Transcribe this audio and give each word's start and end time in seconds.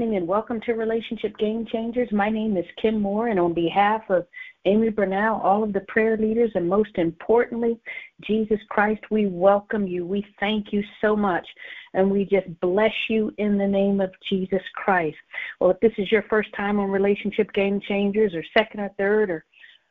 And 0.00 0.26
welcome 0.26 0.62
to 0.62 0.72
Relationship 0.72 1.36
Game 1.36 1.66
Changers. 1.70 2.08
My 2.10 2.30
name 2.30 2.56
is 2.56 2.64
Kim 2.80 3.02
Moore, 3.02 3.28
and 3.28 3.38
on 3.38 3.52
behalf 3.52 4.00
of 4.08 4.26
Amy 4.64 4.88
Burnell, 4.88 5.38
all 5.44 5.62
of 5.62 5.74
the 5.74 5.84
prayer 5.88 6.16
leaders, 6.16 6.50
and 6.54 6.66
most 6.66 6.96
importantly, 6.96 7.78
Jesus 8.22 8.58
Christ, 8.70 9.02
we 9.10 9.26
welcome 9.26 9.86
you. 9.86 10.06
We 10.06 10.24
thank 10.40 10.72
you 10.72 10.82
so 11.02 11.14
much, 11.14 11.46
and 11.92 12.10
we 12.10 12.24
just 12.24 12.48
bless 12.60 12.94
you 13.10 13.30
in 13.36 13.58
the 13.58 13.66
name 13.66 14.00
of 14.00 14.10
Jesus 14.26 14.62
Christ. 14.74 15.18
Well, 15.60 15.70
if 15.70 15.80
this 15.80 15.92
is 15.98 16.10
your 16.10 16.24
first 16.30 16.48
time 16.56 16.80
on 16.80 16.90
Relationship 16.90 17.52
Game 17.52 17.78
Changers, 17.86 18.32
or 18.34 18.42
second 18.56 18.80
or 18.80 18.90
third, 18.96 19.28
or 19.28 19.44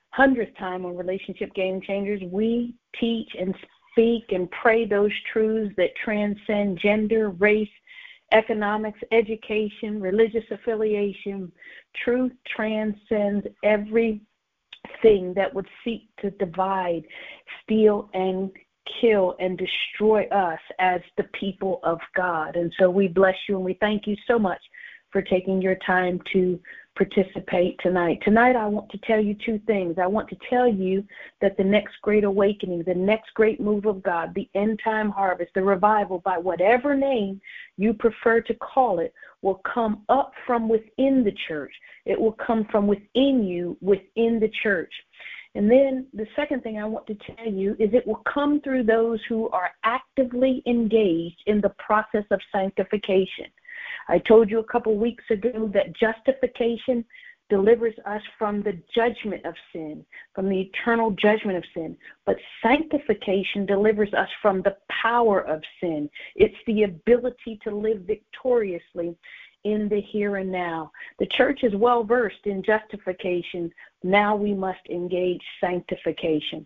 hundredth 0.09 0.57
time 0.57 0.87
on 0.87 0.97
Relationship 0.97 1.53
Game 1.53 1.81
Changers, 1.81 2.21
we 2.31 2.73
teach 2.99 3.29
and 3.39 3.53
speak 3.91 4.23
and 4.31 4.49
pray 4.49 4.85
those 4.85 5.11
truths 5.31 5.75
that 5.77 5.95
transcend 6.03 6.79
gender, 6.79 7.29
race, 7.29 7.69
economics, 8.31 8.99
education, 9.11 9.99
religious 9.99 10.43
affiliation. 10.51 11.51
Truth 12.03 12.31
transcends 12.55 13.45
everything 13.63 14.23
that 15.35 15.53
would 15.53 15.67
seek 15.83 16.09
to 16.21 16.31
divide, 16.31 17.03
steal, 17.63 18.09
and 18.13 18.51
kill 19.01 19.35
and 19.39 19.57
destroy 19.57 20.25
us 20.27 20.59
as 20.79 21.01
the 21.17 21.25
people 21.39 21.79
of 21.83 21.99
God. 22.15 22.55
And 22.55 22.73
so 22.79 22.89
we 22.89 23.07
bless 23.07 23.35
you 23.47 23.55
and 23.55 23.65
we 23.65 23.77
thank 23.79 24.07
you 24.07 24.15
so 24.27 24.39
much 24.39 24.61
for 25.11 25.21
taking 25.21 25.61
your 25.61 25.77
time 25.85 26.19
to 26.33 26.59
participate 26.99 27.79
tonight. 27.81 28.19
Tonight, 28.25 28.57
I 28.57 28.65
want 28.65 28.89
to 28.91 28.97
tell 28.99 29.21
you 29.21 29.33
two 29.45 29.57
things. 29.65 29.95
I 29.97 30.05
want 30.05 30.27
to 30.29 30.37
tell 30.49 30.67
you 30.67 31.01
that 31.39 31.55
the 31.55 31.63
next 31.63 31.93
great 32.01 32.25
awakening, 32.25 32.83
the 32.85 32.93
next 32.93 33.33
great 33.35 33.61
move 33.61 33.85
of 33.85 34.03
God, 34.03 34.33
the 34.35 34.49
end 34.53 34.81
time 34.83 35.09
harvest, 35.09 35.51
the 35.55 35.63
revival, 35.63 36.19
by 36.19 36.37
whatever 36.37 36.95
name 36.95 37.39
you 37.77 37.93
prefer 37.93 38.41
to 38.41 38.53
call 38.55 38.99
it, 38.99 39.13
will 39.41 39.61
come 39.73 40.03
up 40.09 40.33
from 40.45 40.67
within 40.67 41.23
the 41.23 41.33
church. 41.47 41.71
It 42.05 42.19
will 42.19 42.35
come 42.45 42.67
from 42.69 42.85
within 42.85 43.45
you, 43.47 43.77
within 43.79 44.37
the 44.41 44.51
church. 44.61 44.91
And 45.55 45.71
then 45.71 46.05
the 46.13 46.27
second 46.35 46.63
thing 46.63 46.77
I 46.79 46.85
want 46.85 47.07
to 47.07 47.17
tell 47.35 47.51
you 47.51 47.77
is 47.79 47.89
it 47.93 48.05
will 48.05 48.21
come 48.31 48.59
through 48.61 48.83
those 48.83 49.19
who 49.29 49.49
are 49.49 49.71
actively 49.85 50.61
engaged 50.67 51.41
in 51.47 51.61
the 51.61 51.73
process 51.79 52.25
of 52.29 52.41
sanctification. 52.51 53.47
I 54.09 54.17
told 54.17 54.49
you 54.49 54.59
a 54.59 54.63
couple 54.63 54.97
weeks 54.97 55.23
ago 55.29 55.69
that 55.73 55.95
justification 55.95 57.05
delivers 57.49 57.93
us 58.05 58.21
from 58.37 58.61
the 58.61 58.79
judgment 58.93 59.45
of 59.45 59.53
sin, 59.71 60.05
from 60.33 60.49
the 60.49 60.61
eternal 60.61 61.11
judgment 61.11 61.57
of 61.57 61.63
sin. 61.73 61.95
But 62.25 62.37
sanctification 62.61 63.65
delivers 63.65 64.13
us 64.13 64.29
from 64.41 64.61
the 64.61 64.77
power 65.01 65.41
of 65.41 65.61
sin. 65.81 66.09
It's 66.35 66.55
the 66.67 66.83
ability 66.83 67.59
to 67.63 67.75
live 67.75 68.01
victoriously 68.01 69.15
in 69.63 69.89
the 69.89 70.01
here 70.01 70.37
and 70.37 70.51
now. 70.51 70.91
The 71.19 71.27
church 71.27 71.63
is 71.63 71.75
well 71.75 72.03
versed 72.03 72.45
in 72.45 72.63
justification. 72.63 73.71
Now 74.03 74.35
we 74.35 74.53
must 74.53 74.85
engage 74.89 75.41
sanctification. 75.61 76.65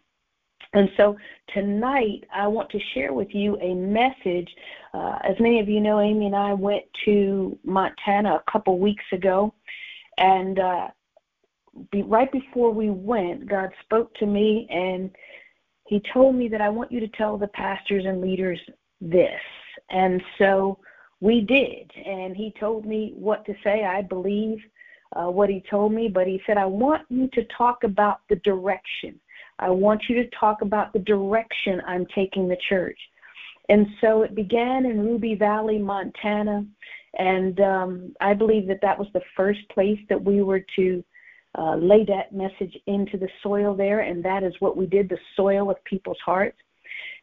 And 0.73 0.89
so 0.97 1.17
tonight, 1.53 2.23
I 2.33 2.47
want 2.47 2.69
to 2.72 2.80
share 2.94 3.14
with 3.14 3.33
you 3.33 3.58
a 3.61 3.73
message. 3.75 4.50
Uh, 4.94 5.19
as 5.23 5.39
many 5.39 5.59
of 5.59 5.69
you 5.69 5.80
know, 5.80 6.00
Amy 6.00 6.25
and 6.25 6.36
I 6.36 6.53
went 6.53 6.83
to 7.06 7.58
Montana 7.64 8.36
a 8.36 8.52
couple 8.52 8.80
weeks 8.80 9.03
ago, 9.11 9.53
and 10.17 10.59
uh, 10.59 10.88
be, 11.91 12.02
right 12.03 12.31
before 12.31 12.72
we 12.72 12.89
went, 12.89 13.47
God 13.47 13.69
spoke 13.84 14.14
to 14.16 14.25
me 14.25 14.67
and 14.69 15.11
He 15.88 16.01
told 16.13 16.35
me 16.35 16.47
that 16.50 16.62
I 16.62 16.69
want 16.69 16.91
you 16.91 17.00
to 17.00 17.07
tell 17.09 17.38
the 17.38 17.47
pastors 17.47 18.06
and 18.06 18.22
leaders 18.22 18.59
this. 19.01 19.41
And 19.90 20.22
so 20.38 20.80
we 21.19 21.41
did, 21.41 21.91
and 22.06 22.35
He 22.35 22.53
told 22.59 22.85
me 22.85 23.13
what 23.16 23.45
to 23.45 23.56
say. 23.63 23.85
I 23.85 24.01
believe 24.01 24.59
uh, 25.16 25.30
what 25.30 25.50
He 25.50 25.63
told 25.69 25.91
me, 25.94 26.07
but 26.07 26.28
He 26.28 26.41
said, 26.45 26.57
I 26.57 26.66
want 26.66 27.03
you 27.09 27.28
to 27.30 27.44
talk 27.57 27.84
about 27.84 28.22
the 28.30 28.38
direction 28.38 29.19
I 29.63 29.69
want 29.69 30.03
you 30.09 30.16
to 30.22 30.29
talk 30.38 30.62
about 30.62 30.91
the 30.91 31.00
direction 31.00 31.81
I'm 31.88 32.06
taking 32.13 32.47
the 32.47 32.57
church. 32.69 33.00
And 33.69 33.88
so 34.01 34.24
it 34.24 34.35
began 34.35 34.85
in 34.85 35.00
Ruby 35.00 35.35
Valley, 35.35 35.79
Montana, 35.79 36.66
and 37.18 37.59
um, 37.62 38.13
I 38.19 38.34
believe 38.34 38.68
that 38.68 38.81
that 38.81 39.00
was 39.00 39.07
the 39.13 39.22
first 39.38 39.62
place 39.69 40.00
that 40.09 40.22
we 40.22 40.44
were 40.44 40.66
to 40.75 41.03
uh, 41.57 41.75
lay 41.75 42.03
that 42.06 42.34
message 42.34 42.75
into 42.88 43.18
the 43.18 43.29
soil 43.41 43.74
there, 43.75 44.01
and 44.01 44.25
that 44.25 44.44
is 44.44 44.53
what 44.59 44.75
we 44.75 44.85
did 44.85 45.07
the 45.07 45.19
soil 45.35 45.69
of 45.69 45.81
people's 45.85 46.18
hearts. 46.25 46.57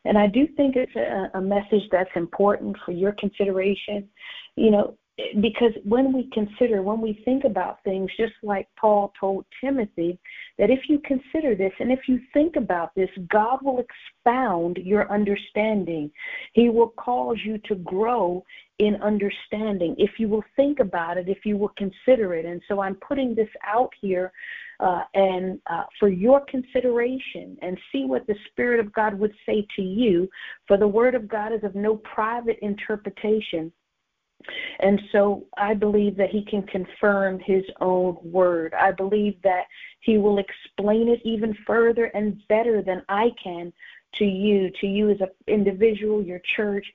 And 0.07 0.17
I 0.17 0.29
do 0.29 0.47
think 0.57 0.77
it's 0.77 0.97
a, 0.97 1.31
a 1.37 1.41
message 1.43 1.83
that's 1.93 2.11
important 2.17 2.77
for 2.87 2.93
your 2.93 3.13
consideration. 3.13 4.09
You 4.57 4.71
know, 4.71 4.97
because 5.41 5.73
when 5.85 6.13
we 6.13 6.29
consider, 6.33 6.83
when 6.83 7.01
we 7.01 7.23
think 7.25 7.45
about 7.45 7.83
things, 7.85 8.11
just 8.17 8.33
like 8.43 8.69
Paul 8.79 9.13
told 9.19 9.45
Timothy, 9.61 10.19
that 10.59 10.71
if 10.71 10.81
you 10.89 11.01
consider 11.01 11.55
this 11.55 11.73
and 11.81 11.91
if 11.91 12.01
you 12.09 12.21
think 12.33 12.57
about 12.57 12.95
this, 12.95 13.09
God 13.29 13.61
will 13.63 13.83
expound 13.83 14.79
your 14.79 15.11
understanding. 15.11 16.11
He 16.53 16.69
will 16.69 16.89
cause 16.91 17.39
you 17.45 17.59
to 17.67 17.77
grow 17.77 18.45
in 18.79 18.97
understanding 19.03 19.95
if 19.99 20.13
you 20.19 20.29
will 20.29 20.45
think 20.57 20.81
about 20.81 21.19
it, 21.19 21.29
if 21.29 21.45
you 21.45 21.57
will 21.57 21.73
consider 21.77 22.35
it. 22.35 22.45
And 22.45 22.63
so 22.69 22.81
I'm 22.81 22.95
putting 22.97 23.35
this 23.35 23.49
out 23.67 23.91
here 24.01 24.33
uh, 24.81 25.03
and 25.15 25.61
uh, 25.69 25.85
for 25.99 26.09
your 26.09 26.41
consideration 26.47 27.59
and 27.61 27.79
see 27.93 28.05
what 28.05 28.27
the 28.27 28.37
Spirit 28.51 28.81
of 28.81 28.93
God 28.93 29.19
would 29.19 29.35
say 29.45 29.67
to 29.77 29.83
you. 29.83 30.29
For 30.67 30.79
the 30.79 30.89
Word 30.89 31.15
of 31.15 31.29
God 31.29 31.53
is 31.53 31.63
of 31.63 31.75
no 31.75 31.97
private 31.97 32.59
interpretation 32.63 33.71
and 34.81 35.01
so 35.13 35.45
I 35.57 35.75
believe 35.75 36.17
that 36.17 36.31
he 36.31 36.45
can 36.45 36.63
confirm 36.65 37.39
his 37.41 37.65
own 37.81 38.19
word. 38.23 38.75
I 38.75 38.93
believe 38.93 39.37
that 39.43 39.65
he 40.01 40.19
will 40.19 40.39
explain 40.39 41.09
it 41.09 41.21
even 41.25 41.57
further 41.67 42.07
and 42.07 42.41
better 42.49 42.83
than 42.83 43.03
I 43.09 43.31
can 43.43 43.73
to 44.15 44.25
you, 44.25 44.71
to 44.81 44.87
you 44.87 45.11
as 45.11 45.21
an 45.21 45.29
individual, 45.47 46.23
your 46.23 46.41
church, 46.57 46.87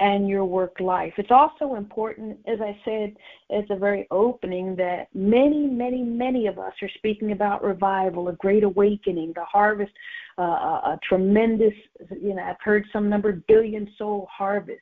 and 0.00 0.28
your 0.28 0.44
work 0.44 0.80
life. 0.80 1.12
It's 1.18 1.30
also 1.30 1.76
important, 1.76 2.38
as 2.46 2.60
I 2.60 2.76
said 2.84 3.14
at 3.56 3.68
the 3.68 3.76
very 3.76 4.08
opening, 4.10 4.74
that 4.76 5.06
many, 5.14 5.68
many, 5.68 6.02
many 6.02 6.48
of 6.48 6.58
us 6.58 6.72
are 6.82 6.90
speaking 6.96 7.30
about 7.30 7.62
revival, 7.62 8.28
a 8.28 8.32
great 8.32 8.64
awakening, 8.64 9.32
the 9.34 9.44
harvest, 9.44 9.92
uh, 10.36 10.42
a, 10.42 10.46
a 10.46 11.00
tremendous, 11.08 11.74
you 12.10 12.34
know, 12.34 12.42
I've 12.42 12.56
heard 12.60 12.84
some 12.92 13.08
number 13.08 13.44
billion 13.46 13.88
soul 13.96 14.28
harvest. 14.36 14.80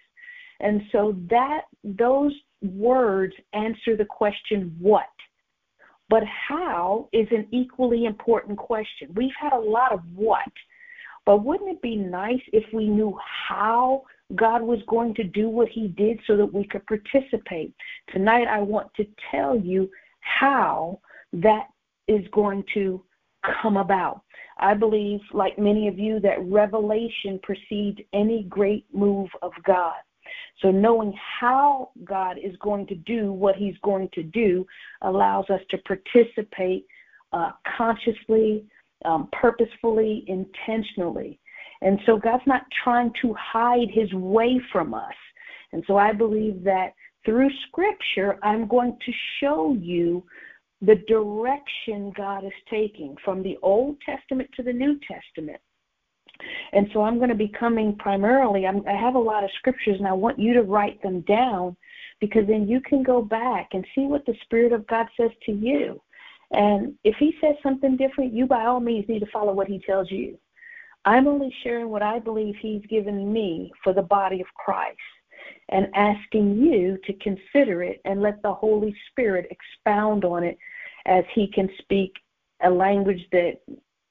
And 0.62 0.80
so 0.92 1.16
that 1.28 1.62
those 1.84 2.32
words 2.62 3.34
answer 3.52 3.96
the 3.96 4.04
question 4.04 4.74
what. 4.78 5.06
But 6.08 6.22
how 6.24 7.08
is 7.12 7.26
an 7.30 7.48
equally 7.50 8.04
important 8.04 8.56
question. 8.58 9.12
We've 9.14 9.34
had 9.38 9.52
a 9.52 9.58
lot 9.58 9.92
of 9.92 10.00
what. 10.14 10.52
But 11.26 11.44
wouldn't 11.44 11.70
it 11.70 11.82
be 11.82 11.96
nice 11.96 12.40
if 12.52 12.64
we 12.72 12.88
knew 12.88 13.18
how 13.48 14.02
God 14.34 14.62
was 14.62 14.80
going 14.88 15.14
to 15.16 15.24
do 15.24 15.48
what 15.48 15.68
he 15.68 15.88
did 15.88 16.20
so 16.26 16.36
that 16.36 16.52
we 16.52 16.64
could 16.64 16.86
participate? 16.86 17.74
Tonight 18.12 18.46
I 18.48 18.60
want 18.60 18.92
to 18.94 19.06
tell 19.30 19.56
you 19.56 19.90
how 20.20 21.00
that 21.32 21.68
is 22.08 22.26
going 22.32 22.64
to 22.74 23.02
come 23.62 23.76
about. 23.76 24.22
I 24.58 24.74
believe, 24.74 25.20
like 25.32 25.58
many 25.58 25.88
of 25.88 25.98
you, 25.98 26.20
that 26.20 26.44
revelation 26.44 27.40
precedes 27.42 27.98
any 28.12 28.44
great 28.44 28.86
move 28.92 29.28
of 29.40 29.52
God. 29.64 29.94
So 30.60 30.70
knowing 30.70 31.12
how 31.40 31.90
God 32.04 32.38
is 32.38 32.56
going 32.56 32.86
to 32.88 32.94
do 32.94 33.32
what 33.32 33.56
he's 33.56 33.76
going 33.82 34.08
to 34.14 34.22
do 34.22 34.66
allows 35.02 35.46
us 35.50 35.60
to 35.70 35.78
participate 35.78 36.86
uh, 37.32 37.52
consciously, 37.76 38.64
um, 39.04 39.28
purposefully, 39.32 40.24
intentionally. 40.28 41.38
And 41.80 41.98
so 42.06 42.16
God's 42.16 42.46
not 42.46 42.62
trying 42.84 43.12
to 43.22 43.34
hide 43.38 43.88
his 43.90 44.12
way 44.12 44.60
from 44.70 44.94
us. 44.94 45.14
And 45.72 45.82
so 45.86 45.96
I 45.96 46.12
believe 46.12 46.62
that 46.64 46.94
through 47.24 47.50
scripture, 47.68 48.38
I'm 48.42 48.66
going 48.68 48.96
to 49.04 49.12
show 49.40 49.76
you 49.80 50.24
the 50.80 50.96
direction 51.06 52.12
God 52.16 52.44
is 52.44 52.52
taking 52.68 53.16
from 53.24 53.42
the 53.42 53.56
Old 53.62 53.96
Testament 54.04 54.50
to 54.56 54.62
the 54.62 54.72
New 54.72 54.98
Testament. 55.08 55.60
And 56.72 56.88
so 56.92 57.02
I'm 57.02 57.18
going 57.18 57.28
to 57.28 57.34
be 57.34 57.48
coming 57.48 57.96
primarily, 57.96 58.66
I'm, 58.66 58.86
I 58.86 58.94
have 58.94 59.14
a 59.14 59.18
lot 59.18 59.44
of 59.44 59.50
scriptures 59.58 59.96
and 59.98 60.08
I 60.08 60.12
want 60.12 60.38
you 60.38 60.54
to 60.54 60.62
write 60.62 61.02
them 61.02 61.20
down 61.22 61.76
because 62.20 62.46
then 62.46 62.68
you 62.68 62.80
can 62.80 63.02
go 63.02 63.20
back 63.20 63.70
and 63.72 63.84
see 63.94 64.02
what 64.02 64.24
the 64.26 64.34
Spirit 64.44 64.72
of 64.72 64.86
God 64.86 65.06
says 65.16 65.30
to 65.46 65.52
you. 65.52 66.00
And 66.52 66.94
if 67.04 67.16
He 67.18 67.34
says 67.40 67.56
something 67.62 67.96
different, 67.96 68.32
you 68.32 68.46
by 68.46 68.64
all 68.64 68.80
means 68.80 69.08
need 69.08 69.20
to 69.20 69.30
follow 69.32 69.52
what 69.52 69.68
He 69.68 69.80
tells 69.80 70.10
you. 70.10 70.38
I'm 71.04 71.26
only 71.26 71.52
sharing 71.64 71.88
what 71.88 72.02
I 72.02 72.18
believe 72.18 72.54
He's 72.60 72.86
given 72.88 73.32
me 73.32 73.72
for 73.82 73.92
the 73.92 74.02
body 74.02 74.40
of 74.40 74.46
Christ 74.54 74.98
and 75.70 75.88
asking 75.94 76.58
you 76.58 76.98
to 77.04 77.12
consider 77.14 77.82
it 77.82 78.00
and 78.04 78.22
let 78.22 78.40
the 78.42 78.54
Holy 78.54 78.94
Spirit 79.10 79.48
expound 79.50 80.24
on 80.24 80.44
it 80.44 80.56
as 81.06 81.24
He 81.34 81.48
can 81.48 81.68
speak 81.78 82.12
a 82.62 82.70
language 82.70 83.26
that 83.32 83.54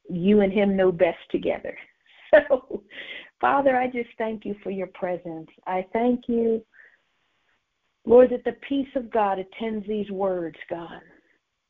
you 0.09 0.41
and 0.41 0.51
Him 0.51 0.75
know 0.75 0.91
best 0.91 1.19
together. 1.29 1.77
So, 2.33 2.83
Father, 3.41 3.75
I 3.75 3.87
just 3.87 4.09
thank 4.17 4.45
you 4.45 4.55
for 4.63 4.69
your 4.69 4.87
presence. 4.87 5.47
I 5.65 5.85
thank 5.93 6.21
you 6.27 6.63
Lord, 8.05 8.31
that 8.31 8.43
the 8.43 8.57
peace 8.67 8.87
of 8.95 9.11
God 9.11 9.37
attends 9.39 9.87
these 9.87 10.09
words, 10.09 10.57
God. 10.69 11.01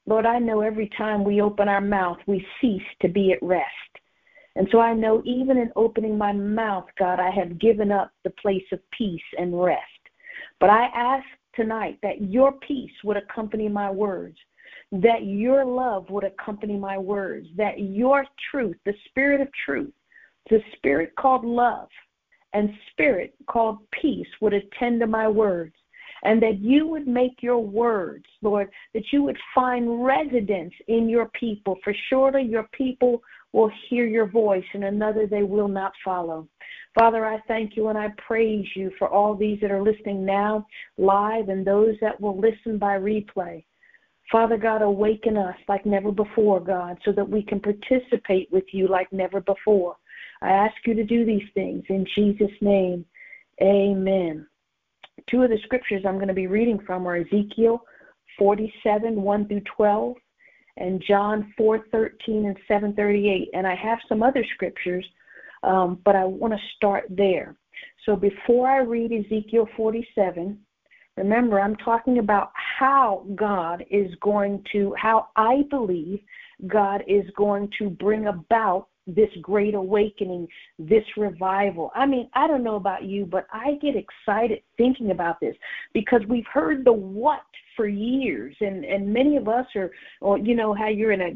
Lord, 0.05 0.25
I 0.25 0.39
know 0.39 0.61
every 0.61 0.89
time 0.97 1.23
we 1.23 1.41
open 1.41 1.67
our 1.67 1.81
mouth, 1.81 2.17
we 2.25 2.45
cease 2.59 2.81
to 3.01 3.09
be 3.09 3.33
at 3.33 3.43
rest. 3.43 3.67
And 4.55 4.67
so 4.71 4.79
I 4.79 4.93
know 4.93 5.21
even 5.25 5.57
in 5.57 5.71
opening 5.75 6.17
my 6.17 6.31
mouth, 6.31 6.85
God, 6.97 7.19
I 7.19 7.29
have 7.29 7.59
given 7.59 7.91
up 7.91 8.11
the 8.23 8.31
place 8.41 8.63
of 8.71 8.79
peace 8.97 9.21
and 9.37 9.61
rest. 9.61 9.81
But 10.59 10.69
I 10.69 10.85
ask 10.95 11.25
tonight 11.55 11.99
that 12.01 12.21
your 12.21 12.53
peace 12.53 12.91
would 13.03 13.17
accompany 13.17 13.69
my 13.69 13.91
words, 13.91 14.37
that 14.91 15.23
your 15.23 15.63
love 15.63 16.09
would 16.09 16.23
accompany 16.23 16.77
my 16.77 16.97
words, 16.97 17.47
that 17.55 17.79
your 17.79 18.25
truth, 18.49 18.77
the 18.85 18.93
spirit 19.09 19.41
of 19.41 19.47
truth, 19.65 19.93
the 20.51 20.62
spirit 20.75 21.13
called 21.15 21.44
love, 21.44 21.89
and 22.53 22.69
spirit 22.92 23.33
called 23.48 23.80
peace 24.00 24.27
would 24.42 24.53
attend 24.53 25.00
to 25.00 25.07
my 25.07 25.27
words 25.27 25.74
and 26.24 26.42
that 26.42 26.59
you 26.59 26.88
would 26.88 27.07
make 27.07 27.42
your 27.42 27.59
words, 27.59 28.25
Lord, 28.42 28.69
that 28.94 29.12
you 29.12 29.24
would 29.24 29.38
find 29.56 30.03
residence 30.03 30.74
in 30.88 31.09
your 31.09 31.30
people. 31.30 31.77
For 31.83 31.95
surely 32.09 32.44
your 32.44 32.68
people 32.74 33.24
will 33.53 33.71
hear 33.89 34.06
your 34.06 34.27
voice, 34.27 34.63
and 34.74 34.83
another 34.83 35.27
they 35.27 35.44
will 35.44 35.68
not 35.68 35.94
follow. 36.06 36.48
Father, 36.98 37.25
I 37.25 37.39
thank 37.48 37.75
you 37.75 37.88
and 37.88 37.98
I 37.98 38.09
praise 38.25 38.68
you 38.75 38.92
for 39.00 39.09
all 39.09 39.36
these 39.36 39.59
that 39.62 39.71
are 39.71 39.81
listening 39.81 40.25
now 40.25 40.68
live 40.98 41.50
and 41.50 41.65
those 41.65 41.95
that 42.01 42.19
will 42.19 42.39
listen 42.39 42.77
by 42.77 42.98
replay. 42.98 43.63
Father 44.31 44.57
God, 44.57 44.81
awaken 44.81 45.38
us 45.38 45.56
like 45.68 45.86
never 45.86 46.12
before, 46.12 46.59
God, 46.59 46.98
so 47.03 47.12
that 47.12 47.27
we 47.27 47.44
can 47.44 47.59
participate 47.59 48.50
with 48.51 48.63
you 48.71 48.88
like 48.88 49.12
never 49.12 49.42
before. 49.42 49.98
I 50.41 50.49
ask 50.49 50.75
you 50.85 50.93
to 50.95 51.03
do 51.03 51.25
these 51.25 51.47
things 51.53 51.83
in 51.89 52.05
Jesus' 52.15 52.51
name. 52.61 53.05
Amen. 53.61 54.47
Two 55.29 55.43
of 55.43 55.49
the 55.49 55.59
scriptures 55.65 56.03
I'm 56.05 56.15
going 56.15 56.27
to 56.27 56.33
be 56.33 56.47
reading 56.47 56.79
from 56.85 57.07
are 57.07 57.17
Ezekiel 57.17 57.83
47, 58.39 59.21
1 59.21 59.47
through 59.47 59.61
12, 59.75 60.15
and 60.77 61.03
John 61.07 61.53
4, 61.57 61.85
13 61.91 62.45
and 62.45 62.57
7, 62.67 62.93
38. 62.93 63.49
And 63.53 63.67
I 63.67 63.75
have 63.75 63.99
some 64.09 64.23
other 64.23 64.43
scriptures, 64.55 65.05
um, 65.63 65.99
but 66.05 66.15
I 66.15 66.23
want 66.23 66.53
to 66.53 66.59
start 66.75 67.05
there. 67.09 67.55
So 68.05 68.15
before 68.15 68.69
I 68.69 68.79
read 68.79 69.11
Ezekiel 69.11 69.67
47, 69.77 70.57
remember 71.17 71.59
I'm 71.59 71.75
talking 71.77 72.17
about 72.17 72.51
how 72.55 73.25
God 73.35 73.85
is 73.91 74.11
going 74.21 74.63
to, 74.71 74.95
how 74.97 75.27
I 75.35 75.63
believe 75.69 76.19
God 76.67 77.03
is 77.07 77.25
going 77.35 77.69
to 77.77 77.89
bring 77.89 78.27
about 78.27 78.88
this 79.07 79.30
great 79.42 79.74
awakening, 79.74 80.48
this 80.77 81.03
revival. 81.18 81.92
I 81.95 82.06
mean, 82.06 82.30
I 82.33 82.48
don't 82.48 82.63
know 82.63 82.75
about 82.75 83.03
you, 83.03 83.25
but 83.25 83.48
I 83.51 83.75
get 83.81 83.95
excited 83.95 84.62
thinking 84.77 85.12
about 85.12 85.39
this 85.39 85.56
because 85.94 86.21
we've 86.30 86.45
heard 86.51 86.86
the 86.86 86.94
what 86.94 87.42
for 87.75 87.88
years, 87.88 88.56
and 88.62 88.83
and 88.83 89.12
many 89.12 89.38
of 89.38 89.48
us 89.48 89.65
are, 89.75 89.92
or 90.19 90.38
you 90.38 90.56
know, 90.56 90.74
how 90.74 90.88
you're 90.88 91.13
in 91.13 91.21
a 91.21 91.33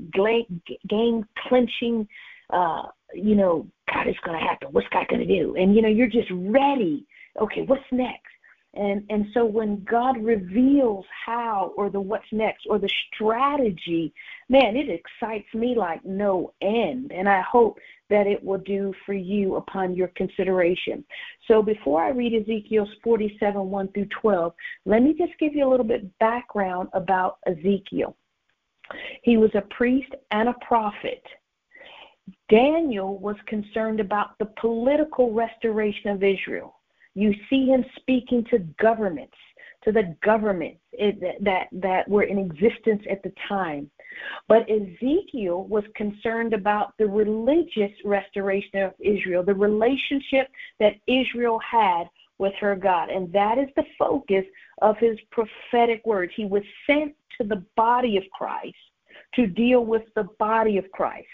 game 0.87 1.25
clinching, 1.47 2.07
uh, 2.51 2.83
you 3.13 3.35
know, 3.35 3.67
God, 3.91 4.07
it's 4.07 4.19
to 4.39 4.45
happen. 4.45 4.69
What's 4.71 4.87
God 4.91 5.05
to 5.21 5.25
do? 5.25 5.55
And 5.55 5.75
you 5.75 5.81
know, 5.81 5.87
you're 5.87 6.07
just 6.07 6.29
ready. 6.31 7.05
Okay, 7.41 7.61
what's 7.63 7.83
next? 7.91 8.34
And 8.75 9.05
and 9.09 9.27
so 9.33 9.45
when 9.45 9.83
God 9.83 10.21
reveals 10.21 11.05
how 11.25 11.73
or 11.77 11.89
the 11.89 11.99
what's 11.99 12.25
next 12.31 12.65
or 12.69 12.77
the 12.77 12.89
strategy, 13.13 14.13
man, 14.49 14.75
it 14.75 14.89
excites 14.89 15.47
me 15.53 15.75
like 15.75 16.03
no 16.03 16.53
end. 16.61 17.11
And 17.13 17.29
I 17.29 17.41
hope 17.41 17.77
that 18.09 18.27
it 18.27 18.43
will 18.43 18.59
do 18.59 18.93
for 19.05 19.13
you 19.13 19.55
upon 19.55 19.95
your 19.95 20.09
consideration. 20.09 21.03
So 21.47 21.63
before 21.63 22.03
I 22.03 22.09
read 22.09 22.33
Ezekiel 22.33 22.87
47, 23.03 23.69
1 23.69 23.87
through 23.93 24.07
12, 24.21 24.53
let 24.85 25.01
me 25.01 25.15
just 25.17 25.33
give 25.39 25.55
you 25.55 25.67
a 25.67 25.69
little 25.69 25.85
bit 25.85 26.17
background 26.19 26.89
about 26.93 27.37
Ezekiel. 27.47 28.15
He 29.23 29.37
was 29.37 29.49
a 29.55 29.61
priest 29.75 30.13
and 30.31 30.49
a 30.49 30.55
prophet. 30.67 31.23
Daniel 32.49 33.17
was 33.17 33.35
concerned 33.47 33.99
about 33.99 34.37
the 34.37 34.45
political 34.59 35.33
restoration 35.33 36.09
of 36.09 36.23
Israel. 36.23 36.75
You 37.15 37.33
see 37.49 37.65
him 37.65 37.83
speaking 37.95 38.45
to 38.51 38.59
governments, 38.79 39.37
to 39.83 39.91
the 39.91 40.15
governments 40.23 40.79
that, 41.41 41.67
that 41.71 42.07
were 42.09 42.23
in 42.23 42.37
existence 42.37 43.03
at 43.09 43.23
the 43.23 43.31
time. 43.47 43.89
But 44.47 44.69
Ezekiel 44.69 45.63
was 45.63 45.83
concerned 45.95 46.53
about 46.53 46.93
the 46.97 47.07
religious 47.07 47.91
restoration 48.03 48.81
of 48.81 48.93
Israel, 48.99 49.43
the 49.43 49.53
relationship 49.53 50.49
that 50.79 50.95
Israel 51.07 51.59
had 51.59 52.05
with 52.37 52.53
her 52.59 52.75
God. 52.75 53.09
And 53.09 53.31
that 53.33 53.57
is 53.57 53.69
the 53.75 53.85
focus 53.97 54.43
of 54.81 54.97
his 54.97 55.17
prophetic 55.31 56.05
words. 56.05 56.33
He 56.35 56.45
was 56.45 56.63
sent 56.85 57.13
to 57.37 57.47
the 57.47 57.63
body 57.75 58.17
of 58.17 58.23
Christ 58.37 58.75
to 59.35 59.47
deal 59.47 59.85
with 59.85 60.03
the 60.15 60.27
body 60.39 60.77
of 60.77 60.89
Christ. 60.91 61.27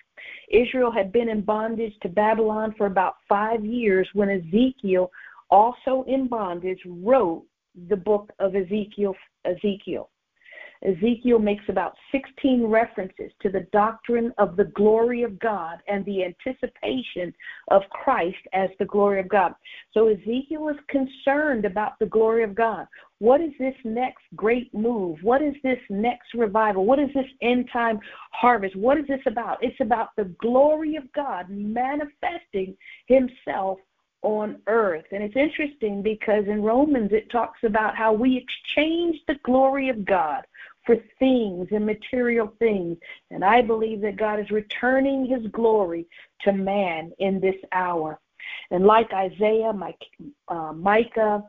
Israel 0.51 0.91
had 0.91 1.11
been 1.11 1.29
in 1.29 1.41
bondage 1.41 1.93
to 2.01 2.09
Babylon 2.09 2.75
for 2.77 2.85
about 2.85 3.15
five 3.27 3.65
years 3.65 4.07
when 4.13 4.29
Ezekiel 4.29 5.11
also 5.51 6.03
in 6.07 6.27
bondage, 6.27 6.79
wrote 6.85 7.45
the 7.89 7.97
book 7.97 8.31
of 8.39 8.55
Ezekiel. 8.55 9.15
Ezekiel. 9.45 10.09
Ezekiel 10.83 11.37
makes 11.37 11.63
about 11.69 11.93
16 12.11 12.65
references 12.65 13.31
to 13.41 13.49
the 13.49 13.67
doctrine 13.71 14.33
of 14.39 14.55
the 14.55 14.71
glory 14.75 15.21
of 15.21 15.37
God 15.39 15.77
and 15.87 16.03
the 16.05 16.23
anticipation 16.23 17.33
of 17.69 17.83
Christ 17.91 18.37
as 18.53 18.69
the 18.79 18.85
glory 18.85 19.19
of 19.19 19.29
God. 19.29 19.53
So 19.93 20.07
Ezekiel 20.07 20.69
is 20.69 20.77
concerned 20.89 21.65
about 21.65 21.99
the 21.99 22.07
glory 22.07 22.43
of 22.43 22.55
God. 22.55 22.87
What 23.19 23.41
is 23.41 23.51
this 23.59 23.75
next 23.83 24.23
great 24.35 24.73
move? 24.73 25.19
What 25.21 25.43
is 25.43 25.53
this 25.63 25.79
next 25.91 26.33
revival? 26.33 26.85
What 26.85 26.97
is 26.97 27.09
this 27.13 27.29
end 27.43 27.69
time 27.71 27.99
harvest? 28.31 28.75
What 28.75 28.97
is 28.97 29.05
this 29.07 29.21
about? 29.27 29.59
It's 29.61 29.79
about 29.81 30.09
the 30.17 30.33
glory 30.39 30.95
of 30.95 31.11
God 31.13 31.45
manifesting 31.49 32.75
himself 33.05 33.77
on 34.21 34.61
earth. 34.67 35.05
And 35.11 35.23
it's 35.23 35.35
interesting 35.35 36.01
because 36.01 36.45
in 36.47 36.61
Romans 36.61 37.11
it 37.11 37.29
talks 37.29 37.63
about 37.63 37.95
how 37.95 38.13
we 38.13 38.37
exchange 38.37 39.19
the 39.27 39.39
glory 39.43 39.89
of 39.89 40.05
God 40.05 40.45
for 40.85 40.97
things 41.19 41.67
and 41.71 41.85
material 41.85 42.53
things. 42.59 42.97
And 43.29 43.43
I 43.43 43.61
believe 43.61 44.01
that 44.01 44.17
God 44.17 44.39
is 44.39 44.51
returning 44.51 45.25
his 45.25 45.45
glory 45.51 46.07
to 46.41 46.53
man 46.53 47.11
in 47.19 47.39
this 47.39 47.55
hour. 47.71 48.19
And 48.71 48.85
like 48.85 49.11
Isaiah, 49.13 49.73
uh, 50.47 50.73
Micah, 50.73 51.43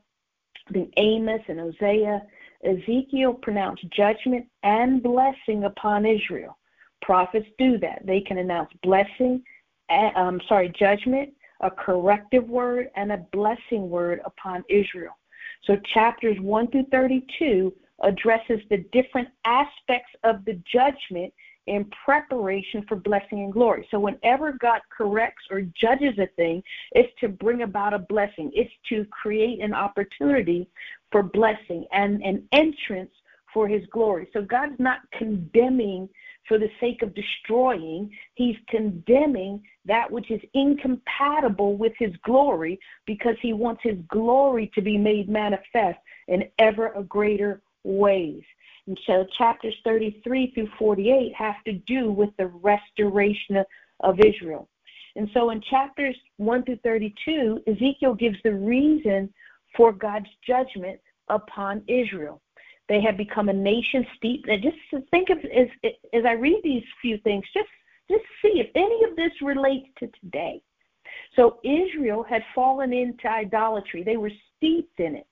the 0.71 0.91
Amos, 0.97 1.41
and 1.49 1.61
Hosea, 1.61 2.23
Ezekiel 2.64 3.35
pronounced 3.35 3.88
judgment 3.91 4.47
and 4.62 5.02
blessing 5.02 5.64
upon 5.64 6.07
Israel. 6.07 6.59
Prophets 7.00 7.49
do 7.59 7.79
that. 7.79 8.02
They 8.05 8.21
can 8.21 8.38
announce 8.38 8.71
blessing, 8.83 9.43
um, 9.91 10.41
sorry, 10.49 10.69
judgment 10.79 11.33
a 11.62 11.71
corrective 11.71 12.49
word, 12.49 12.90
and 12.97 13.12
a 13.12 13.25
blessing 13.33 13.88
word 13.88 14.21
upon 14.25 14.64
Israel. 14.69 15.16
So 15.64 15.76
chapters 15.95 16.37
1 16.40 16.71
through 16.71 16.87
32 16.90 17.73
addresses 18.02 18.61
the 18.69 18.85
different 18.92 19.28
aspects 19.45 20.11
of 20.25 20.45
the 20.45 20.61
judgment 20.71 21.33
in 21.69 21.88
preparation 22.04 22.85
for 22.88 22.97
blessing 22.97 23.45
and 23.45 23.52
glory. 23.52 23.87
So 23.90 24.00
whenever 24.00 24.52
God 24.61 24.81
corrects 24.97 25.45
or 25.50 25.62
judges 25.81 26.19
a 26.19 26.26
thing, 26.35 26.62
it's 26.92 27.12
to 27.21 27.28
bring 27.28 27.62
about 27.62 27.95
a 27.95 28.00
blessing. 28.00 28.50
It's 28.52 28.73
to 28.88 29.04
create 29.07 29.61
an 29.61 29.73
opportunity 29.73 30.69
for 31.12 31.23
blessing 31.23 31.87
and 31.92 32.21
an 32.23 32.49
entrance 32.50 33.12
for 33.54 33.69
his 33.69 33.87
glory. 33.92 34.28
So 34.33 34.42
God's 34.42 34.81
not 34.81 35.00
condemning 35.16 36.09
for 36.49 36.59
the 36.59 36.71
sake 36.81 37.03
of 37.03 37.15
destroying, 37.15 38.11
he's 38.35 38.57
condemning 38.69 39.63
that 39.85 40.11
which 40.11 40.31
is 40.31 40.41
incompatible 40.55 41.77
with 41.77 41.93
his 41.99 42.13
glory 42.25 42.79
because 43.07 43.37
he 43.41 43.53
wants 43.53 43.83
his 43.83 43.99
glory 44.09 44.71
to 44.75 44.83
be 44.83 44.99
made 44.99 45.29
manifest 45.29 45.99
in 46.29 46.45
ever 46.59 46.93
a 46.95 47.03
greater 47.03 47.63
ways. 47.85 48.43
And 48.87 48.99
so 49.07 49.27
chapters 49.39 49.75
33 49.85 50.53
through 50.55 50.69
48 50.79 51.35
have 51.35 51.63
to 51.67 51.73
do 51.73 52.11
with 52.11 52.31
the 52.37 52.47
restoration 52.47 53.65
of 54.01 54.19
Israel. 54.21 54.69
And 55.15 55.29
so 55.35 55.51
in 55.51 55.61
chapters 55.61 56.17
1 56.39 56.65
through 56.65 56.79
32, 56.83 57.61
Ezekiel 57.67 58.15
gives 58.15 58.39
the 58.43 58.55
reason 58.55 59.33
for 59.77 59.93
God's 59.93 60.29
judgment 60.47 60.99
upon 61.29 61.83
Israel. 61.87 62.41
They 62.89 63.01
have 63.01 63.17
become 63.17 63.49
a 63.49 63.53
nation 63.53 64.07
steeped. 64.17 64.49
And 64.49 64.62
just 64.62 64.77
to 64.91 65.01
think 65.11 65.31
of 65.31 65.39
as 65.39 65.69
as 66.12 66.25
I 66.27 66.33
read 66.33 66.61
these 66.62 66.85
few 67.01 67.19
things, 67.19 67.45
just 67.55 67.69
just 68.11 68.25
see 68.43 68.61
if 68.61 68.69
any 68.75 69.05
of 69.09 69.17
this 69.17 69.33
relates 69.41 69.89
to 69.99 70.09
today. 70.21 70.61
So 71.37 71.61
Israel 71.65 72.23
had 72.23 72.43
fallen 72.55 72.93
into 72.93 73.29
idolatry. 73.29 74.03
They 74.03 74.17
were 74.17 74.33
steeped 74.57 75.01
in 75.01 75.17
it. 75.17 75.27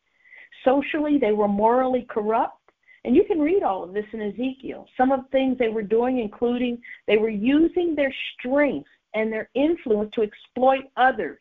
Socially, 0.65 1.19
they 1.19 1.33
were 1.33 1.49
morally 1.49 2.07
corrupt. 2.09 2.57
And 3.05 3.17
you 3.17 3.25
can 3.25 3.41
read 3.41 3.63
all 3.63 3.83
of 3.83 3.95
this 3.95 4.05
in 4.13 4.21
Ezekiel. 4.21 4.87
Some 4.97 5.11
of 5.11 5.23
the 5.23 5.29
things 5.29 5.59
they 5.59 5.69
were 5.69 5.83
doing, 5.83 6.19
including 6.19 6.79
they 7.07 7.17
were 7.17 7.31
using 7.31 7.95
their 7.95 8.15
strength 8.35 8.89
and 9.15 9.33
their 9.33 9.49
influence 9.55 10.11
to 10.15 10.23
exploit 10.23 10.85
others. 10.97 11.41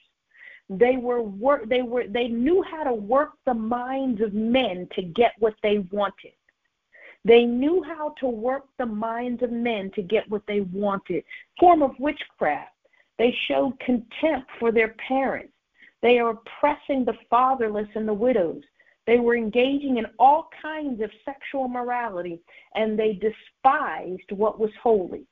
They 0.70 0.98
were 0.98 1.22
work 1.22 1.68
they 1.68 1.82
were 1.82 2.08
they 2.08 2.28
knew 2.28 2.64
how 2.64 2.84
to 2.84 2.94
work 2.94 3.32
the 3.46 3.54
minds 3.54 4.22
of 4.22 4.34
men 4.34 4.88
to 4.96 5.02
get 5.02 5.34
what 5.40 5.56
they 5.64 5.80
wanted. 5.92 6.34
They 7.26 7.44
knew 7.44 7.84
how 7.84 8.14
to 8.20 8.28
work 8.28 8.66
the 8.78 8.86
minds 8.86 9.44
of 9.44 9.52
men 9.52 9.92
to 9.96 10.02
get 10.02 10.30
what 10.30 10.44
they 10.48 10.62
wanted. 10.62 11.24
Form 11.60 11.82
of 11.82 11.92
witchcraft. 12.00 12.72
They 13.18 13.36
showed 13.48 13.80
contempt 13.80 14.50
for 14.60 14.72
their 14.72 14.96
parents. 15.08 15.54
They 16.02 16.20
are 16.20 16.30
oppressing 16.30 17.04
the 17.04 17.18
fatherless 17.30 17.90
and 17.96 18.08
the 18.08 18.14
widows. 18.14 18.64
They 19.06 19.20
were 19.20 19.36
engaging 19.36 19.98
in 19.98 20.06
all 20.18 20.50
kinds 20.62 21.02
of 21.02 21.12
sexual 21.26 21.68
morality 21.68 22.40
and 22.76 22.98
they 22.98 23.14
despised 23.14 24.32
what 24.32 24.60
was 24.60 24.72
holy. 24.82 25.26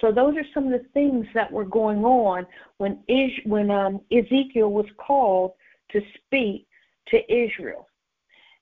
So 0.00 0.12
those 0.12 0.36
are 0.36 0.44
some 0.54 0.66
of 0.66 0.72
the 0.72 0.86
things 0.94 1.26
that 1.34 1.50
were 1.50 1.64
going 1.64 2.04
on 2.04 2.46
when 2.78 3.02
Is- 3.08 3.44
when 3.44 3.70
um, 3.70 4.00
Ezekiel 4.10 4.70
was 4.72 4.86
called 4.98 5.52
to 5.90 6.00
speak 6.16 6.66
to 7.08 7.32
Israel. 7.32 7.88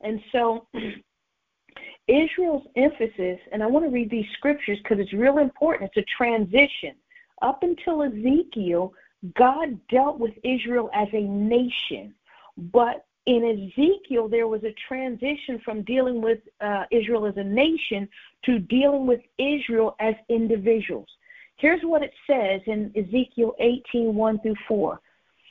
And 0.02 0.20
so 0.32 0.66
Israel's 2.08 2.66
emphasis, 2.76 3.38
and 3.52 3.62
I 3.62 3.66
want 3.66 3.84
to 3.84 3.90
read 3.90 4.10
these 4.10 4.26
scriptures 4.36 4.78
because 4.82 4.98
it's 4.98 5.12
real 5.12 5.38
important. 5.38 5.90
It's 5.94 6.06
a 6.08 6.16
transition. 6.16 6.94
Up 7.42 7.62
until 7.62 8.02
Ezekiel, 8.02 8.92
God 9.36 9.78
dealt 9.88 10.18
with 10.18 10.32
Israel 10.44 10.90
as 10.94 11.08
a 11.12 11.20
nation, 11.20 12.14
but 12.56 13.06
in 13.26 13.44
Ezekiel, 13.44 14.28
there 14.28 14.48
was 14.48 14.64
a 14.64 14.74
transition 14.88 15.60
from 15.64 15.82
dealing 15.82 16.20
with 16.22 16.38
uh, 16.60 16.84
Israel 16.90 17.26
as 17.26 17.36
a 17.36 17.44
nation 17.44 18.08
to 18.44 18.58
dealing 18.58 19.06
with 19.06 19.20
Israel 19.38 19.94
as 20.00 20.14
individuals. 20.28 21.08
Here's 21.56 21.82
what 21.82 22.02
it 22.02 22.12
says 22.26 22.62
in 22.66 22.90
Ezekiel 22.96 23.54
18 23.60 24.14
1 24.14 24.40
through 24.40 24.54
4. 24.66 25.00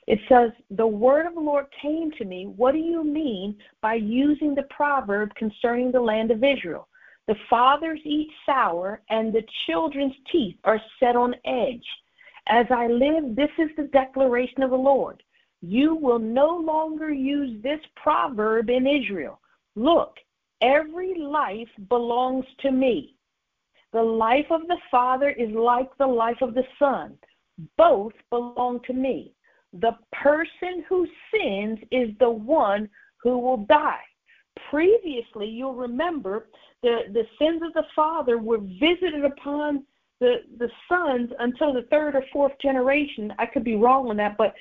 It 0.08 0.20
says, 0.28 0.52
The 0.72 0.88
word 0.88 1.28
of 1.28 1.36
the 1.36 1.40
Lord 1.40 1.68
came 1.80 2.12
to 2.14 2.26
me. 2.26 2.48
What 2.48 2.72
do 2.72 2.80
you 2.80 3.04
mean 3.04 3.56
by 3.82 3.94
using 3.94 4.56
the 4.56 4.64
proverb 4.64 5.34
concerning 5.36 5.92
the 5.92 6.02
land 6.02 6.32
of 6.32 6.44
Israel? 6.44 6.88
The 7.28 7.36
fathers 7.48 8.00
eat 8.04 8.30
sour, 8.44 9.04
and 9.12 9.32
the 9.32 9.46
children's 9.68 10.16
teeth 10.32 10.56
are 10.64 10.82
set 11.00 11.16
on 11.16 11.36
edge. 11.46 11.86
As 12.48 12.66
I 12.72 12.88
live, 12.88 13.36
this 13.36 13.52
is 13.60 13.70
the 13.78 13.84
declaration 13.84 14.64
of 14.64 14.72
the 14.72 14.76
Lord. 14.76 15.22
You 15.62 15.96
will 15.96 16.20
no 16.20 16.58
longer 16.58 17.12
use 17.12 17.62
this 17.62 17.80
proverb 17.96 18.70
in 18.70 18.88
Israel. 18.88 19.40
Look, 19.76 20.16
every 20.62 21.18
life 21.18 21.70
belongs 21.90 22.46
to 22.62 22.72
me. 22.72 23.16
The 23.92 24.02
life 24.02 24.46
of 24.52 24.68
the 24.68 24.78
Father 24.90 25.30
is 25.30 25.50
like 25.52 25.90
the 25.98 26.08
life 26.08 26.42
of 26.42 26.54
the 26.54 26.66
Son. 26.78 27.18
Both 27.78 28.14
belong 28.30 28.80
to 28.88 28.94
me. 28.94 29.34
The 29.74 29.98
person 30.14 30.84
who 30.88 31.08
sins 31.34 31.80
is 31.92 32.10
the 32.20 32.30
one 32.30 32.90
who 33.22 33.38
will 33.38 33.58
die. 33.58 34.02
Previously, 34.70 35.48
you'll 35.48 35.76
remember 35.76 36.48
the, 36.82 37.02
the 37.12 37.26
sins 37.38 37.62
of 37.64 37.74
the 37.74 37.86
father 37.96 38.38
were 38.38 38.60
visited 38.80 39.26
upon 39.26 39.84
the, 40.20 40.38
the 40.58 40.70
sons 40.88 41.30
until 41.40 41.74
the 41.74 41.84
third 41.84 42.16
or 42.16 42.24
fourth 42.32 42.54
generation. 42.62 43.34
I 43.40 43.46
could 43.46 43.64
be 43.64 43.76
wrong 43.76 44.10
on 44.10 44.18
that, 44.18 44.38
but 44.38 44.54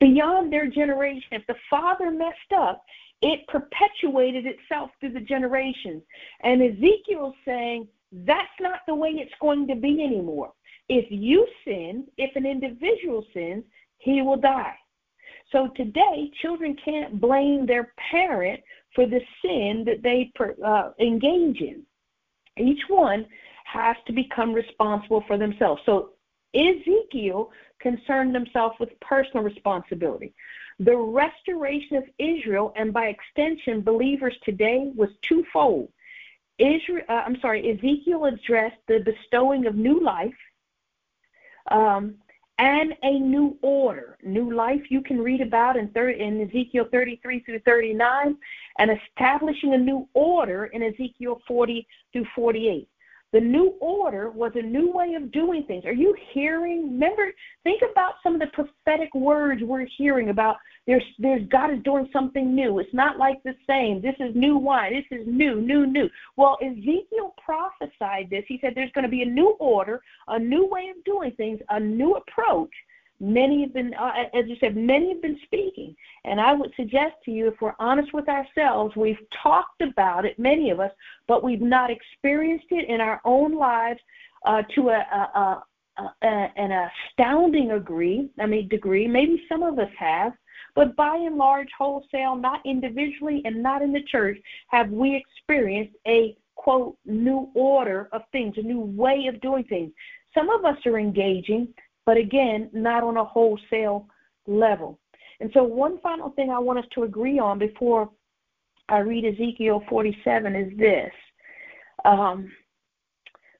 beyond 0.00 0.52
their 0.52 0.68
generation. 0.68 1.28
If 1.32 1.46
the 1.46 1.54
father 1.68 2.10
messed 2.10 2.52
up, 2.56 2.82
it 3.22 3.46
perpetuated 3.48 4.46
itself 4.46 4.90
through 4.98 5.12
the 5.12 5.20
generations. 5.20 6.02
And 6.42 6.62
Ezekiel's 6.62 7.34
saying 7.44 7.88
that's 8.12 8.48
not 8.60 8.80
the 8.86 8.94
way 8.94 9.10
it's 9.10 9.34
going 9.40 9.66
to 9.68 9.74
be 9.74 10.02
anymore. 10.02 10.52
If 10.88 11.06
you 11.10 11.46
sin, 11.64 12.06
if 12.16 12.34
an 12.34 12.46
individual 12.46 13.24
sins, 13.32 13.64
he 13.98 14.22
will 14.22 14.38
die. 14.38 14.74
So 15.52 15.68
today, 15.76 16.30
children 16.42 16.76
can't 16.84 17.20
blame 17.20 17.66
their 17.66 17.92
parent 18.10 18.60
for 18.94 19.06
the 19.06 19.20
sin 19.42 19.84
that 19.86 20.02
they 20.02 20.32
uh, 20.64 20.90
engage 21.00 21.60
in. 21.60 21.82
Each 22.58 22.80
one 22.88 23.26
has 23.64 23.96
to 24.06 24.12
become 24.12 24.52
responsible 24.52 25.22
for 25.26 25.38
themselves. 25.38 25.80
So 25.86 26.10
Ezekiel 26.54 27.50
concerned 27.80 28.34
himself 28.34 28.74
with 28.80 28.98
personal 29.00 29.44
responsibility. 29.44 30.34
The 30.78 30.96
restoration 30.96 31.96
of 31.96 32.04
Israel, 32.18 32.72
and 32.76 32.92
by 32.92 33.06
extension, 33.06 33.82
believers 33.82 34.34
today, 34.44 34.90
was 34.96 35.10
twofold. 35.22 35.90
Israel, 36.58 37.04
uh, 37.08 37.22
I'm 37.26 37.40
sorry, 37.40 37.70
Ezekiel 37.70 38.26
addressed 38.26 38.80
the 38.86 39.00
bestowing 39.00 39.66
of 39.66 39.74
new 39.74 40.02
life 40.02 40.34
um, 41.70 42.16
and 42.58 42.94
a 43.02 43.18
new 43.18 43.56
order. 43.62 44.18
New 44.22 44.54
life 44.54 44.90
you 44.90 45.00
can 45.00 45.18
read 45.18 45.40
about 45.40 45.76
in, 45.76 45.88
thir- 45.88 46.10
in 46.10 46.40
Ezekiel 46.42 46.86
33 46.90 47.40
through 47.40 47.60
39, 47.60 48.36
and 48.78 48.90
establishing 48.90 49.74
a 49.74 49.78
new 49.78 50.06
order 50.12 50.66
in 50.66 50.82
Ezekiel 50.82 51.40
40 51.46 51.86
through 52.12 52.26
48. 52.34 52.86
The 53.32 53.40
new 53.40 53.74
order 53.80 54.30
was 54.30 54.52
a 54.56 54.62
new 54.62 54.90
way 54.90 55.14
of 55.14 55.30
doing 55.30 55.64
things. 55.64 55.84
Are 55.84 55.92
you 55.92 56.16
hearing? 56.32 56.92
Remember, 56.92 57.30
think 57.62 57.82
about 57.90 58.14
some 58.22 58.34
of 58.34 58.40
the 58.40 58.48
prophetic 58.48 59.14
words 59.14 59.62
we're 59.62 59.86
hearing 59.96 60.30
about 60.30 60.56
there's 60.86 61.04
there's 61.18 61.46
God 61.48 61.72
is 61.72 61.82
doing 61.84 62.08
something 62.12 62.54
new. 62.54 62.80
It's 62.80 62.92
not 62.92 63.18
like 63.18 63.40
the 63.44 63.54
same. 63.68 64.02
This 64.02 64.16
is 64.18 64.34
new 64.34 64.56
wine. 64.56 64.94
This 64.94 65.20
is 65.20 65.26
new, 65.28 65.60
new, 65.60 65.86
new. 65.86 66.08
Well, 66.36 66.58
Ezekiel 66.60 67.34
prophesied 67.44 68.28
this. 68.30 68.44
He 68.48 68.58
said 68.60 68.72
there's 68.74 68.92
going 68.92 69.04
to 69.04 69.10
be 69.10 69.22
a 69.22 69.26
new 69.26 69.56
order, 69.60 70.00
a 70.26 70.38
new 70.38 70.66
way 70.66 70.90
of 70.96 71.04
doing 71.04 71.30
things, 71.36 71.60
a 71.68 71.78
new 71.78 72.16
approach 72.16 72.72
Many 73.20 73.60
have 73.62 73.74
been, 73.74 73.92
uh, 73.94 74.12
as 74.34 74.46
you 74.46 74.56
said, 74.60 74.76
many 74.76 75.10
have 75.10 75.20
been 75.20 75.38
speaking. 75.44 75.94
And 76.24 76.40
I 76.40 76.54
would 76.54 76.72
suggest 76.74 77.14
to 77.26 77.30
you, 77.30 77.48
if 77.48 77.60
we're 77.60 77.74
honest 77.78 78.14
with 78.14 78.28
ourselves, 78.28 78.96
we've 78.96 79.18
talked 79.42 79.82
about 79.82 80.24
it, 80.24 80.38
many 80.38 80.70
of 80.70 80.80
us, 80.80 80.90
but 81.28 81.44
we've 81.44 81.60
not 81.60 81.90
experienced 81.90 82.66
it 82.70 82.88
in 82.88 83.00
our 83.00 83.20
own 83.24 83.54
lives 83.56 84.00
uh, 84.46 84.62
to 84.74 84.88
a, 84.88 84.98
a, 84.98 85.62
a, 85.98 86.50
an 86.56 86.88
astounding 87.10 87.68
degree. 87.68 88.30
I 88.40 88.46
mean, 88.46 88.68
degree. 88.68 89.06
Maybe 89.06 89.42
some 89.48 89.62
of 89.62 89.78
us 89.78 89.90
have, 89.98 90.32
but 90.74 90.96
by 90.96 91.16
and 91.16 91.36
large, 91.36 91.68
wholesale, 91.76 92.36
not 92.36 92.64
individually 92.64 93.42
and 93.44 93.62
not 93.62 93.82
in 93.82 93.92
the 93.92 94.02
church, 94.04 94.38
have 94.68 94.90
we 94.90 95.14
experienced 95.14 95.96
a 96.06 96.36
quote 96.54 96.96
new 97.06 97.50
order 97.54 98.08
of 98.12 98.22
things, 98.32 98.54
a 98.58 98.62
new 98.62 98.80
way 98.80 99.26
of 99.28 99.40
doing 99.40 99.64
things. 99.64 99.90
Some 100.34 100.50
of 100.50 100.64
us 100.64 100.76
are 100.84 100.98
engaging 100.98 101.68
but 102.06 102.16
again, 102.16 102.70
not 102.72 103.02
on 103.02 103.16
a 103.16 103.24
wholesale 103.24 104.06
level. 104.46 104.98
And 105.40 105.50
so, 105.54 105.62
one 105.62 105.98
final 106.00 106.30
thing 106.30 106.50
I 106.50 106.58
want 106.58 106.78
us 106.78 106.84
to 106.94 107.04
agree 107.04 107.38
on 107.38 107.58
before 107.58 108.10
I 108.88 108.98
read 108.98 109.24
Ezekiel 109.24 109.82
47 109.88 110.56
is 110.56 110.78
this. 110.78 111.12
Um, 112.04 112.50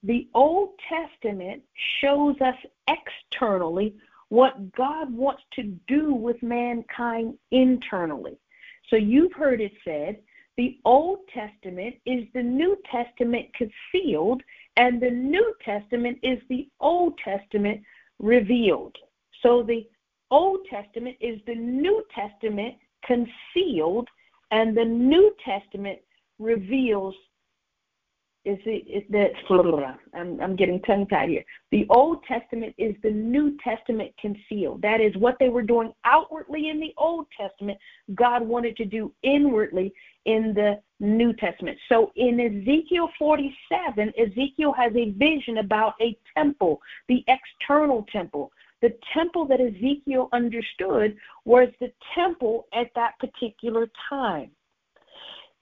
the 0.03 0.29
Old 0.35 0.71
Testament 0.89 1.63
shows 2.01 2.37
us 2.41 2.57
externally 2.89 3.95
what 4.29 4.73
God 4.73 5.13
wants 5.13 5.43
to 5.55 5.63
do 5.87 6.15
with 6.15 6.43
mankind 6.43 7.35
internally. 7.51 8.39
So 8.89 8.97
you've 8.97 9.33
heard 9.33 9.61
it 9.61 9.73
said 9.85 10.21
the 10.57 10.79
Old 10.85 11.21
Testament 11.33 11.97
is 12.07 12.25
the 12.35 12.43
New 12.43 12.77
Testament 12.91 13.47
concealed, 13.55 14.43
and 14.77 15.01
the 15.01 15.11
New 15.11 15.55
Testament 15.65 16.19
is 16.23 16.39
the 16.49 16.69
Old 16.81 17.19
Testament 17.19 17.83
revealed. 18.21 18.97
So 19.43 19.63
the 19.63 19.87
Old 20.31 20.61
Testament 20.71 21.17
is 21.21 21.41
the 21.47 21.55
New 21.55 22.05
Testament 22.15 22.75
concealed, 23.05 24.09
and 24.51 24.77
the 24.77 24.85
New 24.85 25.35
Testament 25.45 25.99
reveals. 26.39 27.15
Is 28.47 28.59
it 28.65 29.11
that 29.13 29.33
I'm, 30.15 30.41
I'm 30.41 30.57
getting 30.57 30.81
tongue 30.83 31.07
tied 31.07 31.29
here? 31.29 31.45
The 31.73 31.87
Old 31.91 32.25
Testament 32.25 32.75
is 32.79 32.95
the 33.03 33.11
New 33.11 33.59
Testament 33.63 34.15
concealed. 34.19 34.81
That 34.81 35.03
is 35.03 35.15
what 35.17 35.37
they 35.39 35.51
were 35.51 35.63
doing 35.63 35.93
outwardly 36.07 36.71
in 36.71 36.81
the 36.81 36.95
Old 36.97 37.27
Testament. 37.39 37.79
God 38.15 38.43
wanted 38.47 38.79
to 38.79 38.87
do 38.87 39.13
inwardly 39.23 39.93
in 40.25 40.55
the 40.55 40.81
New 41.01 41.35
Testament. 41.35 41.77
So 41.91 42.13
in 42.17 42.41
Ezekiel 42.41 43.11
47, 43.19 44.13
Ezekiel 44.19 44.73
has 44.73 44.93
a 44.97 45.11
vision 45.11 45.59
about 45.59 45.95
a 46.01 46.17
temple, 46.35 46.81
the 47.09 47.23
external 47.29 48.07
temple. 48.11 48.53
The 48.81 48.97
temple 49.13 49.45
that 49.49 49.61
Ezekiel 49.61 50.31
understood 50.33 51.15
was 51.45 51.69
the 51.79 51.93
temple 52.15 52.67
at 52.73 52.91
that 52.95 53.19
particular 53.19 53.91
time. 54.09 54.51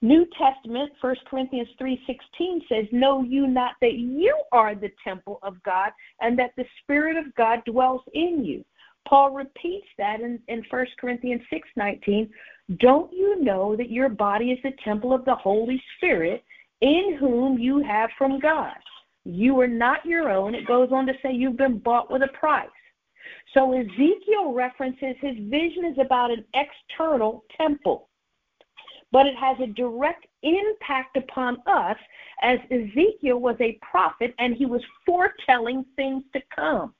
New 0.01 0.25
Testament, 0.37 0.93
1 1.01 1.15
Corinthians 1.25 1.69
3:16 1.77 2.65
says, 2.67 2.87
"Know 2.91 3.21
you 3.21 3.47
not 3.47 3.75
that 3.81 3.95
you 3.95 4.35
are 4.51 4.73
the 4.73 4.91
temple 5.03 5.39
of 5.43 5.61
God 5.63 5.91
and 6.21 6.39
that 6.39 6.55
the 6.55 6.65
spirit 6.81 7.17
of 7.17 7.35
God 7.35 7.63
dwells 7.65 8.03
in 8.13 8.45
you." 8.45 8.63
Paul 9.05 9.31
repeats 9.31 9.87
that 9.97 10.21
in, 10.21 10.41
in 10.47 10.63
1 10.63 10.87
Corinthians 10.97 11.41
6:19, 11.49 12.29
don't 12.77 13.11
you 13.11 13.41
know 13.41 13.75
that 13.75 13.89
your 13.89 14.09
body 14.09 14.51
is 14.51 14.61
the 14.61 14.71
temple 14.83 15.13
of 15.13 15.25
the 15.25 15.35
Holy 15.35 15.81
Spirit 15.97 16.43
in 16.81 17.15
whom 17.15 17.57
you 17.57 17.79
have 17.79 18.11
from 18.17 18.39
God? 18.39 18.77
You 19.25 19.59
are 19.59 19.67
not 19.67 20.05
your 20.05 20.29
own. 20.29 20.55
It 20.55 20.65
goes 20.65 20.91
on 20.91 21.05
to 21.07 21.17
say 21.21 21.33
you've 21.33 21.57
been 21.57 21.79
bought 21.79 22.11
with 22.11 22.23
a 22.23 22.27
price. 22.29 22.69
So 23.53 23.73
Ezekiel 23.73 24.53
references 24.53 25.15
his 25.19 25.37
vision 25.39 25.85
is 25.85 25.97
about 25.97 26.31
an 26.31 26.45
external 26.53 27.43
temple, 27.57 28.08
but 29.11 29.25
it 29.25 29.35
has 29.35 29.57
a 29.59 29.67
direct 29.67 30.25
impact 30.43 31.17
upon 31.17 31.57
us 31.67 31.97
as 32.41 32.59
Ezekiel 32.71 33.39
was 33.39 33.55
a 33.59 33.79
prophet 33.81 34.33
and 34.39 34.55
he 34.55 34.65
was 34.65 34.81
foretelling 35.05 35.85
things 35.95 36.23
to 36.33 36.41
come. 36.55 36.93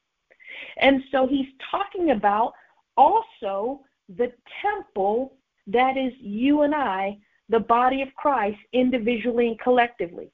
And 0.78 1.04
so 1.12 1.28
he's 1.28 1.48
talking 1.72 2.12
about 2.12 2.54
also 2.98 3.82
the 4.18 4.32
temple 4.62 5.38
that 5.68 5.98
is 5.98 6.14
you 6.20 6.64
and 6.64 6.74
I, 6.74 7.18
the 7.48 7.60
body 7.60 8.02
of 8.02 8.10
Christ, 8.16 8.58
individually 8.74 9.48
and 9.48 9.60
collectively. 9.60 10.32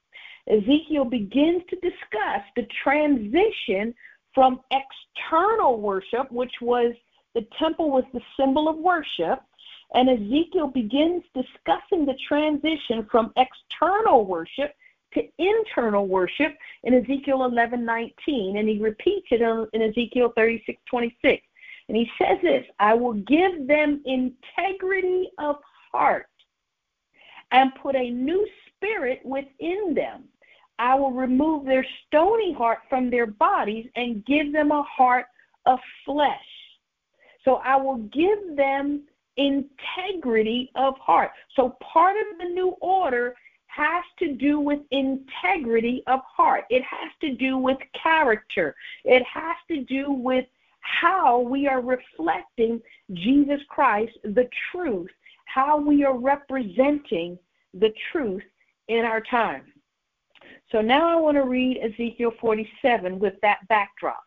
Ezekiel 0.48 1.06
begins 1.06 1.64
to 1.70 1.76
discuss 1.78 2.44
the 2.56 2.68
transition 2.84 3.94
from 4.34 4.62
external 4.72 5.80
worship, 5.80 6.32
which 6.32 6.54
was 6.62 6.94
the 7.34 7.46
temple 7.60 7.90
was 7.90 8.04
the 8.14 8.22
symbol 8.40 8.70
of 8.70 8.78
worship, 8.78 9.42
and 9.94 10.10
Ezekiel 10.10 10.68
begins 10.68 11.24
discussing 11.34 12.06
the 12.06 12.18
transition 12.28 13.08
from 13.12 13.34
external 13.38 14.26
worship 14.26 14.74
to 15.14 15.24
internal 15.38 16.08
worship 16.08 16.58
in 16.84 16.94
Ezekiel 16.94 17.40
11:19, 17.40 18.58
and 18.58 18.68
he 18.68 18.80
repeats 18.80 19.28
it 19.32 19.42
in 19.42 19.82
Ezekiel 19.82 20.34
36:26. 20.36 21.42
And 21.88 21.96
he 21.96 22.10
says 22.18 22.42
this, 22.42 22.66
I 22.80 22.94
will 22.96 23.14
give 23.14 23.68
them 23.68 24.02
integrity 24.06 25.32
of 25.38 25.58
heart 25.92 26.30
and 27.52 27.74
put 27.76 27.96
a 27.96 28.10
new 28.10 28.48
spirit 28.68 29.22
within 29.24 29.94
them. 29.94 30.28
I 30.80 30.96
will 30.96 31.12
remove 31.12 31.66
their 31.66 31.86
stony 32.06 32.52
heart 32.54 32.80
from 32.90 33.10
their 33.10 33.28
bodies 33.28 33.90
and 33.96 34.26
give 34.26 34.52
them 34.52 34.72
a 34.72 34.84
heart 34.84 35.28
of 35.66 35.80
flesh. 36.04 36.50
So 37.46 37.56
I 37.58 37.76
will 37.78 37.98
give 37.98 38.56
them 38.58 39.04
integrity 39.38 40.72
of 40.76 40.98
heart. 40.98 41.32
So 41.56 41.78
part 41.82 42.16
of 42.18 42.38
the 42.40 42.46
new 42.46 42.76
order 42.82 43.36
has 43.68 44.04
to 44.20 44.34
do 44.34 44.60
with 44.60 44.80
integrity 44.92 46.04
of 46.08 46.22
heart. 46.26 46.64
It 46.70 46.84
has 46.84 47.12
to 47.22 47.36
do 47.36 47.58
with 47.58 47.78
character. 48.02 48.76
It 49.04 49.24
has 49.24 49.56
to 49.70 49.84
do 49.84 50.12
with 50.12 50.46
how 50.80 51.40
we 51.40 51.68
are 51.68 51.82
reflecting 51.82 52.82
Jesus 53.14 53.60
Christ, 53.68 54.14
the 54.24 54.48
truth, 54.72 55.10
how 55.46 55.80
we 55.80 56.04
are 56.06 56.18
representing 56.18 57.38
the 57.74 57.94
truth 58.12 58.44
in 58.88 59.04
our 59.04 59.22
time. 59.22 59.64
So 60.72 60.82
now 60.82 61.10
I 61.10 61.20
want 61.20 61.36
to 61.36 61.44
read 61.44 61.78
Ezekiel 61.78 62.32
47 62.40 63.20
with 63.20 63.34
that 63.42 63.60
backdrop. 63.68 64.24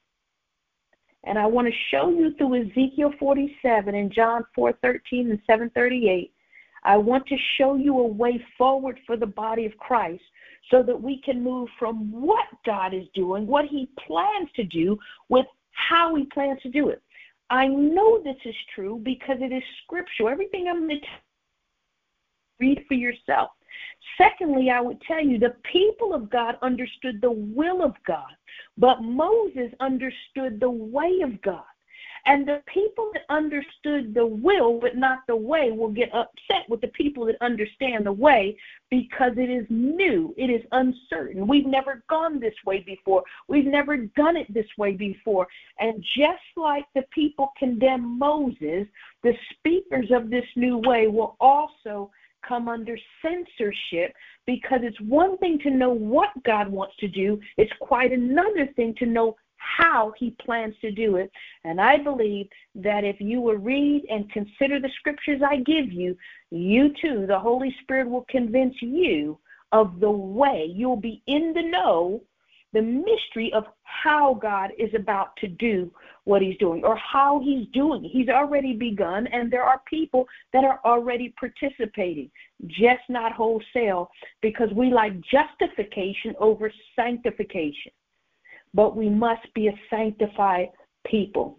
And 1.25 1.39
I 1.39 1.47
want 1.47 1.67
to 1.67 1.75
show 1.91 2.11
you 2.11 2.35
through 2.37 2.63
Ezekiel 2.63 3.13
47 3.19 3.95
and 3.95 4.13
John 4.13 4.45
4:13 4.57 5.31
and 5.31 5.41
7:38. 5.47 6.33
I 6.85 6.97
want 6.97 7.27
to 7.27 7.37
show 7.57 7.75
you 7.75 7.99
a 7.99 8.07
way 8.07 8.39
forward 8.57 8.99
for 9.07 9.17
the 9.17 9.27
body 9.27 9.67
of 9.67 9.77
Christ 9.79 10.23
so 10.71 10.83
that 10.83 11.01
we 11.01 11.21
can 11.23 11.43
move 11.43 11.69
from 11.79 12.11
what 12.13 12.47
God 12.65 12.95
is 12.95 13.07
doing, 13.15 13.47
what 13.47 13.65
he 13.67 13.91
plans 14.07 14.51
to 14.57 14.65
do 14.65 14.99
with 15.29 15.47
how 15.73 16.15
he 16.15 16.25
plans 16.27 16.61
to 16.63 16.71
do 16.71 16.89
it. 16.89 17.03
I 17.51 17.67
know 17.67 18.23
this 18.23 18.37
is 18.45 18.55
true 18.75 19.01
because 19.03 19.39
it 19.41 19.53
is 19.53 19.63
scriptural. 19.85 20.29
Everything 20.29 20.69
I'm 20.69 20.87
going 20.87 21.01
to 21.01 21.07
read 22.59 22.85
for 22.89 22.95
yourself. 22.95 23.51
Secondly, 24.17 24.71
I 24.71 24.81
would 24.81 25.01
tell 25.03 25.25
you 25.25 25.39
the 25.39 25.57
people 25.71 26.15
of 26.15 26.31
God 26.31 26.57
understood 26.63 27.21
the 27.21 27.31
will 27.31 27.83
of 27.83 27.95
God, 28.07 28.33
but 28.77 29.03
Moses 29.03 29.73
understood 29.81 30.61
the 30.61 30.71
way 30.71 31.21
of 31.23 31.41
God. 31.43 31.65
And 32.27 32.47
the 32.47 32.63
people 32.67 33.11
that 33.15 33.23
understood 33.31 34.13
the 34.13 34.27
will 34.27 34.79
but 34.81 34.97
not 34.97 35.21
the 35.27 35.37
way 35.37 35.71
will 35.71 35.91
get 35.91 36.13
upset 36.13 36.69
with 36.69 36.81
the 36.81 36.89
people 36.89 37.25
that 37.27 37.41
understand 37.41 38.05
the 38.05 38.13
way 38.13 38.59
because 38.91 39.33
it 39.37 39.49
is 39.49 39.65
new, 39.71 40.35
it 40.37 40.51
is 40.51 40.63
uncertain. 40.73 41.47
We've 41.47 41.67
never 41.67 42.03
gone 42.11 42.39
this 42.39 42.55
way 42.67 42.81
before, 42.81 43.23
we've 43.47 43.67
never 43.67 43.97
done 43.97 44.37
it 44.37 44.53
this 44.53 44.67
way 44.77 44.93
before. 44.93 45.47
And 45.79 46.05
just 46.17 46.43
like 46.57 46.85
the 46.95 47.05
people 47.13 47.53
condemn 47.59 48.19
Moses, 48.19 48.87
the 49.23 49.35
speakers 49.53 50.11
of 50.11 50.29
this 50.29 50.47
new 50.57 50.79
way 50.79 51.07
will 51.07 51.37
also 51.41 52.11
come 52.47 52.69
under 52.69 52.97
censorship 53.23 54.15
because 54.47 54.81
it's 54.83 55.01
one 55.01 55.37
thing 55.39 55.59
to 55.61 55.71
know 55.71 55.91
what 55.91 56.31
God 56.45 56.69
wants 56.71 56.97
to 57.01 57.09
do, 57.09 57.41
it's 57.57 57.73
quite 57.81 58.13
another 58.13 58.69
thing 58.77 58.95
to 58.99 59.07
know 59.07 59.37
how 59.59 60.13
he 60.17 60.31
plans 60.41 60.75
to 60.81 60.91
do 60.91 61.17
it. 61.17 61.31
And 61.65 61.81
I 61.81 61.99
believe 61.99 62.49
that 62.77 63.05
if 63.05 63.21
you 63.21 63.41
will 63.41 63.57
read 63.57 64.05
and 64.11 64.31
consider 64.31 64.81
the 64.81 64.91
scriptures 64.99 65.43
I 65.47 65.57
give 65.57 65.93
you, 65.93 66.17
you 66.51 66.95
too, 67.03 67.27
the 67.27 67.39
Holy 67.39 67.75
Spirit 67.83 68.09
will 68.09 68.25
convince 68.29 68.75
you 68.81 69.39
of 69.73 70.01
the 70.01 70.11
way. 70.11 70.71
You'll 70.75 70.97
be 70.97 71.23
in 71.27 71.53
the 71.53 71.63
know, 71.63 72.23
the 72.73 72.83
mystery 72.83 73.53
of 73.55 73.65
how 73.83 74.35
God 74.35 74.71
is 74.79 74.91
about 74.95 75.37
to 75.39 75.49
do 75.49 75.91
what 76.25 76.43
he's 76.43 76.59
doing 76.59 76.85
or 76.85 76.97
how 76.97 77.41
he's 77.43 77.67
doing. 77.73 78.05
He's 78.05 78.29
already 78.29 78.75
begun, 78.75 79.27
and 79.29 79.51
there 79.51 79.63
are 79.63 79.81
people 79.89 80.27
that 80.53 80.65
are 80.65 80.81
already 80.85 81.35
participating, 81.41 82.31
just 82.67 83.03
not 83.09 83.33
wholesale, 83.33 84.11
because 84.43 84.69
we 84.75 84.93
like 84.93 85.15
justification 85.31 86.35
over 86.39 86.71
sanctification 86.95 87.93
but 88.75 88.97
we 88.97 89.09
must 89.09 89.53
be 89.55 89.69
a 89.69 89.81
sanctified 89.91 90.69
people. 91.07 91.59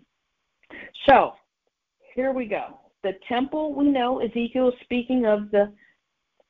So, 1.08 1.34
here 2.16 2.32
we 2.32 2.46
go. 2.46 2.80
The 3.04 3.14
temple, 3.28 3.74
we 3.74 3.86
know 3.86 4.20
Ezekiel 4.20 4.70
is 4.70 4.74
speaking 4.84 5.26
of 5.26 5.52
the 5.52 5.72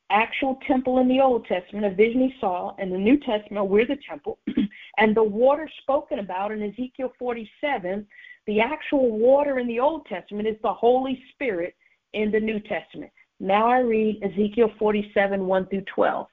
actual 0.09 0.57
temple 0.67 0.99
in 0.99 1.07
the 1.07 1.19
Old 1.19 1.45
Testament, 1.45 1.85
a 1.85 1.93
vision 1.93 2.21
he 2.21 2.35
saw. 2.39 2.75
In 2.77 2.89
the 2.89 2.97
New 2.97 3.19
Testament, 3.19 3.67
we're 3.67 3.85
the 3.85 3.97
temple. 4.07 4.39
and 4.97 5.15
the 5.15 5.23
water 5.23 5.69
spoken 5.81 6.19
about 6.19 6.51
in 6.51 6.61
Ezekiel 6.63 7.13
47, 7.19 8.05
the 8.47 8.59
actual 8.59 9.17
water 9.17 9.59
in 9.59 9.67
the 9.67 9.79
Old 9.79 10.05
Testament 10.07 10.47
is 10.47 10.55
the 10.63 10.73
Holy 10.73 11.21
Spirit 11.33 11.75
in 12.13 12.31
the 12.31 12.39
New 12.39 12.59
Testament. 12.59 13.11
Now 13.39 13.69
I 13.69 13.79
read 13.79 14.21
Ezekiel 14.23 14.71
47, 14.77 15.45
1 15.45 15.65
through 15.67 15.85
12. 15.93 16.27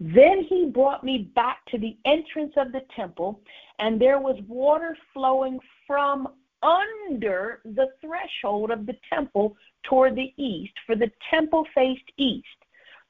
Then 0.00 0.44
he 0.48 0.70
brought 0.72 1.04
me 1.04 1.30
back 1.34 1.58
to 1.66 1.78
the 1.78 1.96
entrance 2.06 2.54
of 2.56 2.72
the 2.72 2.82
temple, 2.96 3.42
and 3.78 4.00
there 4.00 4.18
was 4.18 4.40
water 4.48 4.96
flowing 5.12 5.58
from 5.86 6.28
under 6.62 7.60
the 7.64 7.88
threshold 8.00 8.70
of 8.70 8.86
the 8.86 8.96
temple 9.12 9.56
toward 9.82 10.16
the 10.16 10.32
east, 10.36 10.72
for 10.86 10.94
the 10.96 11.10
temple 11.30 11.66
faced 11.74 12.10
east. 12.16 12.46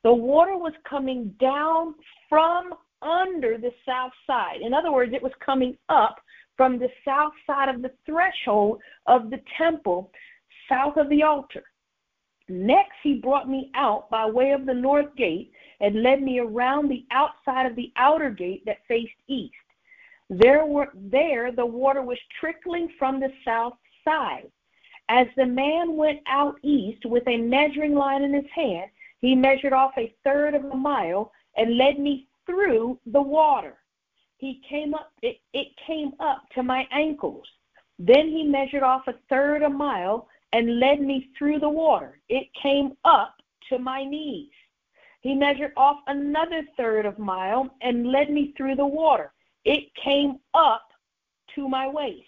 The 0.02 0.12
water 0.12 0.56
was 0.56 0.72
coming 0.88 1.34
down 1.40 1.94
from 2.28 2.74
under 3.02 3.58
the 3.58 3.72
south 3.86 4.12
side. 4.26 4.60
In 4.62 4.72
other 4.72 4.92
words, 4.92 5.12
it 5.12 5.22
was 5.22 5.32
coming 5.44 5.76
up 5.88 6.20
from 6.56 6.78
the 6.78 6.90
south 7.04 7.32
side 7.46 7.68
of 7.68 7.82
the 7.82 7.92
threshold 8.06 8.80
of 9.06 9.30
the 9.30 9.40
temple, 9.56 10.10
south 10.68 10.96
of 10.96 11.08
the 11.08 11.22
altar. 11.22 11.64
Next, 12.48 12.96
he 13.02 13.14
brought 13.14 13.48
me 13.48 13.70
out 13.74 14.10
by 14.10 14.26
way 14.26 14.50
of 14.50 14.66
the 14.66 14.74
north 14.74 15.14
gate 15.16 15.52
and 15.80 16.02
led 16.02 16.22
me 16.22 16.40
around 16.40 16.88
the 16.88 17.06
outside 17.10 17.66
of 17.66 17.76
the 17.76 17.92
outer 17.96 18.30
gate 18.30 18.64
that 18.66 18.86
faced 18.88 19.12
east. 19.28 19.54
There 20.28 20.64
were 20.66 20.90
there 20.94 21.52
the 21.52 21.66
water 21.66 22.02
was 22.02 22.18
trickling 22.38 22.88
from 22.98 23.20
the 23.20 23.32
south 23.44 23.74
side. 24.04 24.50
As 25.08 25.26
the 25.36 25.46
man 25.46 25.96
went 25.96 26.20
out 26.26 26.56
east 26.62 27.04
with 27.04 27.26
a 27.26 27.36
measuring 27.36 27.94
line 27.94 28.22
in 28.22 28.32
his 28.32 28.50
hand, 28.54 28.90
he 29.20 29.34
measured 29.34 29.72
off 29.72 29.92
a 29.96 30.14
third 30.24 30.54
of 30.54 30.64
a 30.64 30.76
mile 30.76 31.32
and 31.56 31.76
led 31.76 31.98
me 31.98 32.28
through 32.46 32.98
the 33.06 33.20
water. 33.20 33.76
He 34.38 34.62
came 34.68 34.94
up 34.94 35.12
it, 35.22 35.38
it 35.52 35.68
came 35.86 36.12
up 36.20 36.42
to 36.54 36.62
my 36.62 36.86
ankles. 36.90 37.46
Then 37.98 38.28
he 38.28 38.44
measured 38.44 38.82
off 38.82 39.06
a 39.06 39.14
third 39.28 39.62
of 39.62 39.72
a 39.72 39.74
mile 39.74 40.28
and 40.52 40.80
led 40.80 41.00
me 41.00 41.30
through 41.36 41.60
the 41.60 41.68
water. 41.68 42.20
It 42.28 42.48
came 42.60 42.96
up 43.04 43.36
to 43.68 43.78
my 43.78 44.04
knees. 44.04 44.50
He 45.20 45.34
measured 45.34 45.72
off 45.76 45.98
another 46.06 46.62
third 46.76 47.04
of 47.04 47.18
a 47.18 47.22
mile 47.22 47.68
and 47.82 48.10
led 48.10 48.30
me 48.30 48.54
through 48.56 48.76
the 48.76 48.86
water. 48.86 49.32
It 49.64 49.94
came 50.02 50.38
up 50.54 50.88
to 51.54 51.68
my 51.68 51.86
waist. 51.88 52.24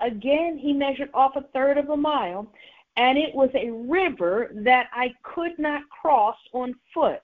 Again, 0.00 0.56
he 0.56 0.72
measured 0.72 1.10
off 1.14 1.36
a 1.36 1.42
third 1.52 1.78
of 1.78 1.90
a 1.90 1.96
mile, 1.96 2.52
and 2.96 3.16
it 3.16 3.34
was 3.34 3.50
a 3.54 3.70
river 3.70 4.50
that 4.54 4.88
I 4.92 5.14
could 5.22 5.58
not 5.58 5.88
cross 5.88 6.36
on 6.52 6.74
foot. 6.92 7.20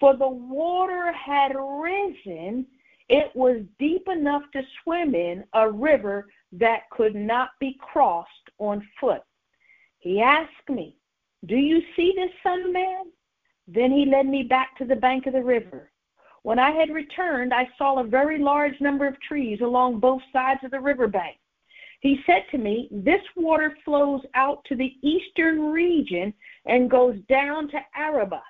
For 0.00 0.16
the 0.16 0.28
water 0.28 1.12
had 1.12 1.54
risen, 1.56 2.66
it 3.08 3.34
was 3.34 3.62
deep 3.78 4.08
enough 4.08 4.42
to 4.52 4.62
swim 4.82 5.14
in, 5.14 5.44
a 5.52 5.70
river 5.70 6.26
that 6.52 6.88
could 6.90 7.14
not 7.14 7.50
be 7.60 7.76
crossed 7.80 8.50
on 8.58 8.86
foot. 8.98 9.22
He 9.98 10.20
asked 10.20 10.68
me, 10.68 10.96
Do 11.46 11.56
you 11.56 11.82
see 11.96 12.12
this, 12.16 12.30
son 12.42 12.72
man? 12.72 13.04
Then 13.66 13.90
he 13.90 14.06
led 14.06 14.26
me 14.26 14.42
back 14.42 14.76
to 14.78 14.84
the 14.84 14.96
bank 14.96 15.26
of 15.26 15.32
the 15.32 15.42
river. 15.42 15.90
When 16.42 16.58
I 16.58 16.70
had 16.70 16.90
returned, 16.90 17.54
I 17.54 17.68
saw 17.78 17.98
a 17.98 18.04
very 18.04 18.38
large 18.38 18.78
number 18.80 19.06
of 19.06 19.20
trees 19.20 19.60
along 19.62 20.00
both 20.00 20.20
sides 20.32 20.60
of 20.62 20.70
the 20.70 20.80
river 20.80 21.08
bank. 21.08 21.36
He 22.04 22.20
said 22.26 22.44
to 22.50 22.58
me, 22.58 22.88
This 22.90 23.22
water 23.34 23.74
flows 23.82 24.20
out 24.34 24.62
to 24.66 24.76
the 24.76 24.94
eastern 25.00 25.72
region 25.72 26.34
and 26.66 26.90
goes 26.90 27.18
down 27.30 27.66
to 27.70 27.80
Arabah. 27.96 28.42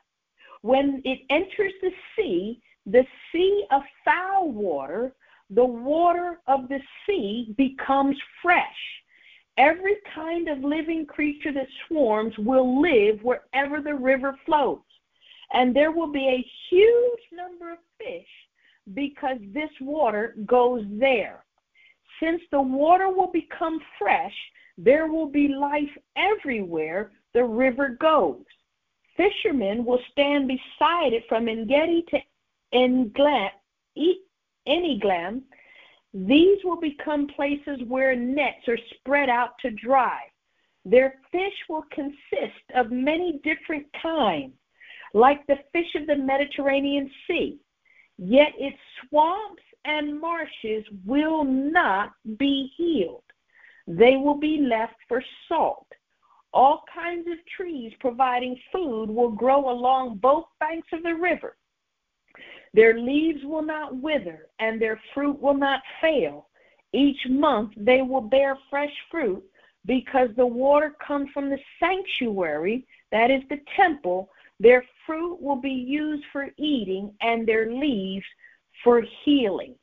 When 0.62 1.01
it 1.05 1.21
enters 1.31 1.73
the 1.81 1.93
sea, 2.17 2.61
the 2.85 3.07
sea 3.31 3.64
of 3.71 3.83
foul 4.05 4.51
water, 4.51 5.14
the 5.51 5.64
water 5.64 6.40
of 6.49 6.69
the 6.69 6.81
sea 7.07 7.55
becomes 7.57 8.17
fresh. 8.43 8.59
Every 9.57 9.99
kind 10.12 10.49
of 10.49 10.64
living 10.64 11.07
creature 11.07 11.53
that 11.53 11.69
swarms 11.87 12.37
will 12.38 12.83
live 12.83 13.23
wherever 13.23 13.81
the 13.81 13.95
river 13.95 14.37
flows. 14.45 14.81
And 15.53 15.77
there 15.77 15.93
will 15.93 16.11
be 16.11 16.27
a 16.27 16.51
huge 16.71 17.21
number 17.33 17.75
of 17.75 17.79
fish 17.99 18.27
because 18.95 19.38
this 19.53 19.71
water 19.81 20.35
goes 20.45 20.85
there. 20.90 21.45
Since 22.20 22.42
the 22.50 22.61
water 22.61 23.09
will 23.09 23.31
become 23.33 23.81
fresh, 23.98 24.35
there 24.77 25.07
will 25.07 25.27
be 25.27 25.48
life 25.48 25.90
everywhere 26.16 27.12
the 27.33 27.44
river 27.44 27.96
goes. 28.00 28.44
Fishermen 29.16 29.85
will 29.85 30.00
stand 30.11 30.48
beside 30.48 31.12
it 31.12 31.24
from 31.29 31.48
Engedi 31.48 32.05
to 32.11 32.18
En-eglaim. 32.72 33.53
These 36.12 36.59
will 36.64 36.81
become 36.81 37.27
places 37.29 37.81
where 37.88 38.14
nets 38.16 38.68
are 38.68 38.79
spread 38.96 39.29
out 39.29 39.59
to 39.61 39.70
dry. 39.70 40.20
Their 40.85 41.20
fish 41.33 41.55
will 41.68 41.85
consist 41.90 42.64
of 42.74 42.90
many 42.90 43.40
different 43.42 43.87
kinds, 44.00 44.55
like 45.12 45.46
the 45.46 45.59
fish 45.72 45.94
of 45.94 46.07
the 46.07 46.16
Mediterranean 46.16 47.11
Sea. 47.27 47.59
Yet 48.18 48.53
its 48.59 48.79
swamps 49.09 49.62
and 49.85 50.20
marshes 50.20 50.85
will 51.05 51.44
not 51.44 52.12
be 52.38 52.73
healed. 52.77 53.23
They 53.87 54.16
will 54.16 54.38
be 54.38 54.59
left 54.59 54.97
for 55.09 55.23
salt. 55.49 55.87
All 56.53 56.85
kinds 56.92 57.27
of 57.29 57.44
trees 57.57 57.92
providing 58.01 58.59
food 58.73 59.11
will 59.11 59.31
grow 59.31 59.70
along 59.70 60.18
both 60.18 60.47
banks 60.61 60.88
of 60.92 61.03
the 61.03 61.14
river. 61.14 61.57
Their 62.73 62.99
leaves 62.99 63.44
will 63.44 63.62
not 63.62 63.97
wither, 63.97 64.49
and 64.59 64.81
their 64.81 65.01
fruit 65.12 65.40
will 65.40 65.55
not 65.55 65.83
fail. 66.01 66.49
Each 66.92 67.27
month 67.29 67.73
they 67.77 68.03
will 68.03 68.20
bear 68.20 68.57
fresh 68.70 68.92
fruit, 69.11 69.44
because 69.87 70.31
the 70.37 70.47
water 70.47 70.97
comes 71.07 71.31
from 71.33 71.51
the 71.51 71.59
sanctuary, 71.79 72.87
that 73.12 73.31
is 73.31 73.42
the 73.51 73.61
temple. 73.77 74.31
Their 74.61 74.85
fruit 75.05 75.40
will 75.42 75.57
be 75.57 75.70
used 75.70 76.25
for 76.33 76.49
eating, 76.57 77.14
and 77.20 77.47
their 77.47 77.70
leaves 77.70 78.27
for 78.85 79.03
healing. 79.25 79.75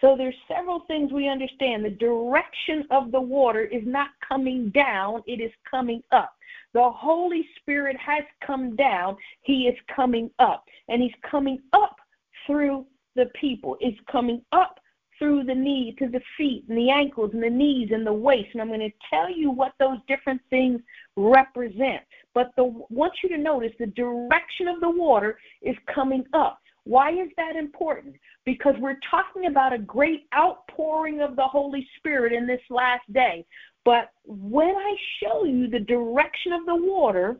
So 0.00 0.16
there's 0.18 0.34
several 0.48 0.80
things 0.80 1.12
we 1.12 1.28
understand. 1.28 1.84
The 1.84 1.90
direction 1.90 2.84
of 2.90 3.10
the 3.10 3.20
water 3.20 3.62
is 3.62 3.84
not 3.86 4.08
coming 4.28 4.68
down, 4.70 5.22
it 5.26 5.40
is 5.40 5.52
coming 5.70 6.02
up. 6.12 6.34
The 6.74 6.90
Holy 6.90 7.46
Spirit 7.60 7.96
has 7.96 8.24
come 8.44 8.76
down, 8.76 9.16
he 9.42 9.68
is 9.68 9.78
coming 9.94 10.30
up. 10.40 10.64
And 10.88 11.00
he's 11.00 11.14
coming 11.30 11.60
up 11.72 11.96
through 12.46 12.84
the 13.16 13.26
people. 13.40 13.78
It's 13.80 13.98
coming 14.10 14.42
up 14.52 14.78
through 15.18 15.44
the 15.44 15.54
knee 15.54 15.94
to 15.98 16.08
the 16.08 16.20
feet 16.36 16.64
and 16.68 16.76
the 16.76 16.90
ankles 16.90 17.30
and 17.32 17.42
the 17.42 17.48
knees 17.48 17.90
and 17.92 18.06
the 18.06 18.12
waist. 18.12 18.48
And 18.52 18.60
I'm 18.60 18.68
going 18.68 18.80
to 18.80 18.90
tell 19.08 19.30
you 19.30 19.50
what 19.50 19.72
those 19.78 19.98
different 20.08 20.40
things 20.50 20.80
represent. 21.16 22.02
But 22.34 22.50
the 22.56 22.64
want 22.90 23.12
you 23.22 23.28
to 23.30 23.38
notice 23.38 23.72
the 23.78 23.86
direction 23.86 24.66
of 24.66 24.80
the 24.80 24.90
water 24.90 25.38
is 25.62 25.76
coming 25.94 26.24
up. 26.34 26.58
Why 26.84 27.12
is 27.12 27.30
that 27.36 27.56
important? 27.56 28.14
Because 28.44 28.74
we're 28.78 28.98
talking 29.10 29.46
about 29.46 29.72
a 29.72 29.78
great 29.78 30.26
outpouring 30.34 31.20
of 31.20 31.34
the 31.34 31.46
Holy 31.46 31.86
Spirit 31.96 32.32
in 32.32 32.46
this 32.46 32.60
last 32.68 33.10
day. 33.12 33.44
But 33.84 34.10
when 34.24 34.74
I 34.76 34.94
show 35.22 35.44
you 35.44 35.68
the 35.68 35.80
direction 35.80 36.52
of 36.52 36.66
the 36.66 36.76
water, 36.76 37.38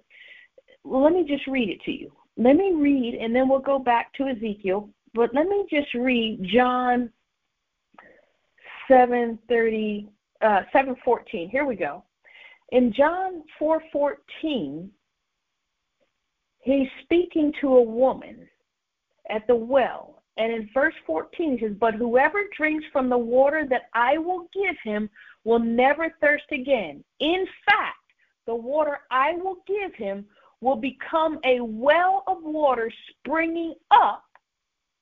let 0.85 1.12
me 1.12 1.24
just 1.26 1.46
read 1.46 1.68
it 1.68 1.80
to 1.83 1.92
you. 1.92 2.12
Let 2.37 2.57
me 2.57 2.72
read, 2.74 3.14
and 3.14 3.35
then 3.35 3.48
we'll 3.48 3.61
go 3.61 3.78
back 3.78 4.12
to 4.14 4.24
Ezekiel. 4.24 4.88
But 5.14 5.35
let 5.35 5.46
me 5.46 5.66
just 5.70 5.92
read 5.94 6.40
John 6.52 7.11
7:30, 8.88 10.09
uh, 10.40 10.62
7:14. 10.72 11.48
Here 11.48 11.64
we 11.64 11.76
go. 11.76 12.02
In 12.72 12.92
John 12.92 13.44
4:14, 13.59 14.90
he's 16.61 16.88
speaking 17.02 17.52
to 17.61 17.76
a 17.76 17.83
woman 17.83 18.48
at 19.31 19.47
the 19.47 19.55
well. 19.55 20.23
And 20.37 20.53
in 20.53 20.69
verse 20.75 20.95
14, 21.07 21.59
he 21.59 21.65
says, 21.65 21.77
But 21.79 21.95
whoever 21.95 22.41
drinks 22.57 22.85
from 22.93 23.09
the 23.09 23.19
water 23.19 23.67
that 23.71 23.89
I 23.95 24.19
will 24.19 24.49
give 24.53 24.77
him 24.83 25.09
will 25.45 25.61
never 25.61 26.13
thirst 26.21 26.51
again. 26.51 27.05
In 27.21 27.47
fact, 27.67 27.99
the 28.47 28.55
water 28.55 29.01
I 29.11 29.33
will 29.33 29.59
give 29.67 29.95
him 29.95 30.27
will 30.61 30.77
become 30.77 31.39
a 31.45 31.61
well 31.61 32.25
of 32.27 32.39
water 32.43 32.91
springing 33.11 33.75
up, 33.91 34.25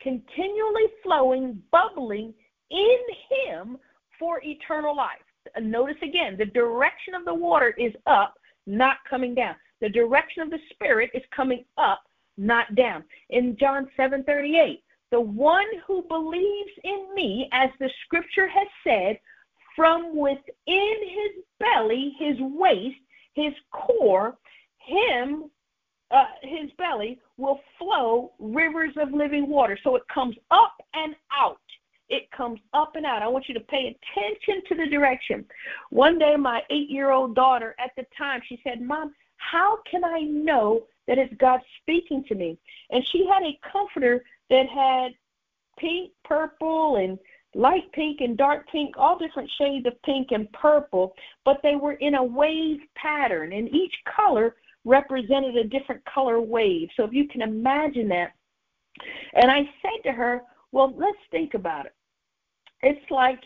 continually 0.01 0.87
flowing, 1.03 1.63
bubbling 1.71 2.35
in 2.71 2.99
him 3.31 3.79
for 4.19 4.41
eternal 4.45 4.95
life. 4.95 5.19
Notice 5.61 5.97
again, 6.03 6.37
the 6.37 6.47
direction 6.47 7.15
of 7.15 7.25
the 7.25 7.35
water 7.35 7.75
is 7.79 7.93
up, 8.07 8.35
not 8.67 8.99
coming 9.09 9.35
down. 9.35 9.55
The 9.81 9.89
direction 9.89 10.43
of 10.43 10.51
the 10.51 10.61
Spirit 10.71 11.11
is 11.15 11.23
coming 11.35 11.65
up, 11.79 12.03
not 12.37 12.75
down. 12.75 13.05
In 13.31 13.57
John 13.59 13.91
7:38, 13.97 14.83
the 15.11 15.21
one 15.21 15.67
who 15.87 16.03
believes 16.03 16.73
in 16.85 17.15
me, 17.15 17.49
as 17.53 17.71
the 17.79 17.91
scripture 18.05 18.49
has 18.49 18.69
said, 18.83 19.21
from 19.77 20.17
within 20.17 20.45
his 20.67 21.45
belly, 21.59 22.15
his 22.19 22.37
waist, 22.41 22.99
his 23.35 23.53
core, 23.71 24.37
him, 24.79 25.51
uh, 26.11 26.25
his 26.43 26.71
belly 26.77 27.19
will 27.37 27.61
flow 27.79 28.33
rivers 28.39 28.93
of 28.97 29.13
living 29.13 29.49
water. 29.49 29.79
So 29.83 29.97
it 29.97 30.03
comes 30.13 30.37
up 30.51 30.75
and 30.95 31.15
out. 31.33 31.59
It 32.09 32.31
comes 32.31 32.61
up 32.75 32.97
and 32.97 33.07
out. 33.07 33.23
I 33.23 33.29
want 33.29 33.49
you 33.49 33.55
to 33.55 33.61
pay 33.61 33.97
attention 33.97 34.63
to 34.69 34.75
the 34.75 34.91
direction. 34.91 35.47
One 35.91 36.19
day, 36.19 36.37
my 36.37 36.61
eight 36.71 36.91
year 36.91 37.11
old 37.11 37.35
daughter 37.35 37.75
at 37.79 37.93
the 37.97 38.05
time, 38.17 38.41
she 38.47 38.61
said, 38.63 38.83
Mom, 38.83 39.15
how 39.37 39.79
can 39.91 40.05
I 40.05 40.21
know 40.21 40.83
that 41.09 41.19
it's 41.19 41.35
God 41.39 41.61
speaking 41.81 42.25
to 42.29 42.35
me. 42.35 42.59
And 42.91 43.05
she 43.11 43.27
had 43.27 43.43
a 43.43 43.59
comforter 43.71 44.25
that 44.51 44.67
had 44.69 45.13
pink, 45.79 46.13
purple, 46.25 46.97
and 46.97 47.19
light 47.55 47.91
pink 47.93 48.21
and 48.21 48.37
dark 48.37 48.69
pink, 48.71 48.95
all 48.97 49.19
different 49.19 49.51
shades 49.59 49.87
of 49.87 50.01
pink 50.03 50.29
and 50.31 50.51
purple, 50.53 51.15
but 51.45 51.61
they 51.63 51.77
were 51.77 51.95
in 51.95 52.15
a 52.15 52.23
wave 52.23 52.81
pattern, 52.97 53.53
and 53.53 53.69
each 53.69 53.95
color 54.17 54.57
represented 54.85 55.57
a 55.57 55.65
different 55.65 56.03
color 56.05 56.41
wave. 56.41 56.89
So 56.97 57.05
if 57.05 57.13
you 57.13 57.29
can 57.29 57.43
imagine 57.43 58.09
that. 58.09 58.33
And 59.35 59.51
I 59.51 59.61
said 59.81 60.03
to 60.05 60.13
her, 60.13 60.43
Well, 60.73 60.95
let's 60.97 61.19
think 61.31 61.55
about 61.55 61.87
it. 61.87 61.95
It's 62.83 63.11
like 63.11 63.41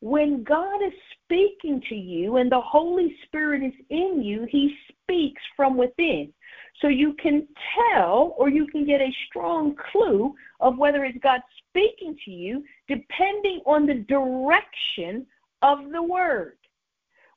when 0.00 0.44
God 0.44 0.82
is 0.84 0.92
speaking 1.24 1.82
to 1.88 1.94
you 1.94 2.36
and 2.36 2.50
the 2.50 2.60
Holy 2.60 3.16
Spirit 3.26 3.62
is 3.62 3.72
in 3.90 4.22
you, 4.22 4.46
He 4.50 4.74
speaks 5.08 5.42
from 5.56 5.76
within. 5.76 6.32
So 6.80 6.88
you 6.88 7.14
can 7.14 7.46
tell 7.74 8.34
or 8.38 8.48
you 8.48 8.66
can 8.66 8.86
get 8.86 9.00
a 9.00 9.16
strong 9.28 9.74
clue 9.90 10.34
of 10.60 10.78
whether 10.78 11.04
it's 11.04 11.18
God 11.22 11.40
speaking 11.68 12.16
to 12.24 12.30
you 12.30 12.62
depending 12.86 13.60
on 13.66 13.86
the 13.86 14.04
direction 14.08 15.26
of 15.62 15.90
the 15.90 16.02
word. 16.02 16.56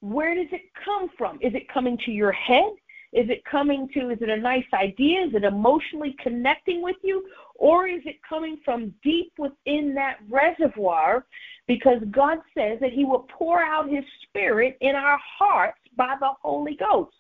Where 0.02 0.36
does 0.36 0.52
it 0.52 0.62
come 0.84 1.10
from? 1.18 1.38
Is 1.42 1.54
it 1.56 1.72
coming 1.72 1.98
to 2.06 2.12
your 2.12 2.32
head? 2.32 2.72
Is 3.14 3.30
it 3.30 3.44
coming 3.44 3.90
to, 3.94 4.10
is 4.10 4.20
it 4.22 4.30
a 4.30 4.38
nice 4.38 4.66
idea? 4.74 5.26
Is 5.26 5.34
it 5.34 5.44
emotionally 5.44 6.16
connecting 6.24 6.82
with 6.82 6.96
you? 7.04 7.26
Or 7.56 7.88
is 7.88 8.02
it 8.06 8.18
coming 8.28 8.58
from 8.64 8.94
deep 9.04 9.34
within 9.38 9.94
that 9.96 10.18
reservoir? 10.30 11.26
Because 11.68 12.02
God 12.10 12.38
says 12.58 12.80
that 12.80 12.94
He 12.94 13.04
will 13.04 13.28
pour 13.38 13.62
out 13.62 13.90
His 13.90 14.06
Spirit 14.24 14.78
in 14.82 14.96
our 14.96 15.20
hearts 15.38 15.80
by 15.98 16.16
the 16.20 16.32
Holy 16.42 16.76
Ghost. 16.76 17.14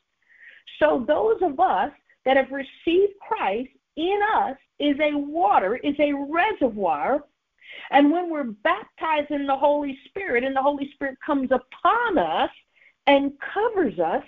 So 0.82 1.06
those 1.08 1.42
of 1.42 1.60
us 1.60 1.92
that 2.26 2.38
have 2.38 2.52
received 2.52 3.14
Christ 3.20 3.70
in 3.96 4.20
us 4.36 4.58
is 4.80 4.98
a 5.00 5.16
water, 5.16 5.76
is 5.78 5.96
a 6.00 6.14
reservoir. 6.14 7.24
And 7.92 8.12
when 8.12 8.30
we're 8.30 8.52
baptized 8.64 9.32
in 9.32 9.46
the 9.46 9.56
Holy 9.56 9.98
Spirit 10.08 10.44
and 10.44 10.56
the 10.56 10.62
Holy 10.62 10.90
Spirit 10.94 11.18
comes 11.26 11.50
upon 11.52 12.18
us 12.18 12.50
and 13.08 13.34
covers 13.54 14.00
us, 14.00 14.24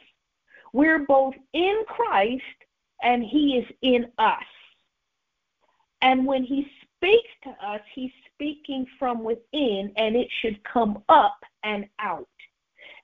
we're 0.73 0.99
both 0.99 1.33
in 1.53 1.83
Christ 1.87 2.43
and 3.01 3.23
He 3.23 3.57
is 3.57 3.75
in 3.81 4.05
us. 4.17 4.43
And 6.01 6.25
when 6.25 6.43
He 6.43 6.67
speaks 6.95 7.29
to 7.43 7.49
us, 7.65 7.81
He's 7.93 8.11
speaking 8.33 8.85
from 8.99 9.23
within 9.23 9.91
and 9.95 10.15
it 10.15 10.27
should 10.41 10.63
come 10.63 11.03
up 11.09 11.37
and 11.63 11.85
out. 11.99 12.27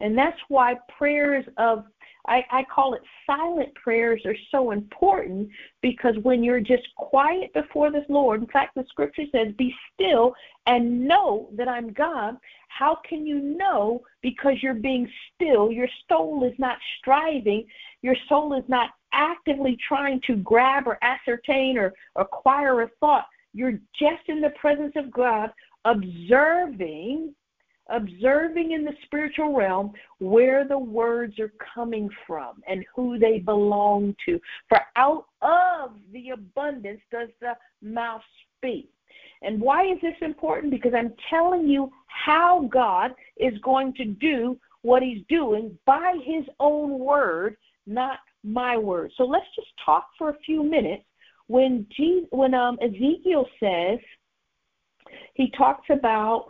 And 0.01 0.17
that's 0.17 0.39
why 0.47 0.75
prayers 0.97 1.45
of 1.57 1.85
I, 2.27 2.45
I 2.51 2.63
call 2.63 2.93
it 2.93 3.01
silent 3.25 3.73
prayers 3.75 4.21
are 4.25 4.35
so 4.51 4.71
important 4.71 5.49
because 5.81 6.15
when 6.21 6.43
you're 6.43 6.59
just 6.59 6.87
quiet 6.95 7.53
before 7.53 7.91
the 7.91 8.05
Lord, 8.09 8.41
in 8.41 8.47
fact, 8.47 8.75
the 8.75 8.85
scripture 8.89 9.23
says, 9.31 9.53
Be 9.57 9.73
still 9.93 10.33
and 10.65 11.07
know 11.07 11.49
that 11.53 11.67
I'm 11.67 11.93
God. 11.93 12.37
How 12.67 12.99
can 13.07 13.25
you 13.25 13.39
know 13.39 14.03
because 14.21 14.61
you're 14.61 14.73
being 14.73 15.09
still? 15.33 15.71
Your 15.71 15.87
soul 16.07 16.43
is 16.43 16.57
not 16.59 16.77
striving, 16.99 17.65
your 18.01 18.15
soul 18.27 18.53
is 18.53 18.67
not 18.67 18.91
actively 19.11 19.77
trying 19.87 20.21
to 20.27 20.35
grab 20.35 20.87
or 20.87 20.99
ascertain 21.01 21.77
or 21.77 21.93
acquire 22.15 22.81
a 22.81 22.89
thought. 22.99 23.25
You're 23.53 23.79
just 23.99 24.27
in 24.27 24.41
the 24.41 24.51
presence 24.51 24.93
of 24.95 25.09
God, 25.09 25.51
observing 25.85 27.33
observing 27.89 28.71
in 28.71 28.83
the 28.83 28.93
spiritual 29.05 29.53
realm 29.55 29.91
where 30.19 30.67
the 30.67 30.77
words 30.77 31.39
are 31.39 31.53
coming 31.73 32.09
from 32.25 32.61
and 32.67 32.85
who 32.95 33.19
they 33.19 33.39
belong 33.39 34.15
to. 34.25 34.39
For 34.67 34.79
out 34.95 35.25
of 35.41 35.91
the 36.11 36.29
abundance 36.31 37.01
does 37.11 37.29
the 37.41 37.53
mouth 37.81 38.21
speak. 38.57 38.91
And 39.41 39.59
why 39.61 39.85
is 39.85 39.97
this 40.01 40.15
important? 40.21 40.71
Because 40.71 40.93
I'm 40.95 41.13
telling 41.29 41.67
you 41.67 41.91
how 42.07 42.69
God 42.71 43.11
is 43.37 43.53
going 43.63 43.93
to 43.93 44.05
do 44.05 44.59
what 44.81 45.01
he's 45.01 45.23
doing 45.29 45.77
by 45.85 46.15
his 46.23 46.45
own 46.59 46.99
word, 46.99 47.55
not 47.85 48.19
my 48.43 48.77
word. 48.77 49.11
So 49.17 49.23
let's 49.23 49.45
just 49.55 49.69
talk 49.83 50.07
for 50.17 50.29
a 50.29 50.37
few 50.45 50.63
minutes. 50.63 51.03
When 51.47 51.87
Jesus, 51.95 52.27
when 52.31 52.53
um, 52.53 52.77
Ezekiel 52.81 53.45
says, 53.59 53.99
he 55.33 55.49
talks 55.51 55.87
about 55.89 56.49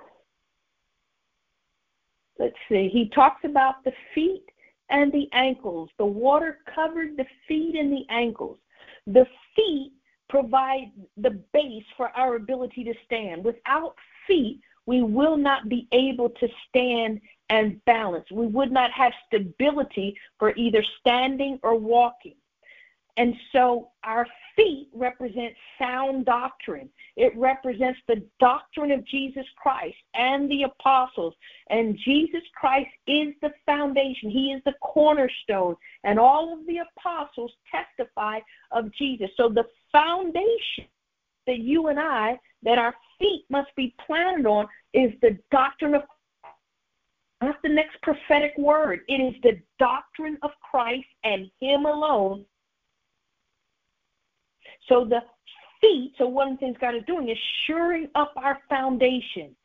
let's 2.40 2.56
see, 2.70 2.90
he 2.92 3.10
talks 3.10 3.44
about 3.44 3.84
the 3.84 3.94
feet 4.16 4.46
and 4.90 5.12
the 5.12 5.28
ankles. 5.34 5.90
The 5.98 6.06
water 6.06 6.60
covered 6.74 7.18
the 7.18 7.26
feet 7.48 7.76
and 7.76 7.92
the 7.92 8.06
ankles. 8.10 8.58
The 9.06 9.26
feet 9.56 9.92
provide 10.30 10.92
the 11.18 11.42
base 11.54 11.84
for 11.98 12.10
our 12.16 12.36
ability 12.36 12.84
to 12.86 12.94
stand. 13.06 13.44
Without 13.44 13.96
feet, 14.28 14.62
we 14.86 15.04
will 15.04 15.38
not 15.38 15.70
be 15.70 15.88
able 15.92 16.30
to 16.30 16.48
stand 16.68 17.20
and 17.50 17.84
balance. 17.86 18.26
We 18.32 18.48
would 18.48 18.72
not 18.72 18.92
have 18.92 19.12
stability 19.28 20.18
for 20.38 20.56
either 20.56 20.84
standing 21.00 21.60
or 21.64 21.76
walking. 21.76 22.36
And 23.18 23.36
so 23.52 23.90
our 24.04 24.26
feet 24.56 24.90
represent 24.94 25.54
sound 25.78 26.26
doctrine. 26.26 26.90
It 27.16 27.36
represents 27.36 28.00
the 28.08 28.24
doctrine 28.40 28.92
of 28.92 29.06
Jesus 29.06 29.46
Christ 29.58 29.98
and 30.14 30.50
the 30.50 30.64
apostles. 30.64 31.34
And 31.70 31.98
Jesus 31.98 32.44
Christ 32.56 32.90
is 33.08 33.34
the 33.42 33.52
foundation, 33.66 34.30
He 34.30 34.52
is 34.52 34.62
the 34.66 34.76
cornerstone. 34.82 35.76
And 36.04 36.20
all 36.20 36.54
of 36.54 36.66
the 36.66 36.80
apostles 36.98 37.52
testify 37.70 38.40
of 38.72 38.92
Jesus. 38.94 39.30
So 39.36 39.50
the 39.50 39.66
foundation 39.92 40.86
that 41.48 41.60
you 41.60 41.88
and 41.88 42.00
I, 42.00 42.40
that 42.64 42.78
our 42.78 42.96
feet 43.18 43.46
must 43.50 43.76
be 43.76 43.96
planted 44.06 44.46
on, 44.46 44.68
is 44.94 45.12
the 45.22 45.38
doctrine 45.52 45.96
of 45.96 46.04
not 47.42 47.62
the 47.64 47.70
next 47.70 48.02
prophetic 48.02 48.54
word. 48.58 49.02
It 49.08 49.22
is 49.22 49.42
the 49.42 49.60
doctrine 49.80 50.38
of 50.44 50.52
Christ 50.70 51.08
and 51.24 51.50
Him 51.62 51.86
alone 51.86 52.46
so 54.90 55.06
the 55.06 55.22
feet, 55.80 56.14
so 56.18 56.28
one 56.28 56.58
things 56.58 56.76
God 56.82 56.96
is 56.96 57.04
doing 57.08 57.30
is 57.30 57.38
shoring 57.66 58.10
up 58.16 58.34
our 58.36 58.60
foundation, 58.68 59.56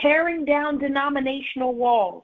tearing 0.00 0.44
down 0.44 0.78
denominational 0.78 1.74
walls, 1.74 2.22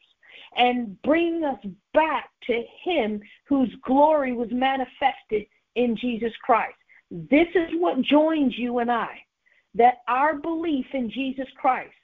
and 0.56 1.00
bringing 1.02 1.44
us 1.44 1.58
back 1.94 2.30
to 2.46 2.62
Him 2.84 3.20
whose 3.48 3.74
glory 3.84 4.32
was 4.32 4.48
manifested 4.52 5.46
in 5.74 5.96
Jesus 5.96 6.32
Christ. 6.42 6.74
This 7.10 7.48
is 7.54 7.70
what 7.74 8.02
joins 8.02 8.56
you 8.56 8.78
and 8.78 8.90
I, 8.90 9.18
that 9.74 9.98
our 10.06 10.36
belief 10.36 10.86
in 10.92 11.10
Jesus 11.10 11.48
Christ, 11.56 11.94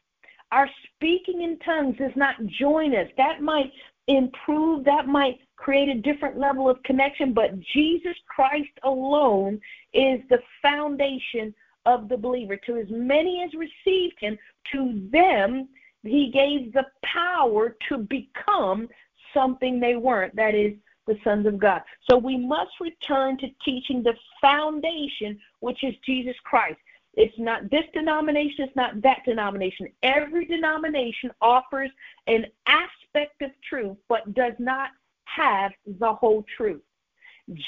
our 0.53 0.69
speaking 0.95 1.43
in 1.43 1.59
tongues 1.61 1.97
does 1.99 2.13
not 2.17 2.35
join 2.59 2.95
us. 2.95 3.09
That 3.17 3.41
might 3.41 3.73
improve, 4.09 4.85
that 4.85 5.07
might 5.07 5.41
create 5.57 5.89
a 5.89 6.01
different 6.01 6.39
level 6.39 6.69
of 6.69 6.83
connection, 6.83 7.33
but 7.33 7.59
Jesus 7.61 8.17
Christ 8.29 8.71
alone 8.85 9.61
is 9.93 10.21
the 10.29 10.39
foundation 10.63 11.55
of 11.87 12.09
the 12.09 12.17
believer. 12.17 12.57
To 12.67 12.77
as 12.77 12.87
many 12.91 13.43
as 13.43 13.51
received 13.55 14.19
him, 14.21 14.39
to 14.73 15.09
them 15.13 15.69
he 16.03 16.31
gave 16.31 16.73
the 16.73 16.87
power 17.03 17.77
to 17.89 17.99
become 17.99 18.89
something 19.35 19.81
they 19.81 19.97
weren't. 19.97 20.37
That 20.37 20.55
is 20.55 20.75
the 21.07 21.19
sons 21.25 21.47
of 21.47 21.59
God. 21.59 21.83
So 22.09 22.17
we 22.17 22.37
must 22.37 22.73
return 22.81 23.39
to 23.39 23.49
teaching 23.65 24.03
the 24.03 24.15
foundation, 24.41 25.39
which 25.61 25.83
is 25.85 25.95
Jesus 26.05 26.37
Christ. 26.45 26.79
It's 27.17 27.39
not 27.39 27.71
this 27.71 27.85
denomination, 27.95 28.67
it's 28.67 28.77
not 28.77 29.01
that 29.03 29.23
denomination. 29.25 29.89
Every 30.03 30.45
denomination 30.45 31.31
offers 31.41 31.91
an 32.27 32.47
aspect 32.67 33.41
of 33.41 33.51
truth, 33.69 33.97
but 34.09 34.35
does 34.35 34.53
not 34.59 34.91
have 35.25 35.73
the 35.99 36.13
whole 36.13 36.45
truth. 36.57 36.83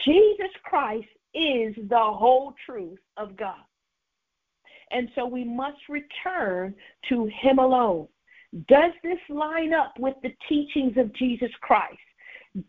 Jesus 0.05 0.51
Christ 0.65 1.09
is 1.35 1.75
the 1.89 1.99
whole 1.99 2.55
truth 2.67 2.99
of 3.17 3.37
God. 3.37 3.65
And 4.91 5.09
so 5.15 5.27
we 5.27 5.45
must 5.45 5.79
return 5.89 6.75
to 7.09 7.31
Him 7.41 7.59
alone. 7.59 8.09
Does 8.69 8.93
this 9.03 9.19
line 9.29 9.75
up 9.75 9.95
with 9.99 10.15
the 10.23 10.35
teachings 10.49 10.97
of 10.97 11.13
Jesus 11.15 11.51
Christ? 11.61 11.99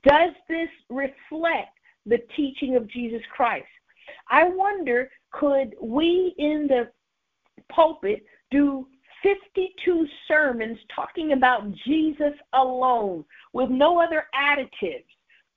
Does 0.04 0.32
this 0.48 0.70
reflect 0.89 1.78
the 2.06 2.20
teaching 2.36 2.76
of 2.76 2.89
Jesus 2.89 3.22
Christ? 3.34 3.68
I 4.30 4.45
wonder 4.45 5.10
could 5.32 5.76
we 5.82 6.34
in 6.38 6.67
the 6.67 6.89
pulpit 7.69 8.24
do 8.52 8.88
52 9.24 10.08
sermons 10.28 10.78
talking 10.95 11.34
about 11.34 11.72
Jesus 11.86 12.34
alone 12.54 13.26
with 13.54 13.69
no 13.69 14.02
other 14.02 14.26
additives? 14.36 15.06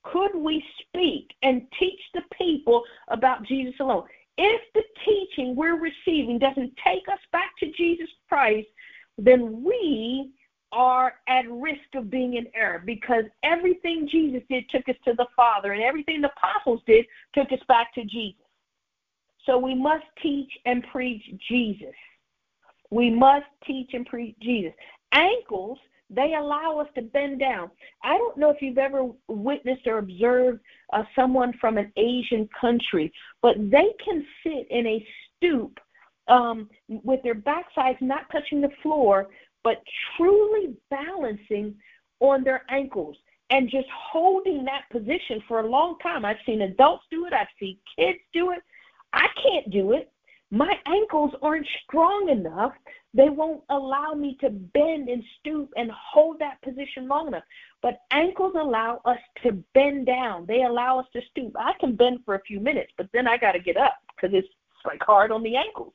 Could 0.04 0.34
we 0.34 0.64
speak 0.80 1.28
and 1.42 1.62
teach 1.78 2.00
the 2.12 2.22
people 2.36 2.82
about 3.08 3.44
Jesus 3.44 3.74
alone? 3.80 4.04
If 4.36 4.60
the 4.74 4.82
teaching 5.04 5.54
we're 5.54 5.78
receiving 5.78 6.38
doesn't 6.38 6.72
take 6.84 7.06
us 7.08 7.20
back 7.30 7.50
to 7.60 7.70
Jesus 7.72 8.08
Christ, 8.28 8.68
then 9.18 9.62
we 9.62 10.32
are 10.72 11.14
at 11.28 11.50
risk 11.50 11.94
of 11.94 12.10
being 12.10 12.34
in 12.34 12.46
error 12.54 12.82
because 12.84 13.24
everything 13.42 14.08
Jesus 14.10 14.40
did 14.48 14.68
took 14.70 14.88
us 14.88 14.96
to 15.04 15.12
the 15.14 15.26
Father, 15.36 15.72
and 15.72 15.82
everything 15.82 16.22
the 16.22 16.30
apostles 16.36 16.80
did 16.86 17.04
took 17.34 17.52
us 17.52 17.60
back 17.68 17.94
to 17.94 18.04
Jesus. 18.04 18.40
So 19.46 19.58
we 19.58 19.74
must 19.74 20.04
teach 20.22 20.50
and 20.64 20.84
preach 20.90 21.22
Jesus. 21.48 21.94
We 22.90 23.10
must 23.10 23.46
teach 23.66 23.90
and 23.92 24.06
preach 24.06 24.36
Jesus. 24.40 24.72
Ankles, 25.12 25.78
they 26.08 26.34
allow 26.34 26.78
us 26.78 26.88
to 26.94 27.02
bend 27.02 27.40
down. 27.40 27.70
I 28.02 28.18
don't 28.18 28.36
know 28.36 28.50
if 28.50 28.60
you've 28.60 28.78
ever 28.78 29.08
witnessed 29.28 29.86
or 29.86 29.98
observed 29.98 30.60
uh, 30.92 31.02
someone 31.16 31.52
from 31.60 31.78
an 31.78 31.92
Asian 31.96 32.48
country, 32.58 33.12
but 33.40 33.56
they 33.58 33.88
can 34.04 34.24
sit 34.42 34.66
in 34.70 34.86
a 34.86 35.06
stoop 35.36 35.80
um, 36.28 36.68
with 36.88 37.22
their 37.22 37.34
backsides 37.34 38.00
not 38.00 38.30
touching 38.30 38.60
the 38.60 38.70
floor, 38.82 39.28
but 39.64 39.82
truly 40.16 40.74
balancing 40.90 41.74
on 42.20 42.44
their 42.44 42.64
ankles 42.68 43.16
and 43.50 43.68
just 43.68 43.88
holding 43.90 44.64
that 44.64 44.88
position 44.90 45.42
for 45.46 45.60
a 45.60 45.68
long 45.68 45.98
time. 46.02 46.24
I've 46.24 46.36
seen 46.46 46.62
adults 46.62 47.04
do 47.10 47.26
it, 47.26 47.32
I've 47.32 47.48
seen 47.60 47.76
kids 47.96 48.18
do 48.32 48.52
it. 48.52 48.62
I 49.12 49.28
can't 49.42 49.70
do 49.70 49.92
it. 49.92 50.10
My 50.50 50.74
ankles 50.86 51.32
aren't 51.42 51.66
strong 51.84 52.28
enough. 52.28 52.72
They 53.14 53.28
won't 53.28 53.62
allow 53.68 54.12
me 54.12 54.36
to 54.40 54.50
bend 54.50 55.08
and 55.08 55.22
stoop 55.40 55.70
and 55.76 55.90
hold 55.92 56.38
that 56.38 56.60
position 56.62 57.08
long 57.08 57.28
enough. 57.28 57.44
But 57.82 58.00
ankles 58.10 58.54
allow 58.54 59.00
us 59.04 59.18
to 59.42 59.52
bend 59.74 60.06
down. 60.06 60.46
They 60.46 60.64
allow 60.64 61.00
us 61.00 61.06
to 61.14 61.20
stoop. 61.30 61.52
I 61.58 61.72
can 61.80 61.94
bend 61.94 62.20
for 62.24 62.34
a 62.34 62.42
few 62.42 62.60
minutes, 62.60 62.92
but 62.96 63.08
then 63.12 63.26
I 63.26 63.36
got 63.36 63.52
to 63.52 63.58
get 63.58 63.76
up 63.76 63.94
because 64.14 64.34
it's 64.34 64.48
like 64.84 65.02
hard 65.02 65.30
on 65.30 65.42
the 65.42 65.56
ankles. 65.56 65.92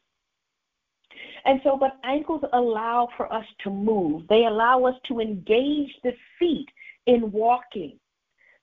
And 1.45 1.61
so, 1.63 1.77
but 1.77 1.97
ankles 2.03 2.43
allow 2.53 3.09
for 3.17 3.31
us 3.31 3.45
to 3.63 3.69
move. 3.69 4.27
They 4.27 4.45
allow 4.45 4.85
us 4.85 4.95
to 5.07 5.19
engage 5.19 5.91
the 6.03 6.13
feet 6.39 6.67
in 7.05 7.31
walking. 7.31 7.99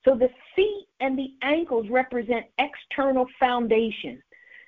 So 0.04 0.14
the 0.14 0.30
feet 0.54 0.86
and 1.00 1.18
the 1.18 1.32
ankles 1.42 1.88
represent 1.88 2.46
external 2.58 3.26
foundations. 3.40 4.22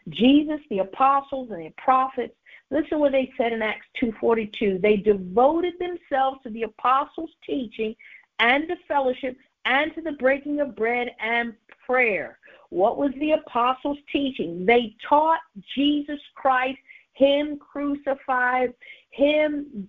Jesus, 0.09 0.61
the 0.71 0.79
apostles, 0.79 1.51
and 1.51 1.67
the 1.67 1.73
prophets. 1.77 2.35
Listen 2.71 2.99
what 2.99 3.13
they 3.13 3.33
said 3.37 3.53
in 3.53 3.63
Acts 3.63 3.87
2:42. 4.01 4.79
They 4.79 4.97
devoted 4.97 5.79
themselves 5.79 6.43
to 6.43 6.51
the 6.51 6.63
apostles' 6.63 7.31
teaching 7.45 7.95
and 8.39 8.69
the 8.69 8.77
fellowship 8.89 9.37
and 9.65 9.95
to 9.95 10.01
the 10.01 10.13
breaking 10.13 10.61
of 10.61 10.75
bread 10.75 11.15
and 11.21 11.55
prayer. 11.85 12.39
What 12.71 12.99
was 12.99 13.13
the 13.15 13.33
apostles' 13.33 13.99
teaching? 14.11 14.67
They 14.67 14.97
taught 15.09 15.41
Jesus 15.75 16.21
Christ, 16.35 16.79
Him 17.17 17.59
crucified, 17.59 18.75
Him 19.11 19.89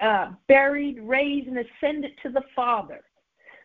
uh, 0.00 0.32
buried, 0.48 1.00
raised, 1.00 1.48
and 1.48 1.58
ascended 1.58 2.12
to 2.22 2.30
the 2.30 2.42
Father. 2.54 3.02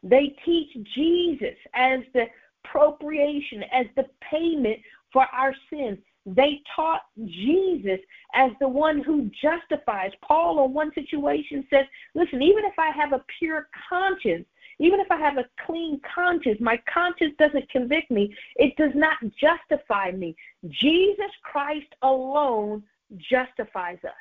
They 0.04 0.36
teach 0.46 0.70
Jesus 0.94 1.56
as 1.74 2.02
the 2.14 2.26
appropriation, 2.66 3.64
as 3.72 3.86
the 3.96 4.06
payment 4.30 4.80
for 5.12 5.26
our 5.32 5.54
sins. 5.70 5.98
They 6.26 6.62
taught 6.76 7.02
Jesus 7.26 8.00
as 8.34 8.52
the 8.60 8.68
one 8.68 9.02
who 9.02 9.30
justifies. 9.42 10.12
Paul, 10.22 10.66
in 10.66 10.74
one 10.74 10.92
situation, 10.94 11.66
says, 11.70 11.86
Listen, 12.16 12.42
even 12.42 12.64
if 12.66 12.78
I 12.78 12.90
have 12.92 13.14
a 13.14 13.24
pure 13.40 13.68
conscience, 13.90 14.46
even 14.80 15.00
if 15.00 15.10
I 15.12 15.18
have 15.18 15.38
a 15.38 15.46
clean 15.66 16.00
conscience, 16.16 16.60
my 16.60 16.80
conscience 16.92 17.34
doesn't 17.38 17.70
convict 17.70 18.12
me, 18.12 18.36
it 18.56 18.76
does 18.78 18.92
not 18.96 19.18
justify 19.40 20.12
me. 20.12 20.36
Jesus 20.70 21.32
Christ 21.44 21.88
alone 22.02 22.84
justifies 23.18 24.00
us. 24.04 24.12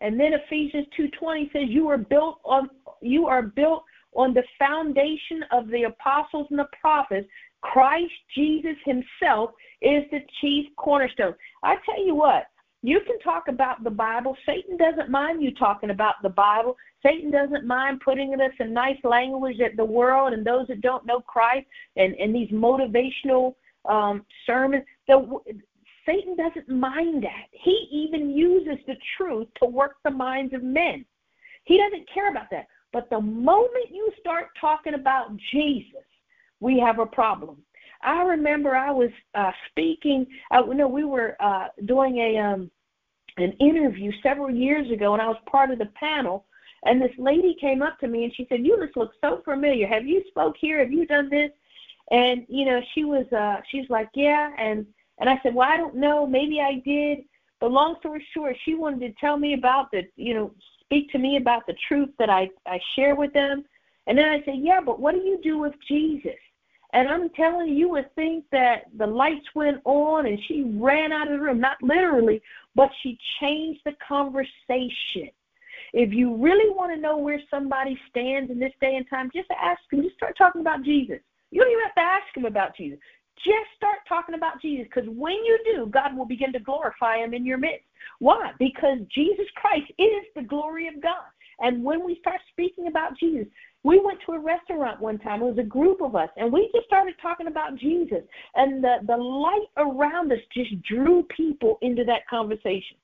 And 0.00 0.18
then 0.18 0.32
Ephesians 0.32 0.86
2:20 0.96 1.52
says 1.52 1.68
you 1.68 1.88
are 1.88 1.98
built 1.98 2.40
on 2.44 2.70
you 3.00 3.26
are 3.26 3.42
built 3.42 3.84
on 4.14 4.34
the 4.34 4.44
foundation 4.58 5.42
of 5.52 5.68
the 5.68 5.84
apostles 5.84 6.46
and 6.50 6.58
the 6.58 6.68
prophets. 6.80 7.28
Christ 7.62 8.12
Jesus 8.34 8.76
himself 8.84 9.52
is 9.80 10.04
the 10.10 10.20
chief 10.40 10.74
cornerstone. 10.76 11.34
I 11.62 11.76
tell 11.86 12.04
you 12.04 12.14
what, 12.14 12.46
you 12.82 13.00
can 13.06 13.18
talk 13.20 13.46
about 13.48 13.84
the 13.84 13.90
Bible. 13.90 14.36
Satan 14.44 14.76
doesn't 14.76 15.08
mind 15.08 15.42
you 15.42 15.54
talking 15.54 15.90
about 15.90 16.16
the 16.22 16.28
Bible. 16.28 16.76
Satan 17.02 17.30
doesn't 17.30 17.64
mind 17.64 18.00
putting 18.04 18.34
us 18.34 18.52
in 18.58 18.72
nice 18.72 18.98
language 19.04 19.58
that 19.58 19.76
the 19.76 19.84
world 19.84 20.32
and 20.32 20.44
those 20.44 20.66
that 20.66 20.80
don't 20.80 21.06
know 21.06 21.20
Christ 21.20 21.66
and, 21.96 22.14
and 22.16 22.34
these 22.34 22.50
motivational 22.50 23.54
um, 23.88 24.26
sermons. 24.46 24.84
The, 25.06 25.38
Satan 26.04 26.36
doesn't 26.36 26.68
mind 26.68 27.22
that. 27.22 27.46
He 27.52 27.88
even 27.92 28.30
uses 28.30 28.84
the 28.86 28.96
truth 29.16 29.46
to 29.60 29.66
work 29.66 29.96
the 30.04 30.10
minds 30.10 30.52
of 30.52 30.64
men. 30.64 31.04
He 31.64 31.78
doesn't 31.78 32.08
care 32.12 32.30
about 32.30 32.50
that. 32.50 32.66
But 32.92 33.08
the 33.10 33.20
moment 33.20 33.90
you 33.90 34.10
start 34.18 34.48
talking 34.60 34.94
about 34.94 35.30
Jesus, 35.52 36.04
we 36.58 36.80
have 36.80 36.98
a 36.98 37.06
problem. 37.06 37.58
I 38.02 38.22
remember 38.22 38.76
I 38.76 38.90
was 38.90 39.10
uh, 39.34 39.52
speaking. 39.70 40.26
Uh, 40.50 40.64
you 40.66 40.74
know, 40.74 40.88
we 40.88 41.04
were 41.04 41.36
uh, 41.40 41.68
doing 41.84 42.18
a 42.18 42.38
um, 42.38 42.70
an 43.36 43.52
interview 43.52 44.12
several 44.22 44.50
years 44.50 44.90
ago, 44.90 45.12
and 45.12 45.22
I 45.22 45.28
was 45.28 45.38
part 45.50 45.70
of 45.70 45.78
the 45.78 45.90
panel. 45.94 46.46
And 46.84 47.00
this 47.00 47.12
lady 47.16 47.56
came 47.60 47.80
up 47.80 47.98
to 48.00 48.08
me 48.08 48.24
and 48.24 48.34
she 48.34 48.46
said, 48.48 48.64
"You 48.66 48.76
just 48.84 48.96
look 48.96 49.12
so 49.20 49.40
familiar. 49.44 49.86
Have 49.86 50.06
you 50.06 50.22
spoke 50.28 50.56
here? 50.60 50.80
Have 50.80 50.92
you 50.92 51.06
done 51.06 51.30
this?" 51.30 51.50
And 52.10 52.44
you 52.48 52.64
know, 52.64 52.80
she 52.94 53.04
was 53.04 53.26
uh, 53.32 53.60
she's 53.70 53.88
like, 53.88 54.08
"Yeah." 54.14 54.50
And 54.58 54.86
and 55.18 55.30
I 55.30 55.38
said, 55.42 55.54
"Well, 55.54 55.68
I 55.68 55.76
don't 55.76 55.94
know. 55.94 56.26
Maybe 56.26 56.60
I 56.60 56.82
did." 56.84 57.24
But 57.60 57.70
long 57.70 57.94
story 58.00 58.26
short, 58.34 58.56
she 58.64 58.74
wanted 58.74 59.06
to 59.06 59.20
tell 59.20 59.36
me 59.36 59.54
about 59.54 59.92
the, 59.92 60.02
you 60.16 60.34
know, 60.34 60.52
speak 60.80 61.12
to 61.12 61.18
me 61.18 61.36
about 61.36 61.64
the 61.68 61.76
truth 61.86 62.10
that 62.18 62.28
I 62.28 62.50
I 62.66 62.80
share 62.96 63.14
with 63.14 63.32
them. 63.32 63.64
And 64.08 64.18
then 64.18 64.28
I 64.28 64.42
said, 64.44 64.56
"Yeah, 64.56 64.80
but 64.80 64.98
what 64.98 65.14
do 65.14 65.20
you 65.20 65.38
do 65.40 65.58
with 65.58 65.74
Jesus?" 65.86 66.34
And 66.92 67.08
I'm 67.08 67.30
telling 67.30 67.68
you, 67.68 67.74
you 67.74 67.88
would 67.90 68.14
think 68.14 68.44
that 68.52 68.84
the 68.98 69.06
lights 69.06 69.46
went 69.54 69.80
on 69.84 70.26
and 70.26 70.38
she 70.46 70.64
ran 70.76 71.10
out 71.12 71.30
of 71.30 71.38
the 71.38 71.44
room. 71.44 71.58
Not 71.58 71.82
literally, 71.82 72.42
but 72.74 72.90
she 73.02 73.18
changed 73.40 73.80
the 73.84 73.92
conversation. 74.06 75.30
If 75.94 76.12
you 76.12 76.36
really 76.36 76.74
want 76.74 76.94
to 76.94 77.00
know 77.00 77.16
where 77.16 77.40
somebody 77.50 77.98
stands 78.08 78.50
in 78.50 78.58
this 78.58 78.72
day 78.80 78.96
and 78.96 79.08
time, 79.08 79.30
just 79.34 79.48
ask 79.50 79.80
them. 79.90 80.02
Just 80.02 80.16
start 80.16 80.36
talking 80.36 80.60
about 80.60 80.84
Jesus. 80.84 81.18
You 81.50 81.60
don't 81.60 81.70
even 81.70 81.84
have 81.84 81.94
to 81.94 82.00
ask 82.00 82.34
them 82.34 82.44
about 82.44 82.76
Jesus. 82.76 82.98
Just 83.36 83.68
start 83.76 83.98
talking 84.08 84.34
about 84.34 84.60
Jesus 84.60 84.86
because 84.86 85.08
when 85.08 85.32
you 85.32 85.58
do, 85.64 85.86
God 85.86 86.16
will 86.16 86.26
begin 86.26 86.52
to 86.52 86.60
glorify 86.60 87.18
him 87.18 87.34
in 87.34 87.44
your 87.44 87.58
midst. 87.58 87.84
Why? 88.18 88.52
Because 88.58 88.98
Jesus 89.14 89.46
Christ 89.56 89.90
is 89.98 90.24
the 90.36 90.42
glory 90.42 90.88
of 90.88 91.02
God. 91.02 91.24
And 91.60 91.84
when 91.84 92.04
we 92.04 92.18
start 92.20 92.40
speaking 92.50 92.86
about 92.86 93.18
Jesus, 93.18 93.46
we 93.84 94.00
went 94.04 94.20
to 94.26 94.32
a 94.32 94.38
restaurant 94.38 95.00
one 95.00 95.18
time. 95.18 95.42
It 95.42 95.46
was 95.46 95.58
a 95.58 95.64
group 95.64 96.02
of 96.02 96.14
us, 96.14 96.28
and 96.36 96.52
we 96.52 96.70
just 96.74 96.86
started 96.86 97.14
talking 97.20 97.48
about 97.48 97.76
Jesus. 97.76 98.22
And 98.54 98.82
the, 98.82 98.96
the 99.06 99.16
light 99.16 99.66
around 99.76 100.30
us 100.32 100.38
just 100.54 100.80
drew 100.82 101.24
people 101.36 101.78
into 101.82 102.04
that 102.04 102.26
conversation. 102.28 102.96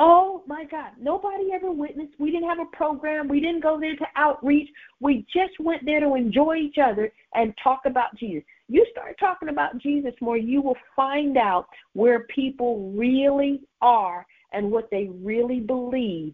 Oh 0.00 0.44
my 0.46 0.64
God, 0.64 0.92
nobody 1.00 1.50
ever 1.52 1.72
witnessed. 1.72 2.12
We 2.20 2.30
didn't 2.30 2.48
have 2.48 2.60
a 2.60 2.76
program. 2.76 3.26
We 3.26 3.40
didn't 3.40 3.64
go 3.64 3.80
there 3.80 3.96
to 3.96 4.06
outreach. 4.14 4.68
We 5.00 5.26
just 5.32 5.58
went 5.58 5.84
there 5.84 5.98
to 5.98 6.14
enjoy 6.14 6.54
each 6.56 6.76
other 6.80 7.12
and 7.34 7.52
talk 7.62 7.80
about 7.84 8.16
Jesus. 8.16 8.44
You 8.68 8.86
start 8.92 9.16
talking 9.18 9.48
about 9.48 9.78
Jesus 9.78 10.12
more, 10.20 10.36
you 10.36 10.62
will 10.62 10.76
find 10.94 11.36
out 11.36 11.66
where 11.94 12.20
people 12.32 12.92
really 12.92 13.62
are 13.80 14.24
and 14.52 14.70
what 14.70 14.88
they 14.90 15.10
really 15.20 15.58
believe 15.58 16.32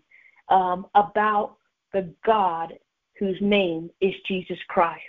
um, 0.49 0.87
about 0.95 1.57
the 1.93 2.13
God 2.25 2.75
whose 3.19 3.39
name 3.41 3.91
is 4.01 4.15
Jesus 4.27 4.59
Christ. 4.69 5.03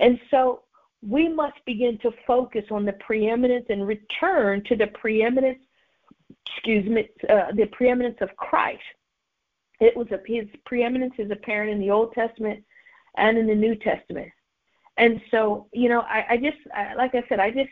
And 0.00 0.18
so 0.30 0.62
we 1.06 1.28
must 1.28 1.56
begin 1.66 1.98
to 1.98 2.10
focus 2.26 2.64
on 2.70 2.84
the 2.84 2.92
preeminence 2.94 3.66
and 3.68 3.86
return 3.86 4.62
to 4.64 4.76
the 4.76 4.86
preeminence, 4.88 5.58
excuse 6.46 6.86
me, 6.86 7.08
uh, 7.28 7.52
the 7.54 7.66
preeminence 7.66 8.16
of 8.20 8.34
Christ. 8.36 8.82
It 9.80 9.96
was 9.96 10.06
a, 10.12 10.20
his 10.26 10.46
preeminence 10.64 11.14
is 11.18 11.30
apparent 11.30 11.72
in 11.72 11.80
the 11.80 11.90
Old 11.90 12.12
Testament 12.12 12.64
and 13.16 13.36
in 13.36 13.46
the 13.46 13.54
New 13.54 13.74
Testament. 13.74 14.30
And 14.96 15.20
so, 15.30 15.66
you 15.72 15.88
know, 15.88 16.00
I, 16.02 16.24
I 16.30 16.36
just, 16.36 16.58
I, 16.74 16.94
like 16.94 17.14
I 17.14 17.24
said, 17.28 17.40
I 17.40 17.50
just 17.50 17.70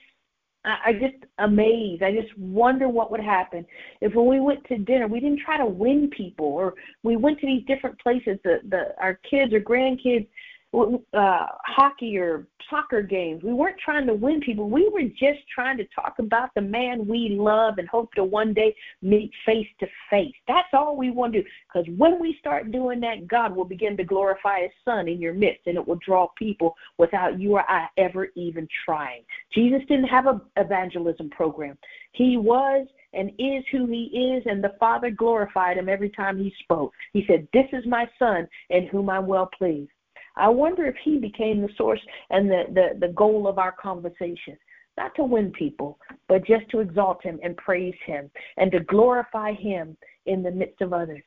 I 0.64 0.92
just 0.92 1.24
amazed. 1.38 2.04
I 2.04 2.12
just 2.12 2.36
wonder 2.38 2.88
what 2.88 3.10
would 3.10 3.20
happen 3.20 3.66
if 4.00 4.14
when 4.14 4.28
we 4.28 4.38
went 4.38 4.64
to 4.66 4.78
dinner, 4.78 5.08
we 5.08 5.18
didn't 5.18 5.40
try 5.40 5.56
to 5.56 5.66
win 5.66 6.08
people, 6.10 6.46
or 6.46 6.74
we 7.02 7.16
went 7.16 7.40
to 7.40 7.46
these 7.46 7.64
different 7.66 7.98
places. 8.00 8.38
The 8.44 8.60
the 8.68 8.94
our 9.00 9.18
kids 9.28 9.52
or 9.52 9.60
grandkids 9.60 10.28
uh, 10.74 11.46
hockey 11.66 12.16
or 12.16 12.46
soccer 12.70 13.02
games. 13.02 13.42
We 13.42 13.52
weren't 13.52 13.78
trying 13.78 14.06
to 14.06 14.14
win 14.14 14.40
people. 14.40 14.70
We 14.70 14.88
were 14.88 15.02
just 15.02 15.40
trying 15.54 15.76
to 15.76 15.84
talk 15.94 16.14
about 16.18 16.50
the 16.54 16.62
man 16.62 17.06
we 17.06 17.36
love 17.38 17.74
and 17.78 17.88
hope 17.88 18.12
to 18.14 18.24
one 18.24 18.54
day 18.54 18.74
meet 19.02 19.30
face 19.44 19.66
to 19.80 19.86
face. 20.08 20.32
That's 20.48 20.68
all 20.72 20.96
we 20.96 21.10
want 21.10 21.34
to 21.34 21.42
do. 21.42 21.48
Because 21.72 21.88
when 21.96 22.18
we 22.18 22.36
start 22.40 22.72
doing 22.72 23.00
that, 23.00 23.26
God 23.26 23.54
will 23.54 23.64
begin 23.64 23.96
to 23.98 24.04
glorify 24.04 24.62
His 24.62 24.70
Son 24.84 25.08
in 25.08 25.20
your 25.20 25.34
midst, 25.34 25.66
and 25.66 25.76
it 25.76 25.86
will 25.86 25.98
draw 26.04 26.28
people 26.38 26.74
without 26.96 27.38
you 27.38 27.54
or 27.54 27.70
I 27.70 27.88
ever 27.98 28.28
even 28.34 28.66
trying. 28.84 29.22
Jesus 29.52 29.80
didn't 29.88 30.08
have 30.08 30.26
an 30.26 30.40
evangelism 30.56 31.28
program. 31.30 31.76
He 32.12 32.36
was 32.36 32.86
and 33.14 33.30
is 33.38 33.62
who 33.70 33.86
he 33.86 34.34
is, 34.34 34.42
and 34.46 34.64
the 34.64 34.74
Father 34.80 35.10
glorified 35.10 35.76
him 35.76 35.88
every 35.88 36.08
time 36.08 36.38
he 36.38 36.52
spoke. 36.62 36.92
He 37.12 37.24
said, 37.26 37.46
This 37.52 37.66
is 37.72 37.84
my 37.86 38.08
Son 38.18 38.48
in 38.70 38.86
whom 38.86 39.10
I'm 39.10 39.26
well 39.26 39.50
pleased. 39.58 39.90
I 40.36 40.48
wonder 40.48 40.86
if 40.86 40.96
he 41.04 41.18
became 41.18 41.60
the 41.60 41.68
source 41.76 42.00
and 42.30 42.50
the, 42.50 42.64
the, 42.72 43.06
the 43.06 43.12
goal 43.12 43.46
of 43.46 43.58
our 43.58 43.72
conversation. 43.72 44.56
Not 44.96 45.14
to 45.16 45.24
win 45.24 45.52
people, 45.52 45.98
but 46.28 46.46
just 46.46 46.68
to 46.70 46.80
exalt 46.80 47.22
him 47.22 47.40
and 47.42 47.56
praise 47.56 47.94
him 48.04 48.30
and 48.58 48.70
to 48.72 48.80
glorify 48.80 49.52
him 49.52 49.96
in 50.26 50.42
the 50.42 50.50
midst 50.50 50.82
of 50.82 50.92
others. 50.92 51.22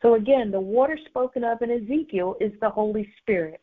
So 0.00 0.14
again, 0.14 0.50
the 0.50 0.60
water 0.60 0.98
spoken 1.06 1.44
of 1.44 1.62
in 1.62 1.70
Ezekiel 1.70 2.36
is 2.40 2.52
the 2.60 2.70
Holy 2.70 3.08
Spirit 3.20 3.60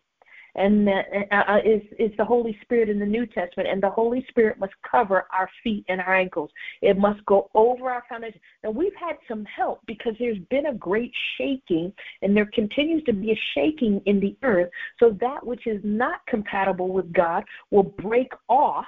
and 0.56 0.88
uh, 0.88 1.02
uh, 1.32 1.60
is 1.64 1.82
is 1.98 2.12
the 2.18 2.26
Holy 2.26 2.58
Spirit 2.62 2.90
in 2.90 3.00
the 3.00 3.06
New 3.06 3.26
Testament, 3.26 3.70
and 3.70 3.82
the 3.82 3.90
Holy 3.90 4.26
Spirit 4.30 4.60
must 4.60 4.74
cover 4.90 5.26
our 5.38 5.50
feet 5.64 5.86
and 5.88 6.02
our 6.02 6.16
ankles. 6.16 6.50
It 6.82 6.98
must 6.98 7.26
go 7.26 7.50
over 7.56 7.90
our 7.90 8.04
foundation. 8.10 8.40
Now 8.64 8.72
we've 8.72 8.96
had 8.96 9.16
some 9.28 9.46
help 9.46 9.80
because 9.86 10.14
there's 10.20 10.40
been 10.50 10.68
a 10.68 10.74
great 10.74 11.14
shaking, 11.38 11.94
and 12.22 12.36
there 12.36 12.48
continues 12.48 13.04
to 13.06 13.14
be 13.14 13.32
a 13.32 13.40
shaking 13.56 14.02
in 14.06 14.20
the 14.20 14.36
earth. 14.44 14.70
So 15.00 15.18
that 15.22 15.46
which 15.46 15.68
is 15.68 15.80
not 15.84 16.26
compatible 16.28 16.90
with 16.90 17.12
God 17.14 17.44
will 17.70 17.84
break 17.84 18.32
off, 18.50 18.86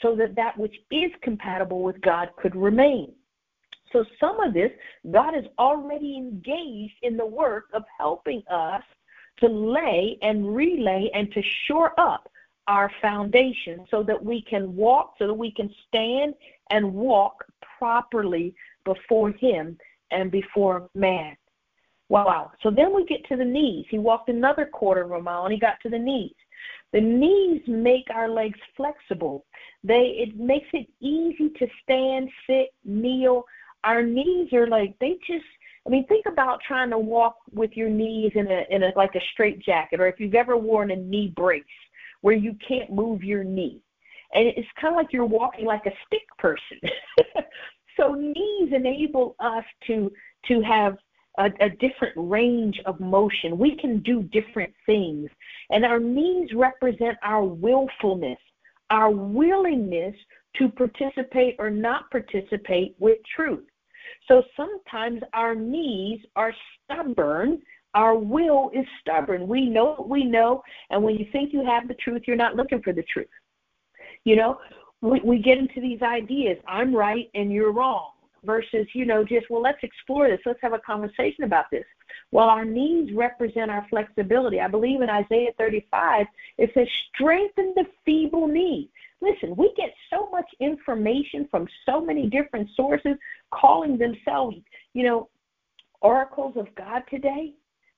so 0.00 0.14
that 0.16 0.36
that 0.36 0.56
which 0.56 0.76
is 0.90 1.10
compatible 1.22 1.82
with 1.82 2.00
God 2.00 2.28
could 2.40 2.54
remain. 2.54 3.12
So 3.92 4.04
some 4.18 4.40
of 4.40 4.52
this, 4.52 4.70
God 5.12 5.36
is 5.36 5.44
already 5.58 6.16
engaged 6.16 6.94
in 7.02 7.16
the 7.16 7.26
work 7.26 7.66
of 7.72 7.84
helping 7.96 8.42
us 8.50 8.82
to 9.40 9.48
lay 9.48 10.18
and 10.22 10.54
relay 10.54 11.10
and 11.14 11.32
to 11.32 11.42
shore 11.66 11.98
up 11.98 12.30
our 12.66 12.90
foundation 13.02 13.84
so 13.90 14.02
that 14.02 14.22
we 14.22 14.42
can 14.42 14.74
walk, 14.74 15.14
so 15.18 15.26
that 15.26 15.34
we 15.34 15.50
can 15.50 15.72
stand 15.86 16.34
and 16.70 16.94
walk 16.94 17.44
properly 17.78 18.54
before 18.84 19.30
Him 19.30 19.76
and 20.10 20.30
before 20.30 20.88
man. 20.94 21.36
Wow. 22.08 22.52
So 22.62 22.70
then 22.70 22.94
we 22.94 23.04
get 23.06 23.26
to 23.28 23.36
the 23.36 23.44
knees. 23.44 23.86
He 23.90 23.98
walked 23.98 24.28
another 24.28 24.66
quarter 24.66 25.02
of 25.02 25.12
a 25.12 25.20
mile 25.20 25.44
and 25.44 25.52
he 25.52 25.58
got 25.58 25.80
to 25.82 25.88
the 25.88 25.98
knees. 25.98 26.34
The 26.92 27.00
knees 27.00 27.62
make 27.66 28.06
our 28.14 28.28
legs 28.28 28.58
flexible. 28.76 29.44
They 29.82 30.16
it 30.18 30.36
makes 30.36 30.68
it 30.72 30.86
easy 31.00 31.50
to 31.58 31.66
stand, 31.82 32.30
sit, 32.46 32.68
kneel. 32.84 33.44
Our 33.82 34.02
knees 34.02 34.52
are 34.52 34.68
like 34.68 34.96
they 35.00 35.16
just 35.26 35.44
I 35.86 35.90
mean, 35.90 36.06
think 36.06 36.26
about 36.26 36.60
trying 36.66 36.90
to 36.90 36.98
walk 36.98 37.36
with 37.52 37.72
your 37.74 37.90
knees 37.90 38.32
in 38.34 38.46
a 38.50 38.64
in 38.70 38.82
a 38.82 38.92
like 38.96 39.14
a 39.14 39.20
straight 39.32 39.60
jacket, 39.60 40.00
or 40.00 40.06
if 40.06 40.18
you've 40.18 40.34
ever 40.34 40.56
worn 40.56 40.90
a 40.90 40.96
knee 40.96 41.32
brace 41.36 41.62
where 42.22 42.34
you 42.34 42.56
can't 42.66 42.90
move 42.90 43.22
your 43.22 43.44
knee, 43.44 43.82
and 44.32 44.48
it's 44.48 44.68
kind 44.80 44.94
of 44.94 44.96
like 44.96 45.12
you're 45.12 45.26
walking 45.26 45.66
like 45.66 45.84
a 45.86 45.92
stick 46.06 46.26
person. 46.38 46.78
so 47.98 48.14
knees 48.14 48.72
enable 48.72 49.36
us 49.40 49.64
to 49.86 50.10
to 50.48 50.62
have 50.62 50.96
a, 51.38 51.50
a 51.60 51.68
different 51.68 52.14
range 52.16 52.80
of 52.86 53.00
motion. 53.00 53.58
We 53.58 53.76
can 53.76 54.00
do 54.00 54.22
different 54.22 54.72
things. 54.86 55.28
And 55.70 55.84
our 55.84 55.98
knees 55.98 56.50
represent 56.54 57.16
our 57.22 57.44
willfulness, 57.44 58.38
our 58.90 59.10
willingness 59.10 60.14
to 60.56 60.68
participate 60.68 61.56
or 61.58 61.70
not 61.70 62.10
participate 62.10 62.94
with 62.98 63.18
truth. 63.34 63.64
So 64.28 64.42
sometimes 64.56 65.20
our 65.32 65.54
knees 65.54 66.20
are 66.36 66.52
stubborn. 66.84 67.60
Our 67.94 68.16
will 68.16 68.70
is 68.74 68.86
stubborn. 69.00 69.46
We 69.46 69.68
know 69.68 69.94
what 69.96 70.08
we 70.08 70.24
know, 70.24 70.62
and 70.90 71.02
when 71.02 71.16
you 71.16 71.26
think 71.30 71.52
you 71.52 71.64
have 71.64 71.86
the 71.86 71.94
truth, 71.94 72.22
you're 72.26 72.36
not 72.36 72.56
looking 72.56 72.82
for 72.82 72.92
the 72.92 73.04
truth. 73.04 73.28
You 74.24 74.36
know, 74.36 74.58
we, 75.00 75.20
we 75.20 75.38
get 75.38 75.58
into 75.58 75.80
these 75.80 76.02
ideas 76.02 76.56
I'm 76.66 76.94
right 76.94 77.30
and 77.34 77.52
you're 77.52 77.72
wrong 77.72 78.10
versus, 78.44 78.86
you 78.94 79.04
know, 79.04 79.24
just, 79.24 79.46
well, 79.50 79.62
let's 79.62 79.78
explore 79.82 80.28
this. 80.28 80.40
Let's 80.44 80.58
have 80.62 80.72
a 80.72 80.78
conversation 80.78 81.44
about 81.44 81.66
this. 81.70 81.84
Well, 82.30 82.48
our 82.48 82.64
knees 82.64 83.10
represent 83.14 83.70
our 83.70 83.86
flexibility. 83.88 84.60
I 84.60 84.68
believe 84.68 85.00
in 85.00 85.10
Isaiah 85.10 85.52
35, 85.58 86.26
it 86.58 86.70
says, 86.74 86.86
strengthen 87.14 87.72
the 87.76 87.84
feeble 88.04 88.46
knee. 88.46 88.90
Listen, 89.24 89.56
we 89.56 89.72
get 89.74 89.94
so 90.10 90.28
much 90.30 90.48
information 90.60 91.48
from 91.50 91.66
so 91.86 92.00
many 92.00 92.28
different 92.28 92.68
sources 92.76 93.16
calling 93.50 93.96
themselves, 93.96 94.56
you 94.92 95.02
know, 95.02 95.30
oracles 96.02 96.54
of 96.58 96.66
God 96.74 97.02
today. 97.08 97.54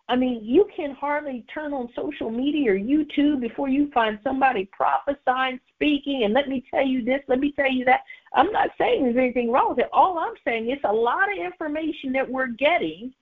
I 0.09 0.15
mean, 0.15 0.45
you 0.45 0.69
can 0.77 0.93
hardly 0.93 1.45
turn 1.53 1.73
on 1.75 1.89
social 1.97 2.31
media 2.31 2.71
or 2.71 2.77
YouTube 2.77 3.41
before 3.41 3.69
you 3.69 3.91
find 3.93 4.21
somebody 4.23 4.69
prophesying, 4.71 5.59
speaking, 5.75 6.23
and 6.23 6.33
let 6.33 6.49
me 6.49 6.65
tell 6.71 6.87
you 6.87 7.05
this, 7.05 7.23
let 7.27 7.41
me 7.41 7.53
tell 7.57 7.71
you 7.71 7.85
that. 7.87 8.03
I'm 8.33 8.53
not 8.53 8.71
saying 8.79 9.03
there's 9.03 9.17
anything 9.17 9.51
wrong 9.51 9.71
with 9.71 9.81
it. 9.81 9.91
All 9.93 10.19
I'm 10.19 10.35
saying 10.45 10.71
is 10.71 10.79
a 10.85 10.93
lot 10.93 11.33
of 11.33 11.45
information 11.45 12.13
that 12.13 12.31
we're 12.31 12.47
getting. 12.47 13.13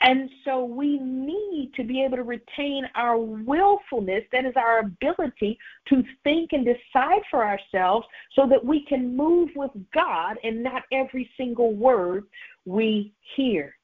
And 0.00 0.28
so 0.44 0.64
we 0.64 0.98
need 0.98 1.72
to 1.76 1.84
be 1.84 2.02
able 2.02 2.16
to 2.16 2.22
retain 2.24 2.88
our 2.94 3.18
willfulness, 3.18 4.24
that 4.32 4.44
is 4.44 4.54
our 4.56 4.80
ability 4.80 5.58
to 5.88 6.02
think 6.24 6.52
and 6.52 6.64
decide 6.64 7.22
for 7.30 7.44
ourselves 7.44 8.06
so 8.34 8.46
that 8.48 8.64
we 8.64 8.84
can 8.86 9.16
move 9.16 9.50
with 9.54 9.70
God 9.94 10.38
and 10.42 10.62
not 10.62 10.82
every 10.92 11.30
single 11.36 11.74
word 11.74 12.24
we 12.64 13.12
hear. 13.36 13.76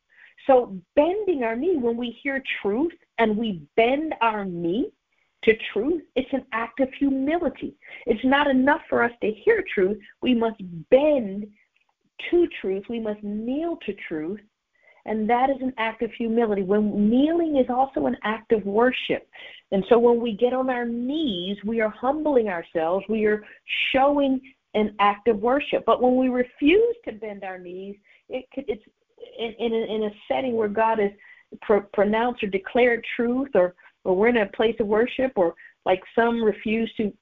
So, 0.46 0.76
bending 0.96 1.42
our 1.44 1.54
knee, 1.54 1.76
when 1.76 1.96
we 1.96 2.18
hear 2.22 2.42
truth 2.62 2.92
and 3.18 3.36
we 3.36 3.62
bend 3.76 4.14
our 4.22 4.44
knee 4.44 4.90
to 5.44 5.54
truth, 5.72 6.02
it's 6.16 6.32
an 6.32 6.44
act 6.52 6.80
of 6.80 6.88
humility. 6.94 7.74
It's 8.06 8.24
not 8.24 8.48
enough 8.48 8.80
for 8.88 9.02
us 9.02 9.12
to 9.20 9.30
hear 9.30 9.62
truth. 9.74 9.98
We 10.22 10.34
must 10.34 10.60
bend 10.90 11.46
to 12.30 12.48
truth. 12.60 12.84
We 12.88 12.98
must 12.98 13.22
kneel 13.22 13.76
to 13.84 13.94
truth. 14.08 14.40
And 15.06 15.28
that 15.30 15.50
is 15.50 15.56
an 15.62 15.72
act 15.78 16.02
of 16.02 16.10
humility. 16.12 16.62
When 16.62 17.10
kneeling 17.10 17.56
is 17.56 17.66
also 17.70 18.06
an 18.06 18.16
act 18.24 18.52
of 18.52 18.64
worship. 18.64 19.28
And 19.72 19.84
so 19.88 19.98
when 19.98 20.20
we 20.20 20.32
get 20.32 20.52
on 20.52 20.70
our 20.70 20.84
knees, 20.84 21.56
we 21.64 21.80
are 21.80 21.90
humbling 21.90 22.48
ourselves. 22.48 23.04
We 23.08 23.24
are 23.26 23.44
showing 23.92 24.40
an 24.74 24.94
act 24.98 25.28
of 25.28 25.40
worship. 25.40 25.84
But 25.86 26.02
when 26.02 26.16
we 26.16 26.28
refuse 26.28 26.96
to 27.06 27.12
bend 27.12 27.44
our 27.44 27.58
knees, 27.58 27.96
it, 28.28 28.44
it's 28.56 28.82
in, 29.38 29.54
in, 29.58 29.72
a, 29.72 29.94
in 29.94 30.02
a 30.04 30.10
setting 30.26 30.56
where 30.56 30.68
God 30.68 30.98
has 30.98 31.10
pro- 31.62 31.80
pronounced 31.92 32.42
or 32.42 32.48
declared 32.48 33.04
truth, 33.16 33.48
or, 33.54 33.74
or 34.04 34.16
we're 34.16 34.28
in 34.28 34.38
a 34.38 34.46
place 34.46 34.76
of 34.80 34.86
worship, 34.86 35.32
or 35.36 35.54
like 35.84 36.02
some 36.14 36.42
refuse 36.42 36.92
to, 36.98 37.12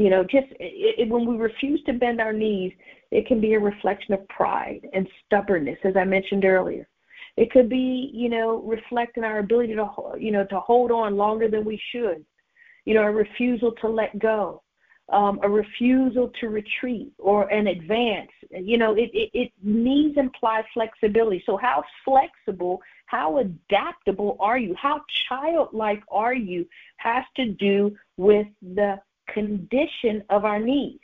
you 0.00 0.08
know, 0.08 0.22
just 0.22 0.46
it, 0.58 0.94
it, 0.98 1.08
when 1.10 1.26
we 1.26 1.36
refuse 1.36 1.82
to 1.84 1.92
bend 1.92 2.22
our 2.22 2.32
knees, 2.32 2.72
it 3.10 3.26
can 3.26 3.38
be 3.38 3.52
a 3.52 3.60
reflection 3.60 4.14
of 4.14 4.26
pride 4.28 4.80
and 4.94 5.06
stubbornness, 5.26 5.78
as 5.84 5.94
I 5.94 6.04
mentioned 6.04 6.46
earlier. 6.46 6.88
It 7.36 7.50
could 7.50 7.68
be, 7.68 8.10
you 8.14 8.30
know, 8.30 8.62
reflecting 8.62 9.24
our 9.24 9.40
ability 9.40 9.74
to, 9.74 9.88
you 10.18 10.32
know, 10.32 10.46
to 10.46 10.60
hold 10.60 10.90
on 10.90 11.16
longer 11.16 11.48
than 11.48 11.66
we 11.66 11.78
should. 11.92 12.24
You 12.86 12.94
know, 12.94 13.02
a 13.02 13.10
refusal 13.10 13.72
to 13.82 13.88
let 13.88 14.18
go 14.18 14.62
um, 15.12 15.40
a 15.42 15.48
refusal 15.48 16.30
to 16.40 16.48
retreat 16.48 17.12
or 17.18 17.48
an 17.48 17.66
advance. 17.66 18.30
You 18.50 18.78
know, 18.78 18.94
it, 18.94 19.10
it, 19.12 19.30
it 19.34 19.52
needs 19.62 20.16
imply 20.16 20.62
flexibility. 20.72 21.42
So, 21.46 21.56
how 21.56 21.82
flexible, 22.04 22.80
how 23.06 23.38
adaptable 23.38 24.36
are 24.40 24.58
you? 24.58 24.74
How 24.80 25.02
childlike 25.28 26.02
are 26.10 26.34
you? 26.34 26.66
Has 26.98 27.24
to 27.36 27.46
do 27.46 27.96
with 28.16 28.46
the 28.62 29.00
condition 29.32 30.22
of 30.30 30.44
our 30.44 30.58
knees. 30.58 30.98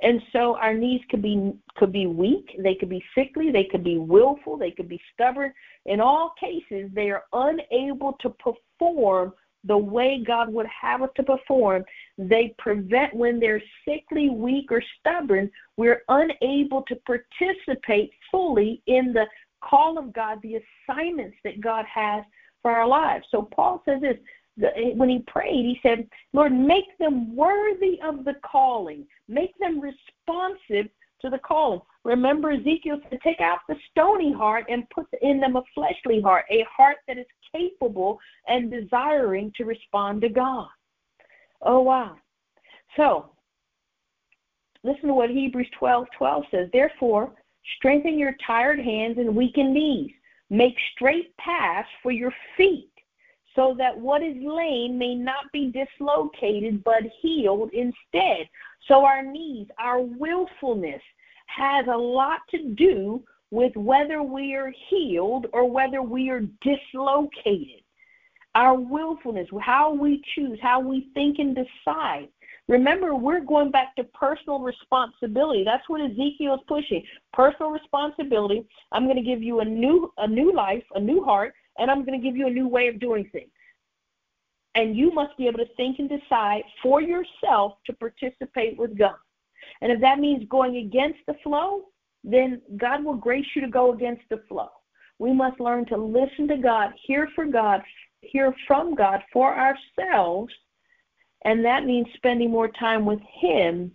And 0.00 0.22
so 0.32 0.56
our 0.56 0.74
knees 0.74 1.00
could 1.10 1.22
be 1.22 1.52
could 1.76 1.92
be 1.92 2.06
weak, 2.06 2.56
they 2.62 2.74
could 2.76 2.88
be 2.88 3.04
sickly, 3.16 3.50
they 3.50 3.64
could 3.64 3.82
be 3.82 3.98
willful, 3.98 4.56
they 4.56 4.70
could 4.70 4.88
be 4.88 5.00
stubborn. 5.12 5.52
In 5.86 6.00
all 6.00 6.34
cases, 6.38 6.90
they 6.94 7.10
are 7.10 7.24
unable 7.32 8.16
to 8.20 8.30
perform 8.30 9.32
the 9.64 9.76
way 9.76 10.22
God 10.26 10.52
would 10.52 10.66
have 10.66 11.02
us 11.02 11.10
to 11.16 11.22
perform, 11.22 11.84
they 12.16 12.54
prevent 12.58 13.14
when 13.14 13.40
they're 13.40 13.62
sickly, 13.86 14.30
weak, 14.30 14.70
or 14.70 14.82
stubborn, 14.98 15.50
we're 15.76 16.02
unable 16.08 16.82
to 16.82 16.96
participate 17.06 18.10
fully 18.30 18.82
in 18.86 19.12
the 19.12 19.26
call 19.62 19.98
of 19.98 20.12
God, 20.12 20.38
the 20.42 20.60
assignments 20.88 21.36
that 21.44 21.60
God 21.60 21.84
has 21.92 22.24
for 22.62 22.70
our 22.70 22.86
lives. 22.86 23.24
So 23.30 23.42
Paul 23.42 23.82
says 23.84 24.00
this 24.00 24.16
Eh, 24.62 24.92
when 24.94 25.08
he 25.08 25.20
prayed, 25.26 25.64
he 25.64 25.78
said, 25.82 26.08
Lord, 26.32 26.52
make 26.52 26.96
them 26.98 27.34
worthy 27.36 28.00
of 28.02 28.24
the 28.24 28.34
calling, 28.44 29.06
make 29.28 29.56
them 29.58 29.80
responsive 29.80 30.90
to 31.20 31.30
the 31.30 31.38
calling. 31.38 31.80
Remember, 32.04 32.52
Ezekiel 32.52 33.00
said, 33.08 33.18
Take 33.22 33.40
out 33.40 33.58
the 33.68 33.76
stony 33.90 34.32
heart 34.32 34.66
and 34.68 34.88
put 34.90 35.06
in 35.22 35.40
them 35.40 35.56
a 35.56 35.62
fleshly 35.74 36.20
heart, 36.20 36.44
a 36.50 36.64
heart 36.74 36.98
that 37.06 37.18
is 37.18 37.26
capable 37.54 38.18
and 38.46 38.70
desiring 38.70 39.52
to 39.56 39.64
respond 39.64 40.20
to 40.22 40.28
God. 40.28 40.68
Oh, 41.62 41.80
wow. 41.80 42.16
So, 42.96 43.30
listen 44.84 45.08
to 45.08 45.14
what 45.14 45.30
Hebrews 45.30 45.68
12 45.78 46.06
12 46.16 46.44
says. 46.50 46.68
Therefore, 46.72 47.32
strengthen 47.76 48.18
your 48.18 48.34
tired 48.46 48.78
hands 48.78 49.18
and 49.18 49.34
weakened 49.36 49.74
knees. 49.74 50.12
Make 50.50 50.74
straight 50.94 51.36
paths 51.36 51.88
for 52.02 52.10
your 52.12 52.32
feet, 52.56 52.90
so 53.58 53.74
that 53.76 53.98
what 53.98 54.22
is 54.22 54.36
lame 54.40 54.96
may 54.96 55.16
not 55.16 55.50
be 55.52 55.72
dislocated, 55.72 56.84
but 56.84 57.02
healed 57.20 57.70
instead. 57.72 58.48
So, 58.86 59.04
our 59.04 59.24
needs, 59.24 59.68
our 59.80 60.00
willfulness, 60.00 61.02
has 61.46 61.86
a 61.92 61.96
lot 61.96 62.38
to 62.52 62.68
do 62.74 63.20
with 63.50 63.74
whether 63.74 64.22
we 64.22 64.54
are 64.54 64.72
healed 64.88 65.46
or 65.52 65.68
whether 65.68 66.02
we 66.02 66.30
are 66.30 66.42
dislocated. 66.62 67.82
Our 68.54 68.74
willfulness, 68.74 69.48
how 69.60 69.92
we 69.92 70.22
choose, 70.36 70.58
how 70.62 70.78
we 70.78 71.08
think 71.14 71.38
and 71.40 71.56
decide. 71.56 72.28
Remember, 72.68 73.16
we're 73.16 73.40
going 73.40 73.70
back 73.72 73.96
to 73.96 74.04
personal 74.04 74.60
responsibility. 74.60 75.64
That's 75.64 75.88
what 75.88 76.02
Ezekiel 76.02 76.54
is 76.54 76.60
pushing. 76.68 77.02
Personal 77.32 77.70
responsibility. 77.70 78.64
I'm 78.92 79.04
going 79.04 79.16
to 79.16 79.22
give 79.22 79.42
you 79.42 79.60
a 79.60 79.64
new 79.64 80.12
a 80.18 80.28
new 80.28 80.54
life, 80.54 80.84
a 80.94 81.00
new 81.00 81.24
heart, 81.24 81.54
and 81.78 81.90
I'm 81.90 82.04
going 82.04 82.20
to 82.20 82.24
give 82.24 82.36
you 82.36 82.46
a 82.46 82.50
new 82.50 82.68
way 82.68 82.88
of 82.88 83.00
doing 83.00 83.28
things. 83.32 83.50
And 84.74 84.96
you 84.96 85.12
must 85.12 85.36
be 85.36 85.46
able 85.46 85.58
to 85.58 85.74
think 85.76 85.98
and 85.98 86.08
decide 86.08 86.62
for 86.82 87.00
yourself 87.00 87.74
to 87.86 87.92
participate 87.94 88.78
with 88.78 88.96
God. 88.96 89.16
And 89.80 89.90
if 89.90 90.00
that 90.00 90.18
means 90.18 90.44
going 90.48 90.76
against 90.76 91.18
the 91.26 91.34
flow, 91.42 91.86
then 92.24 92.60
God 92.76 93.04
will 93.04 93.14
grace 93.14 93.46
you 93.54 93.62
to 93.62 93.68
go 93.68 93.92
against 93.92 94.22
the 94.28 94.42
flow. 94.48 94.68
We 95.18 95.32
must 95.32 95.60
learn 95.60 95.86
to 95.86 95.96
listen 95.96 96.46
to 96.48 96.56
God, 96.56 96.92
hear 97.06 97.28
for 97.34 97.44
God, 97.44 97.82
hear 98.20 98.54
from 98.66 98.94
God 98.94 99.20
for 99.32 99.56
ourselves, 99.56 100.52
and 101.44 101.64
that 101.64 101.84
means 101.84 102.06
spending 102.16 102.50
more 102.50 102.68
time 102.68 103.04
with 103.04 103.20
Him 103.40 103.92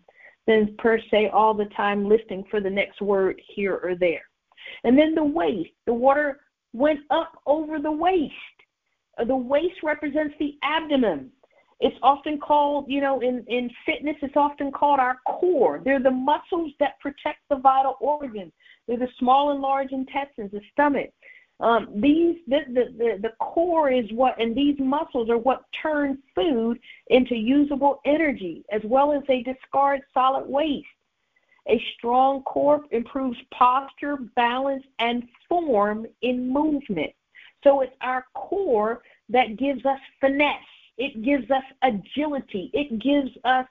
than 0.48 0.76
per 0.78 1.00
se 1.12 1.30
all 1.30 1.54
the 1.54 1.66
time 1.66 2.08
listening 2.08 2.44
for 2.50 2.60
the 2.60 2.70
next 2.70 3.02
word 3.02 3.42
here 3.56 3.80
or 3.84 3.96
there. 3.96 4.24
And 4.84 4.98
then 4.98 5.16
the 5.16 5.24
waist, 5.24 5.70
the 5.86 5.94
water 5.94 6.42
went 6.74 7.00
up 7.12 7.34
over 7.46 7.80
the 7.80 7.92
waist. 7.92 8.34
The 9.28 9.36
waist 9.36 9.76
represents 9.84 10.34
the 10.40 10.58
abdomen. 10.64 11.32
It's 11.80 11.96
often 12.02 12.40
called, 12.40 12.86
you 12.88 13.02
know, 13.02 13.20
in, 13.22 13.44
in 13.48 13.70
fitness, 13.86 14.16
it's 14.22 14.38
often 14.38 14.72
called 14.72 15.00
our 15.00 15.18
core. 15.28 15.82
They're 15.84 16.02
the 16.02 16.12
muscles 16.12 16.72
that 16.80 17.00
protect 17.00 17.40
the 17.50 17.58
vital 17.58 17.98
organs. 18.00 18.54
They're 18.88 18.98
the 18.98 19.10
small 19.20 19.52
and 19.52 19.62
large 19.62 19.92
intestines, 19.92 20.52
the 20.52 20.62
stomach. 20.72 21.10
Um, 21.60 21.90
these 21.96 22.38
the, 22.48 22.60
the, 22.68 22.84
the, 22.98 23.20
the 23.22 23.34
core 23.40 23.92
is 23.92 24.06
what 24.12 24.42
and 24.42 24.56
these 24.56 24.76
muscles 24.80 25.30
are 25.30 25.38
what 25.38 25.64
turn 25.82 26.18
food 26.34 26.80
into 27.08 27.36
usable 27.36 28.02
energy 28.06 28.66
as 28.72 28.82
well 28.84 29.14
as 29.14 29.22
they 29.28 29.44
discard 29.44 30.02
solid 30.14 30.48
waste. 30.48 30.88
A 31.68 31.82
strong 31.97 32.43
core 32.43 32.82
improves 32.91 33.38
posture, 33.51 34.18
balance, 34.36 34.84
and 34.99 35.24
form 35.47 36.05
in 36.22 36.51
movement. 36.51 37.11
So 37.64 37.82
it's 37.82 37.95
our 38.01 38.26
core 38.34 39.01
that 39.30 39.57
gives 39.57 39.86
us 39.86 39.99
finesse. 40.20 40.57
It 40.97 41.24
gives 41.24 41.49
us 41.49 41.64
agility. 41.82 42.70
It 42.74 42.99
gives 42.99 43.32
us, 43.45 43.66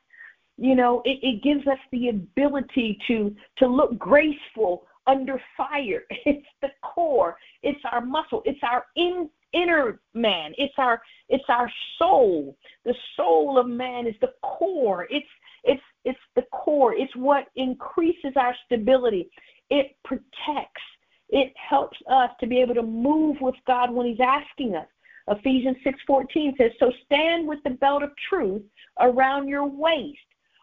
you 0.56 0.74
know, 0.74 1.02
it, 1.04 1.18
it 1.22 1.42
gives 1.42 1.66
us 1.66 1.78
the 1.92 2.08
ability 2.08 2.98
to 3.08 3.34
to 3.58 3.66
look 3.66 3.98
graceful 3.98 4.86
under 5.06 5.40
fire. 5.56 6.04
It's 6.26 6.46
the 6.60 6.70
core. 6.82 7.36
It's 7.62 7.80
our 7.90 8.00
muscle. 8.00 8.42
It's 8.44 8.60
our 8.62 8.84
in, 8.96 9.28
inner 9.52 10.00
man. 10.14 10.54
It's 10.58 10.74
our 10.78 11.00
it's 11.28 11.44
our 11.48 11.70
soul. 11.98 12.56
The 12.84 12.94
soul 13.16 13.58
of 13.58 13.66
man 13.66 14.06
is 14.06 14.14
the 14.20 14.32
core. 14.42 15.06
It's 15.10 15.26
it's 15.64 15.82
it's 16.04 16.18
the 16.34 16.42
core. 16.52 16.94
It's 16.94 17.14
what 17.16 17.46
increases 17.56 18.32
our 18.36 18.54
stability. 18.66 19.30
It 19.70 19.96
protects. 20.04 20.82
It 21.28 21.52
helps 21.56 21.96
us 22.10 22.30
to 22.40 22.46
be 22.46 22.60
able 22.60 22.74
to 22.74 22.82
move 22.82 23.36
with 23.40 23.54
God 23.66 23.90
when 23.90 24.06
He's 24.06 24.20
asking 24.20 24.74
us. 24.74 24.88
Ephesians 25.28 25.76
6:14 25.84 26.56
says, 26.56 26.72
"So 26.78 26.92
stand 27.04 27.46
with 27.46 27.62
the 27.62 27.70
belt 27.70 28.02
of 28.02 28.10
truth 28.28 28.62
around 29.00 29.48
your 29.48 29.66
waist." 29.66 30.18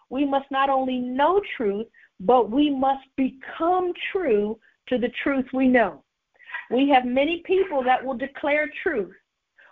We 0.09 0.25
must 0.25 0.49
not 0.51 0.69
only 0.69 0.97
know 0.99 1.41
truth, 1.55 1.87
but 2.19 2.49
we 2.49 2.69
must 2.69 3.07
become 3.15 3.93
true 4.11 4.59
to 4.87 4.97
the 4.97 5.09
truth 5.23 5.45
we 5.53 5.67
know. 5.67 6.03
We 6.69 6.89
have 6.89 7.05
many 7.05 7.41
people 7.45 7.83
that 7.83 8.03
will 8.03 8.15
declare 8.15 8.69
truth, 8.83 9.15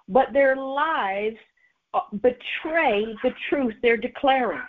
but 0.07 0.32
their 0.32 0.55
lives 0.55 1.38
uh, 1.93 2.01
betray 2.21 3.15
the 3.23 3.34
truth 3.49 3.73
they're 3.82 3.97
declaring. 3.97 4.61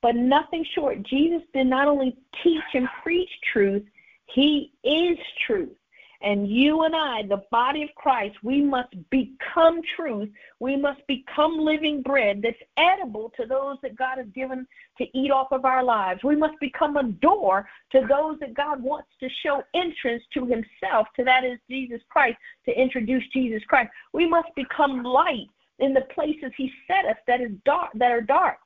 But 0.00 0.14
nothing 0.14 0.64
short. 0.74 1.02
Jesus 1.02 1.42
did 1.52 1.66
not 1.66 1.88
only 1.88 2.16
teach 2.42 2.62
and 2.74 2.88
preach 3.02 3.30
truth, 3.52 3.84
he 4.26 4.72
is 4.84 5.18
truth. 5.46 5.76
And 6.20 6.48
you 6.48 6.82
and 6.82 6.96
I, 6.96 7.22
the 7.22 7.44
body 7.50 7.84
of 7.84 7.94
Christ, 7.94 8.36
we 8.42 8.60
must 8.60 8.92
become 9.08 9.80
truth. 9.94 10.28
We 10.58 10.76
must 10.76 11.06
become 11.06 11.58
living 11.58 12.02
bread 12.02 12.42
that's 12.42 12.56
edible 12.76 13.32
to 13.36 13.46
those 13.46 13.76
that 13.82 13.96
God 13.96 14.18
has 14.18 14.26
given 14.34 14.66
to 14.98 15.06
eat 15.16 15.30
off 15.30 15.52
of 15.52 15.64
our 15.64 15.84
lives. 15.84 16.24
We 16.24 16.34
must 16.34 16.58
become 16.60 16.96
a 16.96 17.04
door 17.04 17.68
to 17.92 18.00
those 18.08 18.38
that 18.40 18.54
God 18.54 18.82
wants 18.82 19.08
to 19.20 19.28
show 19.44 19.62
entrance 19.74 20.24
to 20.34 20.40
Himself, 20.40 21.06
to 21.16 21.24
that 21.24 21.44
is 21.44 21.58
Jesus 21.70 22.00
Christ, 22.08 22.36
to 22.64 22.72
introduce 22.72 23.24
Jesus 23.32 23.62
Christ. 23.68 23.90
We 24.12 24.28
must 24.28 24.48
become 24.56 25.04
light 25.04 25.46
in 25.78 25.94
the 25.94 26.06
places 26.12 26.50
He 26.56 26.72
set 26.88 27.04
us 27.04 27.18
that 27.28 27.40
is 27.40 27.52
dark 27.64 27.90
that 27.94 28.10
are 28.10 28.20
dark. 28.20 28.58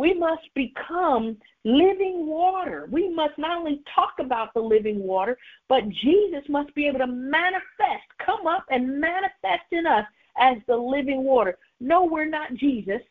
We 0.00 0.14
must 0.14 0.48
become 0.54 1.36
living 1.62 2.26
water. 2.26 2.88
We 2.90 3.10
must 3.10 3.36
not 3.36 3.58
only 3.58 3.82
talk 3.94 4.14
about 4.18 4.54
the 4.54 4.60
living 4.60 5.02
water, 5.02 5.36
but 5.68 5.90
Jesus 5.90 6.42
must 6.48 6.74
be 6.74 6.86
able 6.86 7.00
to 7.00 7.06
manifest, 7.06 8.08
come 8.24 8.46
up 8.46 8.64
and 8.70 8.98
manifest 8.98 9.68
in 9.72 9.86
us 9.86 10.06
as 10.38 10.56
the 10.66 10.74
living 10.74 11.22
water. 11.24 11.58
No, 11.80 12.06
we're 12.06 12.24
not 12.24 12.54
Jesus. 12.54 13.02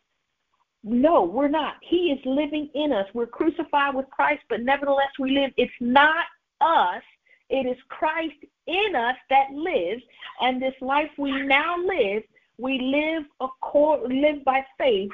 No, 0.83 1.25
we're 1.25 1.47
not. 1.47 1.75
He 1.87 2.07
is 2.07 2.19
living 2.25 2.71
in 2.73 2.91
us. 2.91 3.05
We're 3.13 3.27
crucified 3.27 3.93
with 3.93 4.09
Christ, 4.09 4.41
but 4.49 4.61
nevertheless 4.63 5.11
we 5.19 5.37
live. 5.37 5.51
It's 5.57 5.71
not 5.79 6.25
us. 6.59 7.03
It 7.51 7.67
is 7.67 7.77
Christ 7.89 8.43
in 8.65 8.95
us 8.95 9.15
that 9.29 9.51
lives, 9.53 10.01
and 10.41 10.59
this 10.59 10.73
life 10.81 11.11
we 11.19 11.39
now 11.43 11.75
live, 11.77 12.23
we 12.57 12.79
live, 12.81 13.25
accord, 13.39 14.11
live 14.11 14.43
by 14.43 14.65
faith 14.79 15.11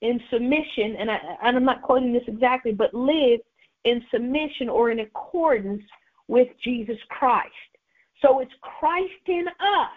in 0.00 0.20
submission, 0.30 0.96
and, 0.96 1.10
I, 1.10 1.20
and 1.42 1.56
I'm 1.56 1.64
not 1.64 1.82
quoting 1.82 2.12
this 2.12 2.22
exactly, 2.26 2.72
but 2.72 2.94
live 2.94 3.40
in 3.84 4.04
submission 4.10 4.68
or 4.68 4.90
in 4.90 5.00
accordance 5.00 5.82
with 6.28 6.48
Jesus 6.62 6.98
Christ. 7.08 7.52
So 8.22 8.40
it's 8.40 8.52
Christ 8.60 9.12
in 9.26 9.46
us 9.48 9.90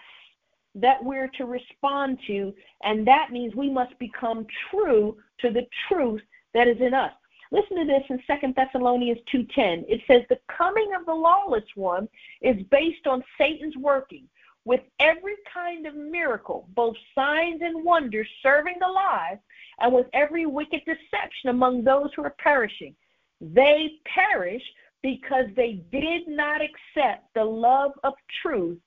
that 0.74 1.02
we're 1.02 1.28
to 1.28 1.44
respond 1.44 2.18
to, 2.26 2.52
and 2.82 3.06
that 3.06 3.30
means 3.30 3.54
we 3.54 3.70
must 3.70 3.98
become 3.98 4.46
true 4.70 5.16
to 5.40 5.50
the 5.50 5.66
truth 5.88 6.22
that 6.52 6.66
is 6.66 6.80
in 6.80 6.94
us. 6.94 7.12
Listen 7.52 7.76
to 7.76 7.84
this 7.84 8.02
in 8.08 8.20
Second 8.26 8.54
Thessalonians 8.56 9.20
2:10. 9.30 9.84
It 9.88 10.02
says 10.06 10.26
the 10.28 10.40
coming 10.48 10.92
of 10.94 11.06
the 11.06 11.14
lawless 11.14 11.64
one 11.76 12.08
is 12.40 12.60
based 12.64 13.06
on 13.06 13.22
Satan's 13.38 13.76
working 13.76 14.28
with 14.64 14.80
every 14.98 15.36
kind 15.52 15.86
of 15.86 15.94
miracle, 15.94 16.66
both 16.70 16.96
signs 17.14 17.62
and 17.62 17.84
wonders 17.84 18.28
serving 18.42 18.78
the 18.80 18.88
lies 18.88 19.38
and 19.80 19.92
with 19.92 20.06
every 20.12 20.46
wicked 20.46 20.80
deception 20.84 21.50
among 21.50 21.84
those 21.84 22.10
who 22.14 22.24
are 22.24 22.34
perishing. 22.38 22.94
They 23.40 24.00
perish 24.04 24.62
because 25.02 25.46
they 25.54 25.84
did 25.92 26.26
not 26.28 26.60
accept 26.60 27.32
the 27.34 27.44
love 27.44 27.92
of 28.04 28.14
truth 28.42 28.78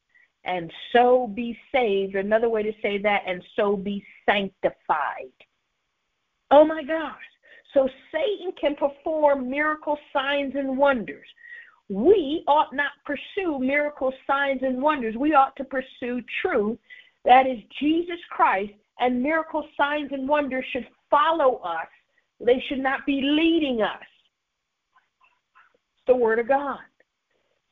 and 0.47 0.71
so 0.93 1.27
be 1.27 1.57
saved. 1.71 2.15
Another 2.15 2.49
way 2.49 2.63
to 2.63 2.73
say 2.81 2.97
that, 2.99 3.23
and 3.27 3.43
so 3.55 3.75
be 3.75 4.03
sanctified. 4.27 5.31
Oh 6.49 6.65
my 6.65 6.83
gosh. 6.83 7.15
So 7.73 7.89
Satan 8.11 8.53
can 8.59 8.75
perform 8.75 9.49
miracle 9.49 9.99
signs 10.13 10.55
and 10.55 10.77
wonders. 10.77 11.27
We 11.89 12.43
ought 12.47 12.73
not 12.73 12.91
pursue 13.05 13.59
miracle 13.59 14.13
signs 14.25 14.61
and 14.63 14.81
wonders. 14.81 15.15
We 15.15 15.33
ought 15.33 15.55
to 15.57 15.65
pursue 15.65 16.21
truth, 16.41 16.79
that 17.25 17.45
is 17.45 17.59
Jesus 17.79 18.19
Christ, 18.29 18.73
and 18.99 19.21
miracle 19.21 19.67
signs 19.75 20.11
and 20.11 20.27
wonders 20.27 20.65
should 20.71 20.87
follow 21.09 21.57
us. 21.57 21.87
They 22.39 22.63
should 22.67 22.79
not 22.79 23.05
be 23.05 23.21
leading 23.21 23.81
us. 23.81 24.01
It's 25.95 26.07
the 26.07 26.15
Word 26.15 26.39
of 26.39 26.47
God. 26.47 26.79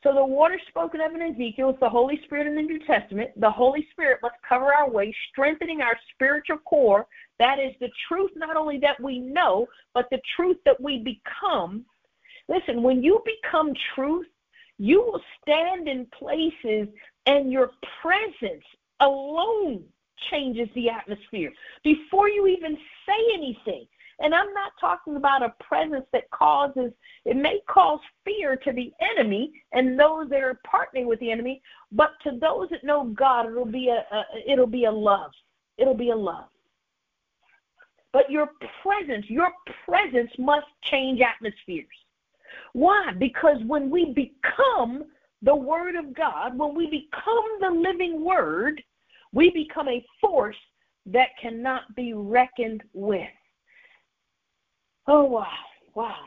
So 0.04 0.14
the 0.14 0.24
water 0.24 0.60
spoken 0.68 1.02
of 1.02 1.16
in 1.16 1.22
Ezekiel 1.34 1.72
is 1.72 1.80
the 1.80 1.90
Holy 1.90 2.20
Spirit 2.26 2.46
in 2.46 2.56
the 2.56 2.62
New 2.62 2.78
Testament. 2.86 3.32
The 3.40 3.50
Holy 3.50 3.88
Spirit 3.92 4.20
must 4.22 4.36
cover 4.48 4.72
our 4.72 4.88
way, 4.88 5.16
strengthening 5.32 5.82
our 5.82 5.98
spiritual 6.14 6.60
core. 6.60 7.08
That 7.40 7.58
is 7.58 7.72
the 7.80 7.90
truth 8.08 8.30
not 8.36 8.56
only 8.56 8.78
that 8.80 9.02
we 9.02 9.18
know, 9.18 9.66
but 9.96 10.06
the 10.12 10.22
truth 10.36 10.58
that 10.66 10.80
we 10.80 11.00
become. 11.00 11.86
Listen, 12.48 12.84
when 12.84 13.02
you 13.02 13.24
become 13.26 13.74
truth, 13.96 14.28
you 14.78 15.02
will 15.02 15.22
stand 15.42 15.88
in 15.88 16.06
places 16.18 16.88
and 17.26 17.52
your 17.52 17.72
presence 18.02 18.64
alone 19.00 19.84
changes 20.30 20.68
the 20.76 20.90
atmosphere 20.90 21.52
before 21.84 22.30
you 22.30 22.48
even 22.48 22.78
say 23.06 23.34
anything. 23.34 23.86
And 24.20 24.34
I'm 24.34 24.54
not 24.54 24.72
talking 24.80 25.18
about 25.18 25.44
a 25.44 25.54
presence 25.62 26.06
that 26.14 26.30
causes, 26.32 26.92
it 27.26 27.36
may 27.36 27.60
cause 27.68 28.00
fear 28.24 28.56
to 28.56 28.72
the 28.72 28.94
enemy 29.18 29.52
and 29.74 30.00
those 30.00 30.30
that 30.30 30.42
are 30.42 30.60
partnering 30.66 31.06
with 31.06 31.20
the 31.20 31.32
enemy, 31.32 31.62
but 31.92 32.12
to 32.24 32.32
those 32.40 32.70
that 32.70 32.86
know 32.86 33.06
God, 33.18 33.48
it'll 33.48 33.66
be 33.66 33.90
a, 33.90 34.06
a 34.16 34.24
it'll 34.48 34.68
be 34.68 34.86
a 34.86 34.92
love. 34.92 35.32
It'll 35.78 35.94
be 35.94 36.12
a 36.12 36.16
love. 36.16 36.46
But 38.14 38.32
your 38.32 38.52
presence, 38.82 39.26
your 39.30 39.50
presence 39.86 40.32
must 40.40 40.68
change 40.84 41.20
atmospheres. 41.20 41.86
Why? 42.72 43.12
Because 43.20 43.58
when 43.68 43.90
we 43.90 44.14
become 44.14 45.04
the 45.42 45.56
Word 45.56 45.96
of 45.96 46.14
God, 46.14 46.58
when 46.58 46.74
we 46.74 46.86
become 46.86 47.44
the 47.60 47.70
living 47.70 48.24
Word, 48.24 48.82
we 49.36 49.52
become 49.52 49.88
a 49.90 50.04
force 50.20 50.56
that 51.06 51.30
cannot 51.40 51.94
be 51.96 52.14
reckoned 52.14 52.82
with. 52.94 53.28
Oh, 55.08 55.26
wow, 55.26 55.46
wow. 55.94 56.22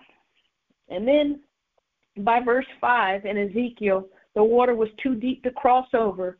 And 0.88 1.08
then 1.08 1.40
by 2.18 2.40
verse 2.40 2.66
5 2.80 3.24
in 3.24 3.36
Ezekiel, 3.36 4.06
the 4.34 4.44
water 4.44 4.76
was 4.76 4.90
too 5.02 5.16
deep 5.16 5.42
to 5.42 5.50
cross 5.50 5.88
over 5.94 6.38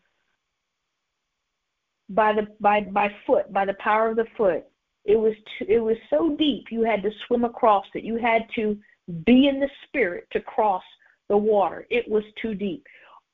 by 2.10 2.32
the 2.32 2.46
by 2.60 2.80
by 2.80 3.10
foot 3.26 3.52
by 3.52 3.66
the 3.66 3.74
power 3.74 4.08
of 4.08 4.16
the 4.16 4.24
foot 4.36 4.64
it 5.04 5.16
was 5.16 5.34
too, 5.58 5.66
it 5.68 5.78
was 5.78 5.96
so 6.08 6.34
deep 6.38 6.64
you 6.70 6.82
had 6.82 7.02
to 7.02 7.10
swim 7.26 7.44
across 7.44 7.84
it 7.94 8.02
you 8.02 8.16
had 8.16 8.46
to 8.54 8.78
be 9.26 9.46
in 9.46 9.60
the 9.60 9.68
spirit 9.86 10.26
to 10.30 10.40
cross 10.40 10.82
the 11.28 11.36
water 11.36 11.86
it 11.90 12.08
was 12.08 12.22
too 12.40 12.54
deep 12.54 12.82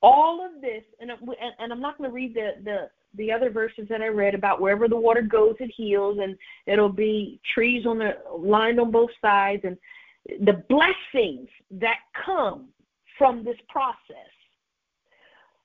all 0.02 0.44
of 0.44 0.60
this 0.60 0.82
and 0.98 1.12
and 1.60 1.72
i'm 1.72 1.80
not 1.80 1.96
going 1.96 2.10
to 2.10 2.14
read 2.14 2.34
the 2.34 2.50
the 2.64 2.88
the 3.16 3.32
other 3.32 3.50
verses 3.50 3.86
that 3.88 4.02
I 4.02 4.08
read 4.08 4.34
about 4.34 4.60
wherever 4.60 4.88
the 4.88 4.96
water 4.96 5.22
goes, 5.22 5.56
it 5.60 5.72
heals, 5.76 6.18
and 6.20 6.36
it'll 6.66 6.88
be 6.88 7.40
trees 7.54 7.86
on 7.86 7.98
the 7.98 8.16
lined 8.36 8.80
on 8.80 8.90
both 8.90 9.10
sides, 9.20 9.62
and 9.64 9.76
the 10.46 10.64
blessings 10.68 11.48
that 11.70 11.98
come 12.24 12.68
from 13.18 13.44
this 13.44 13.58
process. 13.68 14.30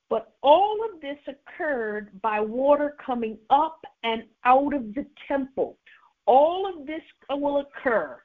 But 0.10 0.34
all 0.42 0.80
of 0.92 1.02
this 1.02 1.18
occurred 1.28 2.10
by 2.22 2.40
water 2.40 2.96
coming 3.04 3.38
up 3.50 3.80
and 4.04 4.24
out 4.44 4.74
of 4.74 4.94
the 4.96 5.06
temple. 5.28 5.78
All 6.26 6.68
of 6.68 6.86
this 6.88 7.02
will 7.30 7.60
occur 7.60 8.20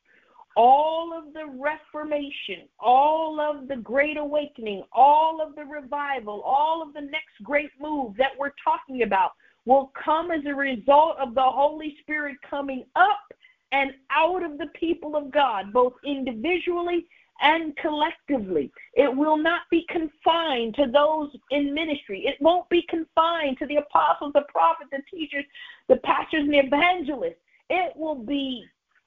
all 0.56 1.12
of 1.16 1.32
the 1.32 1.46
reformation, 1.46 2.68
all 2.78 3.40
of 3.40 3.68
the 3.68 3.76
great 3.76 4.16
awakening, 4.16 4.82
all 4.92 5.40
of 5.40 5.54
the 5.56 5.64
revival, 5.64 6.42
all 6.42 6.82
of 6.82 6.94
the 6.94 7.00
next 7.00 7.42
great 7.42 7.70
move 7.80 8.16
that 8.16 8.32
we're 8.38 8.52
talking 8.62 9.02
about 9.02 9.32
will 9.66 9.90
come 10.02 10.30
as 10.30 10.44
a 10.46 10.54
result 10.54 11.16
of 11.18 11.34
the 11.34 11.42
Holy 11.42 11.96
Spirit 12.02 12.36
coming 12.48 12.84
up 12.96 13.32
and 13.72 13.92
out 14.10 14.44
of 14.44 14.58
the 14.58 14.68
people 14.74 15.16
of 15.16 15.32
God, 15.32 15.72
both 15.72 15.94
individually 16.04 17.06
and 17.40 17.76
collectively. 17.76 18.70
It 18.94 19.14
will 19.14 19.36
not 19.36 19.62
be 19.70 19.84
confined 19.88 20.76
to 20.76 20.86
those 20.86 21.30
in 21.50 21.74
ministry. 21.74 22.24
It 22.26 22.36
won't 22.40 22.68
be 22.68 22.82
confined 22.88 23.58
to 23.58 23.66
the 23.66 23.76
apostles, 23.76 24.32
the 24.34 24.44
prophets, 24.48 24.90
the 24.92 25.02
teachers, 25.10 25.44
the 25.88 25.96
pastors, 25.96 26.42
and 26.44 26.52
the 26.52 26.58
evangelists. 26.58 27.40
It 27.70 27.96
will 27.96 28.14
be 28.14 28.64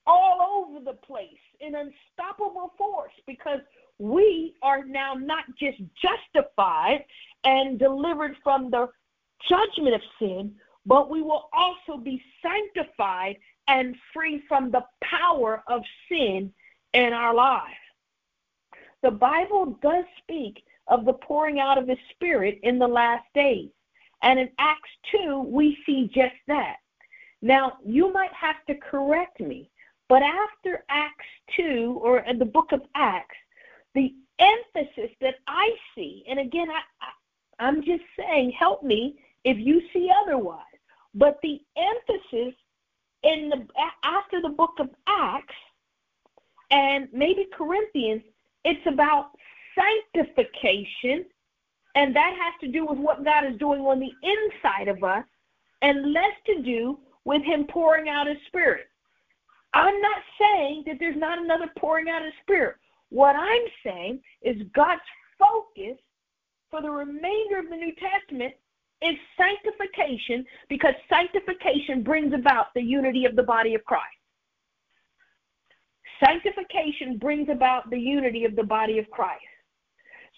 all 0.08 0.66
over 0.66 0.84
the 0.84 0.94
place, 0.94 1.38
an 1.62 1.76
unstoppable 1.76 2.74
force, 2.78 3.14
because 3.28 3.60
we 4.00 4.56
are 4.62 4.84
now 4.84 5.14
not 5.14 5.44
just 5.60 5.78
justified 6.02 7.04
and 7.44 7.78
delivered 7.78 8.36
from 8.44 8.72
the 8.72 8.90
judgment 9.48 9.96
of 9.96 10.02
sin, 10.20 10.56
but 10.86 11.10
we 11.10 11.22
will 11.22 11.50
also 11.54 12.02
be 12.02 12.22
sanctified 12.42 13.38
and 13.68 13.96
free 14.14 14.42
from 14.48 14.72
the 14.72 14.84
power 15.04 15.64
of 15.68 15.82
sin 16.10 16.52
in 16.94 17.14
our 17.14 17.34
lives. 17.34 17.76
The 19.04 19.12
Bible 19.12 19.78
does 19.82 20.06
speak 20.20 20.64
of 20.88 21.06
the 21.06 21.14
pouring 21.14 21.60
out 21.60 21.78
of 21.78 21.88
His 21.88 21.98
Spirit 22.12 22.60
in 22.64 22.80
the 22.80 22.88
last 22.88 23.26
days. 23.36 23.70
And 24.24 24.40
in 24.40 24.50
Acts 24.58 24.90
2, 25.12 25.42
we 25.42 25.78
see 25.86 26.10
just 26.14 26.36
that. 26.48 26.78
Now, 27.42 27.74
you 27.86 28.12
might 28.12 28.34
have 28.34 28.56
to 28.68 28.76
correct 28.76 29.40
me, 29.40 29.70
but 30.10 30.22
after 30.22 30.84
Acts 30.90 31.26
2 31.58 32.00
or 32.02 32.24
the 32.38 32.46
book 32.46 32.72
of 32.72 32.82
Acts, 32.96 33.36
the 33.94 34.14
emphasis 34.40 35.12
that 35.22 35.36
I 35.48 35.70
see, 35.96 36.24
and 36.30 36.40
again, 36.40 36.70
I, 36.70 36.82
I, 37.02 37.66
I'm 37.66 37.84
just 37.84 38.04
saying, 38.18 38.52
help 38.52 38.84
me 38.84 39.20
if 39.44 39.58
you 39.58 39.82
see 39.94 40.10
otherwise, 40.24 40.62
but 41.16 41.40
the 41.42 41.60
emphasis 41.76 42.54
in 43.24 43.50
the 43.50 43.66
after 44.04 44.42
the 44.42 44.50
book 44.50 44.74
of 44.80 44.90
Acts 45.08 45.56
and 46.70 47.08
maybe 47.12 47.48
Corinthians, 47.54 48.22
it's 48.64 48.86
about 48.86 49.32
sanctification, 49.76 51.26
and 51.96 52.16
that 52.16 52.34
has 52.40 52.54
to 52.62 52.68
do 52.68 52.86
with 52.86 52.98
what 52.98 53.24
God 53.24 53.46
is 53.46 53.58
doing 53.58 53.82
on 53.82 54.00
the 54.00 54.12
inside 54.22 54.88
of 54.88 55.04
us, 55.04 55.24
and 55.82 56.14
less 56.14 56.34
to 56.46 56.62
do 56.62 57.00
with 57.26 57.42
Him 57.44 57.66
pouring 57.66 58.10
out 58.10 58.28
His 58.28 58.38
Spirit. 58.48 58.88
I'm 59.78 60.02
not 60.02 60.22
saying 60.42 60.86
that 60.88 60.98
there's 61.00 61.16
not 61.16 61.38
another 61.38 61.70
pouring 61.78 62.10
out 62.10 62.26
of 62.26 62.34
Spirit. 62.42 62.78
What 63.10 63.36
I'm 63.36 63.62
saying 63.86 64.20
is 64.42 64.56
God's 64.74 65.02
focus 65.38 66.00
for 66.72 66.82
the 66.82 66.90
remainder 66.90 67.60
of 67.60 67.70
the 67.70 67.76
New 67.76 67.94
Testament 67.94 68.56
is 69.04 69.16
sanctification 69.38 70.44
because 70.68 70.96
sanctification 71.08 72.02
brings 72.02 72.34
about 72.34 72.74
the 72.74 72.82
unity 72.82 73.26
of 73.26 73.36
the 73.36 73.44
body 73.44 73.76
of 73.76 73.86
Christ. 73.86 74.04
Sanctification 76.26 77.20
brings 77.20 77.48
about 77.48 77.88
the 77.92 78.00
unity 78.00 78.46
of 78.46 78.56
the 78.56 78.64
body 78.64 78.98
of 78.98 79.08
Christ. 79.12 79.46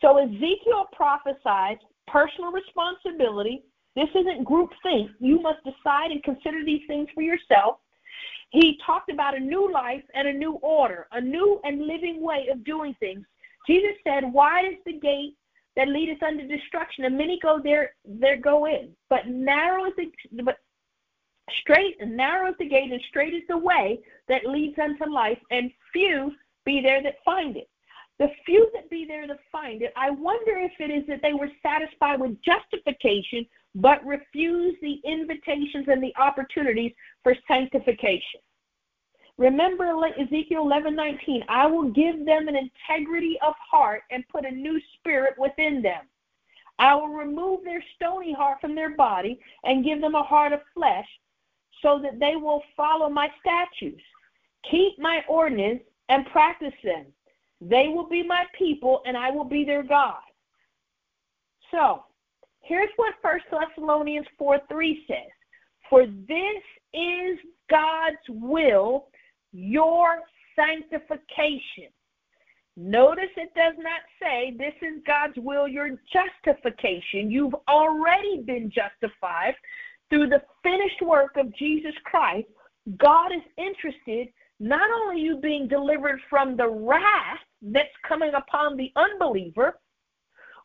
So 0.02 0.18
Ezekiel 0.18 0.90
prophesies 0.92 1.78
personal 2.08 2.52
responsibility. 2.52 3.64
This 3.96 4.10
isn't 4.14 4.44
group 4.44 4.72
think. 4.84 5.12
You 5.22 5.42
must 5.42 5.60
decide 5.64 6.12
and 6.12 6.22
consider 6.24 6.66
these 6.66 6.82
things 6.88 7.08
for 7.16 7.22
yourself. 7.22 7.78
He 8.50 8.80
talked 8.86 9.12
about 9.12 9.36
a 9.36 9.40
new 9.40 9.72
life 9.72 10.04
and 10.14 10.28
a 10.28 10.34
new 10.34 10.54
order, 10.54 11.08
a 11.12 11.22
new 11.22 11.60
and 11.64 11.86
living 11.86 12.22
way 12.22 12.48
of 12.52 12.64
doing 12.64 12.96
things. 13.00 13.26
Jesus 13.68 13.96
said, 14.04 14.32
Wide 14.34 14.66
is 14.66 14.78
the 14.86 15.00
gate 15.00 15.36
that 15.76 15.88
leadeth 15.88 16.24
unto 16.24 16.48
destruction, 16.48 17.06
and 17.06 17.18
many 17.18 17.40
go 17.40 17.60
there 17.64 17.94
there 18.06 18.38
go 18.38 18.66
in. 18.66 18.90
But 19.10 19.28
narrow 19.28 19.86
is 19.86 19.94
the 19.96 20.44
but 20.44 20.58
straight 21.52 21.98
and 22.00 22.18
narrow 22.18 22.50
is 22.50 22.56
the 22.60 22.68
gate, 22.68 22.92
and 22.92 23.02
straight 23.08 23.34
is 23.34 23.44
the 23.48 23.58
way 23.58 24.00
that 24.28 24.46
leads 24.46 24.80
unto 24.80 25.06
life, 25.10 25.40
and 25.52 25.72
few 25.94 26.34
be 26.66 26.82
there 26.82 27.04
that 27.04 27.24
find 27.24 27.56
it. 27.56 27.70
The 28.18 28.32
few 28.46 28.70
that 28.74 28.90
be 28.90 29.06
there 29.06 29.28
that 29.28 29.40
find 29.52 29.82
it, 29.82 29.94
I 29.96 30.10
wonder 30.10 30.58
if 30.58 30.74
it 30.80 30.92
is 30.92 31.08
that 31.08 31.22
they 31.22 31.34
were 31.34 31.50
satisfied 31.64 32.20
with 32.20 32.42
justification, 32.42 33.46
but 33.76 34.06
refuse 34.06 34.76
the 34.82 35.00
invitations 35.06 35.88
and 35.88 36.02
the 36.02 36.14
opportunities 36.18 36.94
for 37.24 37.36
sanctification. 37.48 38.42
Remember 39.38 39.86
Ezekiel 40.18 40.66
11:19, 40.66 41.46
I 41.48 41.66
will 41.66 41.92
give 41.92 42.26
them 42.26 42.48
an 42.48 42.56
integrity 42.56 43.40
of 43.42 43.56
heart 43.58 44.04
and 44.12 44.28
put 44.28 44.46
a 44.46 44.52
new 44.52 44.82
spirit 44.98 45.36
within 45.38 45.82
them. 45.82 46.10
I 46.78 46.96
will 46.96 47.10
remove 47.10 47.64
their 47.64 47.84
stony 47.96 48.34
heart 48.34 48.60
from 48.60 48.76
their 48.76 48.96
body 48.96 49.40
and 49.64 49.84
give 49.84 50.02
them 50.02 50.16
a 50.16 50.24
heart 50.24 50.54
of 50.54 50.62
flesh 50.74 51.08
so 51.82 52.00
that 52.00 52.20
they 52.20 52.36
will 52.36 52.64
follow 52.76 53.10
my 53.10 53.30
statutes, 53.40 54.04
keep 54.70 54.98
my 55.00 55.24
ordinance 55.30 55.84
and 56.10 56.26
practice 56.28 56.74
them. 56.84 57.06
They 57.62 57.88
will 57.88 58.08
be 58.08 58.24
my 58.24 58.46
people 58.58 59.02
and 59.06 59.16
I 59.16 59.30
will 59.30 59.44
be 59.44 59.64
their 59.64 59.84
God. 59.84 60.22
So, 61.72 62.04
here's 62.62 62.90
what 62.96 63.14
1 63.22 63.40
Thessalonians 63.52 64.28
4 64.38 64.60
3 64.70 65.06
says 65.08 65.32
For 65.90 66.06
this 66.06 66.64
is 66.94 67.40
God's 67.70 68.18
will 68.30 69.08
your 69.52 70.20
sanctification. 70.56 71.92
Notice 72.78 73.30
it 73.36 73.54
does 73.56 73.74
not 73.78 74.02
say 74.22 74.56
this 74.58 74.74
is 74.82 75.02
God's 75.06 75.34
will, 75.38 75.68
your 75.68 75.90
justification. 76.14 77.30
You've 77.30 77.56
already 77.68 78.42
been 78.46 78.72
justified 78.72 79.56
through 80.10 80.30
the 80.30 80.42
finished 80.64 81.02
work 81.02 81.36
of 81.38 81.54
Jesus 81.56 81.94
Christ. 82.06 82.48
God 82.98 83.32
is 83.34 83.42
interested 83.58 84.30
not 84.60 84.90
only 84.92 85.22
you 85.22 85.38
being 85.38 85.68
delivered 85.68 86.20
from 86.30 86.56
the 86.56 86.68
wrath 86.68 87.40
that's 87.62 87.90
coming 88.08 88.32
upon 88.34 88.78
the 88.78 88.92
unbeliever, 88.96 89.80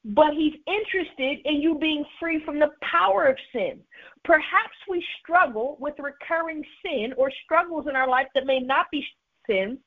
but 0.05 0.35
he's 0.35 0.55
interested 0.67 1.39
in 1.45 1.63
you 1.63 1.79
being 1.79 2.05
free 2.21 2.45
from 2.45 2.59
the 2.59 2.71
power 2.83 3.25
of 3.25 3.37
sin. 3.53 3.81
Perhaps 4.25 4.77
we 4.89 5.05
struggle 5.21 5.77
with 5.81 5.95
recurring 5.99 6.63
sin 6.85 7.15
or 7.17 7.31
struggles 7.45 7.87
in 7.89 7.97
our 7.97 8.09
life 8.09 8.27
that 8.35 8.47
may 8.47 8.61
not 8.61 8.87
be 8.93 9.05
sin. 9.49 9.79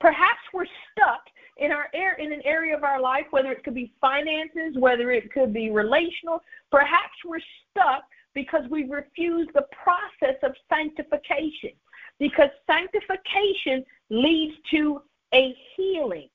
Perhaps 0.00 0.40
we're 0.54 0.66
stuck 0.92 1.22
in 1.58 1.70
our 1.72 1.88
air 1.94 2.14
in 2.14 2.32
an 2.32 2.42
area 2.44 2.76
of 2.76 2.84
our 2.84 3.00
life, 3.00 3.26
whether 3.30 3.50
it 3.50 3.64
could 3.64 3.74
be 3.74 3.92
finances, 4.00 4.76
whether 4.78 5.10
it 5.10 5.32
could 5.32 5.52
be 5.52 5.70
relational. 5.70 6.40
Perhaps 6.70 7.14
we're 7.24 7.40
stuck 7.70 8.04
because 8.34 8.62
we 8.70 8.84
refuse 8.84 9.48
the 9.54 9.66
process 9.82 10.36
of 10.42 10.52
sanctification. 10.68 11.70
Because 12.18 12.48
sanctification 12.66 13.84
leads 14.08 14.54
to 14.70 15.02
a 15.34 15.54
healing. 15.76 16.28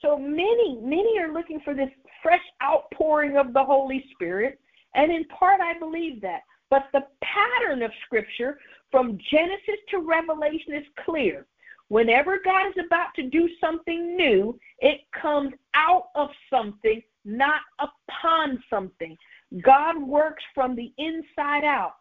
So 0.00 0.18
many, 0.18 0.78
many 0.82 1.18
are 1.18 1.32
looking 1.32 1.60
for 1.60 1.74
this 1.74 1.90
fresh 2.24 2.42
outpouring 2.60 3.36
of 3.36 3.52
the 3.52 3.62
Holy 3.62 4.04
Spirit. 4.12 4.58
And 4.96 5.12
in 5.12 5.24
part, 5.26 5.60
I 5.60 5.78
believe 5.78 6.20
that. 6.22 6.40
But 6.70 6.86
the 6.92 7.04
pattern 7.22 7.82
of 7.82 7.92
Scripture 8.06 8.58
from 8.90 9.18
Genesis 9.30 9.78
to 9.90 9.98
Revelation 9.98 10.74
is 10.74 10.86
clear. 11.04 11.46
Whenever 11.88 12.40
God 12.44 12.66
is 12.68 12.84
about 12.84 13.14
to 13.16 13.28
do 13.28 13.48
something 13.60 14.16
new, 14.16 14.58
it 14.78 15.02
comes 15.12 15.52
out 15.74 16.06
of 16.14 16.30
something, 16.50 17.02
not 17.24 17.60
upon 17.78 18.62
something. 18.70 19.16
God 19.62 20.02
works 20.02 20.42
from 20.54 20.74
the 20.74 20.92
inside 20.96 21.64
out. 21.64 21.94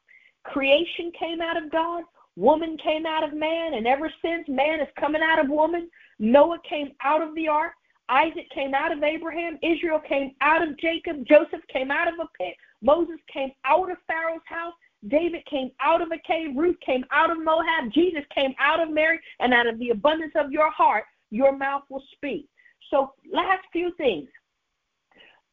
Creation 0.44 1.12
came 1.20 1.42
out 1.42 1.62
of 1.62 1.72
God, 1.72 2.04
woman 2.36 2.78
came 2.78 3.06
out 3.06 3.24
of 3.24 3.34
man, 3.34 3.76
and 3.76 3.86
ever 3.86 4.12
since 4.24 4.48
man 4.48 4.80
is 4.80 4.88
coming 5.00 5.22
out 5.22 5.40
of 5.40 5.50
woman. 5.50 5.90
Noah 6.20 6.60
came 6.68 6.92
out 7.04 7.22
of 7.22 7.36
the 7.36 7.48
ark, 7.48 7.74
Isaac 8.10 8.50
came 8.54 8.74
out 8.74 8.92
of 8.92 9.04
Abraham. 9.04 9.58
Israel 9.62 10.00
came 10.00 10.36
out 10.42 10.68
of 10.68 10.78
Jacob. 10.78 11.26
Joseph 11.28 11.62
came 11.72 11.92
out 11.92 12.08
of 12.08 12.16
a 12.20 12.28
pit. 12.38 12.56
Moses 12.82 13.20
came 13.32 13.52
out 13.66 13.92
of 13.92 13.98
Pharaoh's 14.08 14.42
house. 14.46 14.74
David 15.08 15.46
came 15.46 15.72
out 15.82 16.02
of 16.02 16.10
a 16.12 16.18
cave. 16.28 16.56
Ruth 16.56 16.78
came 16.86 17.06
out 17.12 17.32
of 17.32 17.38
Moab. 17.44 17.92
Jesus 17.94 18.24
came 18.36 18.54
out 18.60 18.82
of 18.82 18.90
Mary. 18.90 19.20
And 19.40 19.54
out 19.54 19.68
of 19.68 19.80
the 19.80 19.90
abundance 19.90 20.34
of 20.36 20.52
your 20.52 20.72
heart, 20.72 21.06
your 21.30 21.56
mouth 21.58 21.84
will 21.90 22.04
speak. 22.14 22.48
So, 22.90 23.14
last 23.32 23.64
few 23.72 23.92
things. 23.98 24.28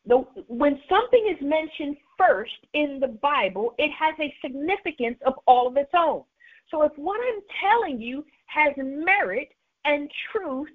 The, 0.07 0.19
when 0.49 0.81
something 0.89 1.27
is 1.31 1.41
mentioned 1.43 1.97
first 2.19 2.53
in 2.75 2.99
the 3.01 3.09
Bible, 3.09 3.75
it 3.79 3.91
has 3.93 4.15
a 4.21 4.35
significance 4.43 5.19
of 5.25 5.35
all 5.47 5.69
of 5.69 5.77
its 5.77 5.91
own. 5.95 6.23
So, 6.71 6.83
if 6.83 6.93
what 6.97 7.21
I'm 7.21 7.41
telling 7.61 8.01
you 8.01 8.25
has 8.47 8.73
merit 8.77 9.49
and 9.85 10.11
truth 10.33 10.69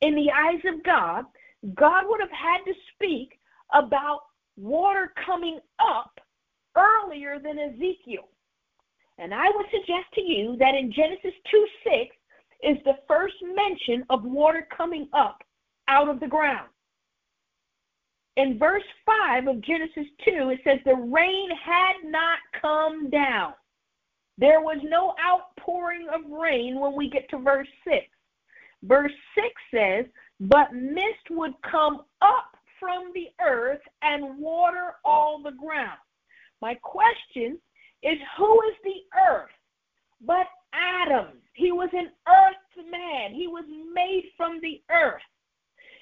in 0.00 0.14
the 0.14 0.30
eyes 0.30 0.60
of 0.64 0.82
God, 0.84 1.24
God 1.74 2.04
would 2.06 2.20
have 2.20 2.30
had 2.30 2.58
to 2.66 2.74
speak 2.94 3.38
about 3.72 4.20
water 4.56 5.12
coming 5.26 5.58
up 5.78 6.20
earlier 6.76 7.38
than 7.38 7.58
Ezekiel. 7.58 8.28
And 9.18 9.34
I 9.34 9.46
would 9.54 9.66
suggest 9.70 10.06
to 10.14 10.20
you 10.20 10.56
that 10.58 10.74
in 10.74 10.92
Genesis 10.92 11.34
2 11.50 11.66
6 11.84 12.16
is 12.62 12.76
the 12.84 12.98
first 13.08 13.34
mention 13.42 14.04
of 14.10 14.24
water 14.24 14.66
coming 14.76 15.08
up 15.12 15.42
out 15.88 16.08
of 16.08 16.20
the 16.20 16.26
ground. 16.26 16.68
In 18.36 18.58
verse 18.58 18.84
5 19.04 19.48
of 19.48 19.60
Genesis 19.62 20.06
2, 20.24 20.50
it 20.50 20.60
says, 20.62 20.78
The 20.84 20.94
rain 20.94 21.48
had 21.50 21.94
not 22.04 22.38
come 22.60 23.10
down. 23.10 23.54
There 24.38 24.60
was 24.60 24.78
no 24.84 25.14
outpouring 25.20 26.06
of 26.08 26.30
rain 26.30 26.78
when 26.78 26.94
we 26.94 27.10
get 27.10 27.28
to 27.30 27.38
verse 27.38 27.66
6. 27.84 28.06
Verse 28.82 29.12
6 29.34 29.46
says, 29.74 30.04
But 30.40 30.72
mist 30.72 31.30
would 31.30 31.54
come 31.68 32.02
up 32.22 32.56
from 32.78 33.12
the 33.14 33.28
earth 33.44 33.80
and 34.02 34.38
water 34.38 34.94
all 35.04 35.42
the 35.42 35.52
ground. 35.52 35.98
My 36.60 36.74
question 36.82 37.58
is 38.02 38.18
who 38.36 38.62
is 38.62 38.76
the 38.84 39.18
earth 39.30 39.50
but 40.20 40.46
Adam? 40.72 41.38
He 41.54 41.72
was 41.72 41.88
an 41.92 42.10
earth 42.28 42.86
man, 42.90 43.34
he 43.34 43.48
was 43.48 43.64
made 43.92 44.30
from 44.36 44.60
the 44.60 44.80
earth. 44.90 45.22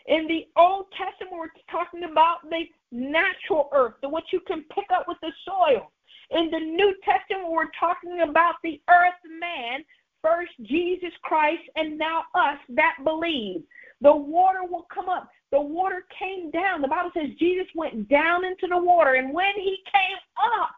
In 0.07 0.29
the 0.29 0.47
Old 0.57 0.87
Testament, 0.93 1.35
we're 1.35 1.63
talking 1.71 2.05
about 2.05 2.39
the 2.49 2.65
natural 2.93 3.69
earth, 3.73 3.95
the 4.03 4.09
what 4.09 4.25
you 4.33 4.41
can 4.47 4.65
pick 4.73 4.85
up 4.95 5.07
with 5.09 5.19
the 5.21 5.33
soil. 5.45 5.91
In 6.31 6.51
the 6.51 6.61
New 6.61 6.95
Testament, 7.05 7.51
we're 7.51 7.71
talking 7.79 8.21
about 8.29 8.55
the 8.63 8.81
earth 8.89 9.21
man, 9.41 9.85
first 10.23 10.53
Jesus 10.63 11.13
Christ, 11.23 11.63
and 11.77 11.99
now 11.99 12.23
us 12.35 12.59
that 12.71 12.97
believe. 13.05 13.63
The 14.01 14.15
water 14.15 14.65
will 14.69 14.87
come 14.93 15.09
up. 15.09 15.29
The 15.53 15.61
water 15.61 16.05
came 16.19 16.51
down. 16.51 16.83
The 16.83 16.89
Bible 16.89 17.11
says 17.15 17.31
Jesus 17.39 17.67
went 17.75 18.09
down 18.09 18.45
into 18.45 18.67
the 18.69 18.79
water, 18.79 19.15
and 19.15 19.33
when 19.33 19.55
he 19.57 19.79
came 19.93 20.19
up, 20.61 20.75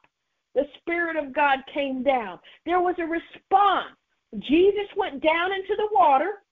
the 0.54 0.66
Spirit 0.78 1.16
of 1.16 1.32
God 1.34 1.58
came 1.72 2.02
down. 2.02 2.38
There 2.66 2.80
was 2.80 2.96
a 2.98 3.04
response. 3.04 3.96
Jesus 4.40 4.88
went 4.96 5.22
down 5.22 5.52
into 5.52 5.74
the 5.76 5.88
water, 5.92 6.42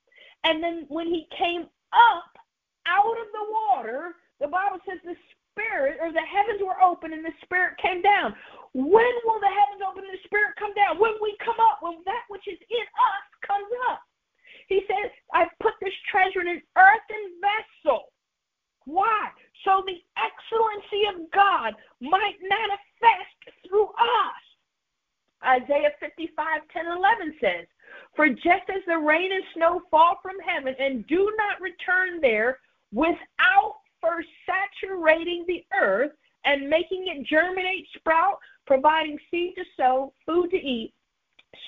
and 0.44 0.62
then 0.62 0.86
when 0.88 1.08
he 1.08 1.26
came 1.36 1.62
up 1.92 2.38
out 2.86 3.16
of 3.20 3.26
the 3.32 3.52
water, 3.52 4.14
the 4.40 4.48
Bible 4.48 4.78
says 4.88 4.98
the 5.04 5.14
Spirit 5.56 5.96
or 6.04 6.12
the 6.12 6.28
heavens 6.28 6.60
were 6.60 6.76
open 6.84 7.16
and 7.16 7.24
the 7.24 7.32
Spirit 7.40 7.80
came 7.80 8.04
down. 8.04 8.36
When 8.76 9.14
will 9.24 9.40
the 9.40 9.48
heavens 9.48 9.80
open 9.80 10.04
and 10.04 10.12
the 10.12 10.28
Spirit 10.28 10.52
come 10.60 10.76
down? 10.76 11.00
When 11.00 11.16
we 11.24 11.32
come 11.40 11.56
up, 11.56 11.80
when 11.80 12.04
that 12.04 12.28
which 12.28 12.44
is 12.44 12.60
in 12.60 12.84
us 12.84 13.26
comes 13.40 13.72
up. 13.88 14.04
He 14.68 14.84
says, 14.84 15.08
I've 15.32 15.54
put 15.64 15.72
this 15.80 15.96
treasure 16.12 16.44
in 16.44 16.60
an 16.60 16.62
earthen 16.76 17.24
vessel. 17.40 18.12
Why? 18.84 19.32
So 19.64 19.80
the 19.88 19.96
excellency 20.20 21.08
of 21.08 21.30
God 21.32 21.72
might 22.04 22.36
manifest 22.44 23.40
through 23.64 23.88
us. 23.96 24.42
Isaiah 25.40 25.96
55, 26.00 26.36
10, 26.72 26.84
11 26.86 27.34
says, 27.40 27.66
For 28.14 28.28
just 28.28 28.68
as 28.68 28.82
the 28.86 28.98
rain 28.98 29.32
and 29.32 29.44
snow 29.54 29.80
fall 29.90 30.18
from 30.20 30.36
heaven 30.44 30.74
and 30.78 31.06
do 31.06 31.32
not 31.38 31.60
return 31.60 32.20
there 32.20 32.58
first 32.96 33.18
saturating 34.86 35.44
the 35.46 35.64
earth 35.80 36.12
and 36.44 36.68
making 36.68 37.06
it 37.08 37.26
germinate, 37.26 37.86
sprout, 37.96 38.38
providing 38.66 39.18
seed 39.30 39.54
to 39.56 39.64
sow, 39.76 40.12
food 40.24 40.50
to 40.50 40.56
eat, 40.56 40.92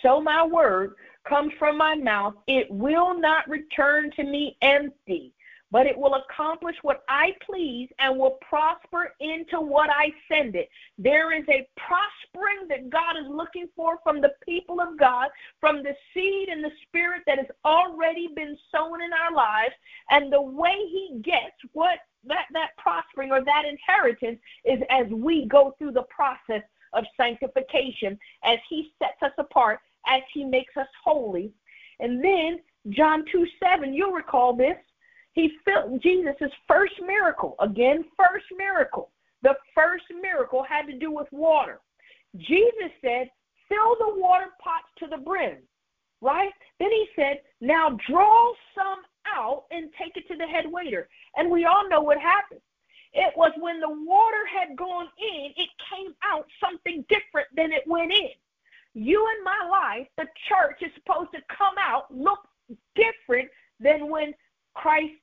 so 0.02 0.20
my 0.20 0.44
word 0.44 0.94
comes 1.28 1.52
from 1.58 1.76
my 1.76 1.94
mouth. 1.94 2.34
It 2.46 2.70
will 2.70 3.18
not 3.18 3.48
return 3.48 4.10
to 4.12 4.24
me 4.24 4.56
empty, 4.62 5.32
but 5.70 5.86
it 5.86 5.96
will 5.96 6.14
accomplish 6.14 6.76
what 6.82 7.02
I 7.08 7.32
please 7.44 7.88
and 7.98 8.18
will 8.18 8.38
prosper 8.48 9.14
into 9.20 9.60
what 9.60 9.90
I 9.90 10.12
send 10.30 10.56
it. 10.56 10.68
There 10.96 11.36
is 11.36 11.44
a 11.48 11.68
prospering 11.76 12.68
that 12.68 12.90
God 12.90 13.16
is 13.20 13.28
looking 13.28 13.68
for 13.76 13.98
from 14.02 14.20
the 14.20 14.32
people 14.44 14.80
of 14.80 14.98
God, 14.98 15.28
from 15.60 15.82
the 15.82 15.94
seed 16.14 16.48
and 16.48 16.64
the 16.64 16.72
spirit 16.86 17.22
that 17.26 17.38
has 17.38 17.48
already 17.64 18.28
been 18.34 18.56
sown 18.74 19.02
in 19.02 19.10
our 19.12 19.34
lives. 19.34 19.74
And 20.10 20.32
the 20.32 20.42
way 20.42 20.76
He 20.90 21.20
gets 21.22 21.56
what 21.72 21.98
that, 22.24 22.46
that 22.52 22.70
prospering 22.78 23.30
or 23.30 23.44
that 23.44 23.64
inheritance 23.68 24.40
is 24.64 24.80
as 24.90 25.06
we 25.08 25.46
go 25.46 25.74
through 25.78 25.92
the 25.92 26.04
process 26.04 26.62
of 26.94 27.04
sanctification, 27.16 28.18
as 28.44 28.58
He 28.68 28.92
sets 28.98 29.22
us 29.22 29.36
apart, 29.38 29.80
as 30.06 30.22
He 30.32 30.44
makes 30.44 30.76
us 30.76 30.88
holy. 31.04 31.52
And 32.00 32.24
then 32.24 32.60
John 32.90 33.24
2 33.30 33.46
7, 33.62 33.92
you'll 33.92 34.12
recall 34.12 34.54
this 34.54 34.76
he 35.38 35.52
filled 35.64 36.02
Jesus' 36.02 36.50
first 36.66 36.94
miracle. 37.06 37.54
Again, 37.60 38.04
first 38.16 38.46
miracle. 38.56 39.12
The 39.42 39.54
first 39.72 40.06
miracle 40.20 40.64
had 40.68 40.88
to 40.88 40.98
do 40.98 41.12
with 41.12 41.28
water. 41.30 41.78
Jesus 42.36 42.90
said, 43.00 43.30
fill 43.68 43.94
the 44.00 44.16
water 44.16 44.46
pots 44.60 44.88
to 44.98 45.06
the 45.06 45.16
brim. 45.16 45.58
Right? 46.20 46.50
Then 46.80 46.90
he 46.90 47.06
said, 47.14 47.42
now 47.60 47.96
draw 48.10 48.52
some 48.74 49.02
out 49.32 49.66
and 49.70 49.90
take 49.96 50.16
it 50.16 50.26
to 50.26 50.36
the 50.36 50.44
head 50.44 50.64
waiter. 50.66 51.08
And 51.36 51.48
we 51.48 51.66
all 51.66 51.88
know 51.88 52.00
what 52.00 52.18
happened. 52.18 52.60
It 53.12 53.32
was 53.36 53.52
when 53.60 53.78
the 53.78 53.88
water 53.88 54.44
had 54.52 54.76
gone 54.76 55.06
in, 55.18 55.52
it 55.56 55.68
came 55.88 56.14
out 56.24 56.46
something 56.60 57.04
different 57.08 57.46
than 57.54 57.70
it 57.70 57.86
went 57.86 58.12
in. 58.12 58.30
You 58.94 59.24
and 59.36 59.44
my 59.44 59.68
life, 59.70 60.08
the 60.16 60.26
church 60.48 60.82
is 60.82 60.90
supposed 60.96 61.30
to 61.32 61.56
come 61.56 61.76
out, 61.78 62.12
look 62.12 62.40
different 62.96 63.48
than 63.78 64.10
when 64.10 64.34
Christ 64.74 65.14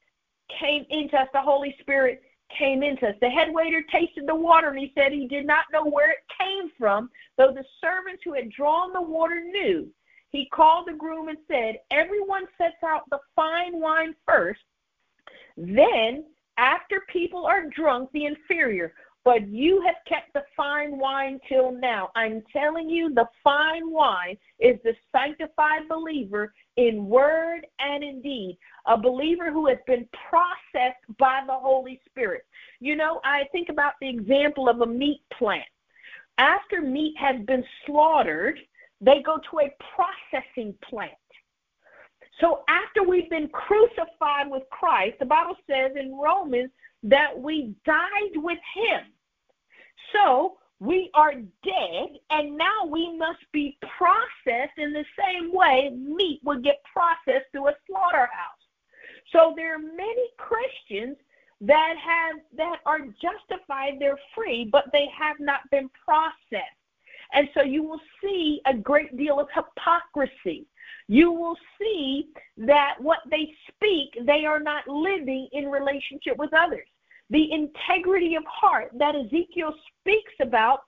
came 0.60 0.86
into 0.90 1.18
us, 1.18 1.28
the 1.34 1.42
Holy 1.42 1.76
Spirit 1.80 2.22
came 2.58 2.84
into 2.84 3.08
us. 3.08 3.16
The 3.22 3.30
head 3.30 3.48
waiter 3.52 3.84
tasted 3.92 4.28
the 4.28 4.36
water 4.36 4.70
and 4.70 4.80
he 4.80 4.92
said 4.96 5.12
he 5.12 5.28
did 5.28 5.46
not 5.46 5.66
know 5.72 5.86
where 5.86 6.12
it 6.12 6.18
came 6.40 6.72
from, 6.78 7.10
though 7.38 7.52
the 7.52 7.66
servants 7.82 8.22
who 8.24 8.34
had 8.34 8.52
drawn 8.52 8.94
the 8.94 9.02
water 9.02 9.44
knew. 9.44 9.88
He 10.30 10.50
called 10.54 10.88
the 10.88 10.94
groom 10.94 11.30
and 11.30 11.38
said, 11.48 11.76
Everyone 11.92 12.46
sets 12.58 12.84
out 12.84 13.10
the 13.10 13.20
fine 13.36 13.80
wine 13.80 14.14
first, 14.28 14.60
then, 15.58 16.26
after 16.58 17.04
people 17.10 17.46
are 17.46 17.70
drunk, 17.70 18.10
the 18.12 18.26
inferior. 18.26 18.94
But 19.26 19.48
you 19.50 19.84
have 19.84 19.96
kept 20.08 20.34
the 20.34 20.44
fine 20.56 21.00
wine 21.00 21.40
till 21.50 21.72
now. 21.72 22.12
I'm 22.16 22.44
telling 22.54 22.88
you, 22.88 23.12
the 23.12 23.28
fine 23.44 23.92
wine 23.92 24.38
is 24.60 24.78
the 24.84 24.94
sanctified 25.12 25.90
believer 25.90 26.54
in 26.78 27.08
word 27.08 27.66
and 27.80 28.04
in 28.04 28.22
deed, 28.22 28.56
a 28.86 28.96
believer 28.96 29.52
who 29.52 29.68
has 29.68 29.80
been 29.88 30.08
processed 30.30 31.04
by 31.18 31.42
the 31.48 31.54
Holy 31.54 32.00
Spirit. 32.08 32.44
You 32.80 32.96
know, 32.96 33.20
I 33.24 33.46
think 33.52 33.70
about 33.70 33.94
the 34.00 34.10
example 34.10 34.70
of 34.70 34.82
a 34.82 34.86
meat 34.86 35.22
plant. 35.36 35.66
After 36.38 36.82
meat 36.82 37.16
has 37.18 37.44
been 37.48 37.64
slaughtered, 37.86 38.60
they 39.02 39.24
go 39.26 39.40
to 39.50 39.60
a 39.62 39.74
processing 39.96 40.76
plant. 40.88 41.14
So 42.42 42.64
after 42.68 43.02
we've 43.02 43.30
been 43.30 43.50
crucified 43.50 44.52
with 44.52 44.64
Christ, 44.70 45.16
the 45.20 45.26
Bible 45.26 45.56
says 45.68 45.94
in 46.00 46.16
Romans 46.16 46.70
that 47.04 47.38
we 47.38 47.74
died 47.86 48.36
with 48.36 48.60
him. 48.76 49.02
So 50.16 50.58
we 50.80 51.10
are 51.14 51.34
dead, 51.34 52.20
and 52.30 52.58
now 52.58 52.86
we 52.90 53.18
must 53.18 53.40
be 53.52 53.78
processed 53.98 54.78
in 54.78 54.94
the 54.94 55.06
same 55.18 55.54
way 55.54 55.92
meat 55.96 56.42
would 56.44 56.64
get 56.64 56.82
processed 56.92 57.46
through 57.52 57.70
a 57.70 57.74
slaughterhouse. 57.88 58.64
So 59.32 59.54
there 59.56 59.76
are 59.76 59.80
many 59.80 60.30
Christians 60.38 61.18
that 61.62 61.96
have 61.98 62.42
that 62.58 62.80
are 62.86 63.00
justified, 63.00 63.94
they're 64.00 64.20
free, 64.36 64.70
but 64.72 64.86
they 64.92 65.08
have 65.18 65.38
not 65.40 65.62
been 65.72 65.90
processed. 66.04 66.82
And 67.34 67.50
so 67.54 67.64
you 67.64 67.84
will 67.84 68.02
see 68.22 68.62
a 68.66 68.74
great 68.74 69.18
deal 69.18 69.40
of 69.40 69.48
hypocrisy. 69.54 70.68
You 71.08 71.32
will 71.32 71.58
see 71.80 72.28
that 72.58 72.96
what 73.00 73.20
they 73.30 73.54
speak, 73.70 74.26
they 74.26 74.46
are 74.46 74.60
not 74.60 74.88
living 74.88 75.48
in 75.52 75.66
relationship 75.68 76.38
with 76.38 76.54
others 76.54 76.88
the 77.30 77.52
integrity 77.52 78.36
of 78.36 78.44
heart 78.46 78.92
that 78.98 79.16
Ezekiel 79.16 79.74
speaks 80.00 80.34
about, 80.42 80.82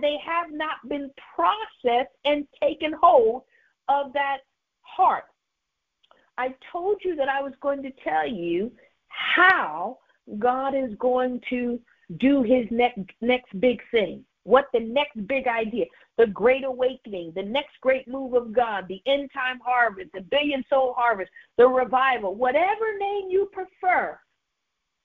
they 0.00 0.16
have 0.24 0.50
not 0.50 0.76
been 0.88 1.10
processed 1.34 2.14
and 2.24 2.46
taken 2.60 2.92
hold 2.92 3.42
of 3.88 4.12
that 4.12 4.38
heart. 4.80 5.24
I 6.38 6.54
told 6.70 6.98
you 7.04 7.16
that 7.16 7.28
I 7.28 7.42
was 7.42 7.52
going 7.60 7.82
to 7.82 7.90
tell 8.02 8.26
you 8.26 8.72
how 9.08 9.98
God 10.38 10.74
is 10.74 10.94
going 10.98 11.40
to 11.50 11.80
do 12.18 12.42
his 12.42 12.66
next 12.70 13.00
next 13.20 13.58
big 13.60 13.80
thing. 13.90 14.24
What 14.44 14.68
the 14.72 14.80
next 14.80 15.26
big 15.26 15.46
idea, 15.46 15.84
the 16.16 16.28
great 16.28 16.64
awakening, 16.64 17.32
the 17.34 17.42
next 17.42 17.78
great 17.82 18.08
move 18.08 18.32
of 18.32 18.52
God, 18.52 18.86
the 18.88 19.02
end 19.04 19.30
time 19.34 19.60
harvest, 19.62 20.12
the 20.14 20.22
billion 20.22 20.64
soul 20.70 20.94
harvest, 20.96 21.30
the 21.58 21.66
revival, 21.66 22.34
whatever 22.34 22.96
name 22.98 23.28
you 23.28 23.50
prefer 23.52 24.18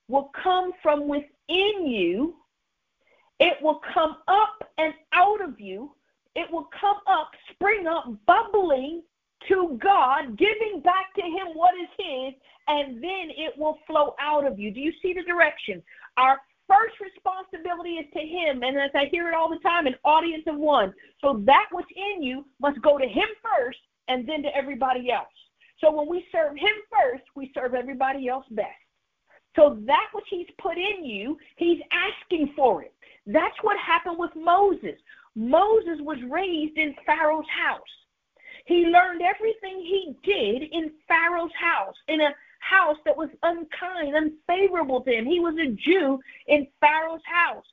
will 0.07 0.31
come 0.41 0.71
from 0.81 1.07
within 1.07 1.87
you. 1.87 2.35
It 3.39 3.61
will 3.61 3.81
come 3.93 4.17
up 4.27 4.63
and 4.77 4.93
out 5.13 5.41
of 5.41 5.59
you. 5.59 5.91
It 6.35 6.51
will 6.51 6.67
come 6.79 6.97
up, 7.07 7.31
spring 7.51 7.87
up, 7.87 8.05
bubbling 8.25 9.03
to 9.47 9.77
God, 9.81 10.37
giving 10.37 10.81
back 10.83 11.13
to 11.15 11.21
Him 11.21 11.47
what 11.53 11.73
is 11.75 11.89
His, 11.97 12.33
and 12.67 13.03
then 13.03 13.29
it 13.35 13.57
will 13.57 13.77
flow 13.85 14.15
out 14.19 14.47
of 14.47 14.59
you. 14.59 14.71
Do 14.71 14.79
you 14.79 14.93
see 15.01 15.13
the 15.13 15.23
direction? 15.23 15.83
Our 16.17 16.39
first 16.67 16.95
responsibility 17.01 17.95
is 17.95 18.05
to 18.13 18.19
Him, 18.19 18.63
and 18.63 18.77
as 18.77 18.91
I 18.95 19.05
hear 19.11 19.27
it 19.27 19.35
all 19.35 19.49
the 19.49 19.59
time, 19.59 19.85
an 19.85 19.95
audience 20.03 20.43
of 20.47 20.57
one. 20.57 20.93
So 21.21 21.41
that 21.45 21.67
which 21.71 21.89
in 21.95 22.23
you 22.23 22.45
must 22.61 22.81
go 22.81 22.97
to 22.97 23.07
Him 23.07 23.27
first 23.43 23.79
and 24.07 24.27
then 24.27 24.43
to 24.43 24.55
everybody 24.55 25.11
else. 25.11 25.27
So 25.79 25.91
when 25.91 26.07
we 26.07 26.25
serve 26.31 26.55
Him 26.55 26.75
first, 26.91 27.23
we 27.35 27.51
serve 27.53 27.73
everybody 27.73 28.27
else 28.27 28.45
best. 28.51 28.69
So 29.55 29.77
that 29.85 30.07
which 30.13 30.25
he's 30.29 30.47
put 30.57 30.77
in 30.77 31.05
you, 31.05 31.37
he's 31.57 31.79
asking 31.91 32.53
for 32.55 32.81
it. 32.81 32.93
That's 33.25 33.55
what 33.61 33.77
happened 33.77 34.17
with 34.17 34.31
Moses. 34.35 34.99
Moses 35.35 35.99
was 35.99 36.17
raised 36.29 36.77
in 36.77 36.95
Pharaoh's 37.05 37.45
house. 37.49 37.81
He 38.65 38.85
learned 38.85 39.21
everything 39.21 39.79
he 39.79 40.15
did 40.23 40.63
in 40.71 40.91
Pharaoh's 41.07 41.51
house, 41.59 41.95
in 42.07 42.21
a 42.21 42.33
house 42.59 42.97
that 43.05 43.17
was 43.17 43.29
unkind, 43.43 44.15
unfavorable 44.15 45.01
to 45.01 45.11
him. 45.11 45.25
He 45.25 45.39
was 45.39 45.55
a 45.57 45.71
Jew 45.71 46.19
in 46.47 46.67
Pharaoh's 46.79 47.25
house. 47.25 47.65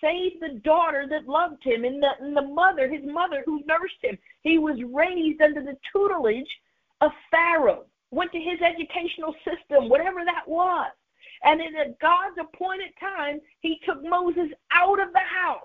Saved 0.00 0.36
the 0.40 0.60
daughter 0.60 1.06
that 1.10 1.28
loved 1.28 1.62
him 1.62 1.84
and 1.84 2.02
the, 2.02 2.10
and 2.20 2.36
the 2.36 2.42
mother, 2.42 2.88
his 2.88 3.04
mother 3.04 3.42
who 3.44 3.62
nursed 3.66 4.02
him. 4.02 4.16
He 4.42 4.58
was 4.58 4.78
raised 4.90 5.42
under 5.42 5.62
the 5.62 5.76
tutelage 5.92 6.48
of 7.00 7.10
Pharaoh. 7.30 7.84
went 8.10 8.32
to 8.32 8.40
his 8.40 8.60
educational 8.62 9.34
system, 9.44 9.88
whatever 9.88 10.24
that 10.24 10.46
was. 10.46 10.90
And 11.44 11.60
in 11.60 11.74
a 11.76 11.94
God's 12.00 12.36
appointed 12.38 12.92
time, 13.00 13.40
he 13.60 13.80
took 13.86 14.02
Moses 14.02 14.50
out 14.72 15.00
of 15.00 15.12
the 15.12 15.18
house. 15.20 15.62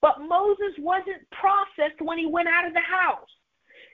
But 0.00 0.20
Moses 0.20 0.74
wasn't 0.78 1.28
processed 1.32 2.00
when 2.00 2.18
he 2.18 2.26
went 2.26 2.48
out 2.48 2.66
of 2.66 2.72
the 2.72 2.80
house. 2.80 3.28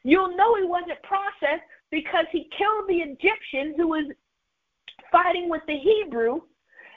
You'll 0.03 0.37
know 0.37 0.55
he 0.57 0.66
wasn't 0.66 1.03
processed 1.03 1.64
because 1.91 2.27
he 2.31 2.51
killed 2.57 2.89
the 2.89 3.01
Egyptian 3.01 3.75
who 3.77 3.89
was 3.89 4.12
fighting 5.11 5.49
with 5.49 5.62
the 5.66 5.79
Hebrew. 5.79 6.41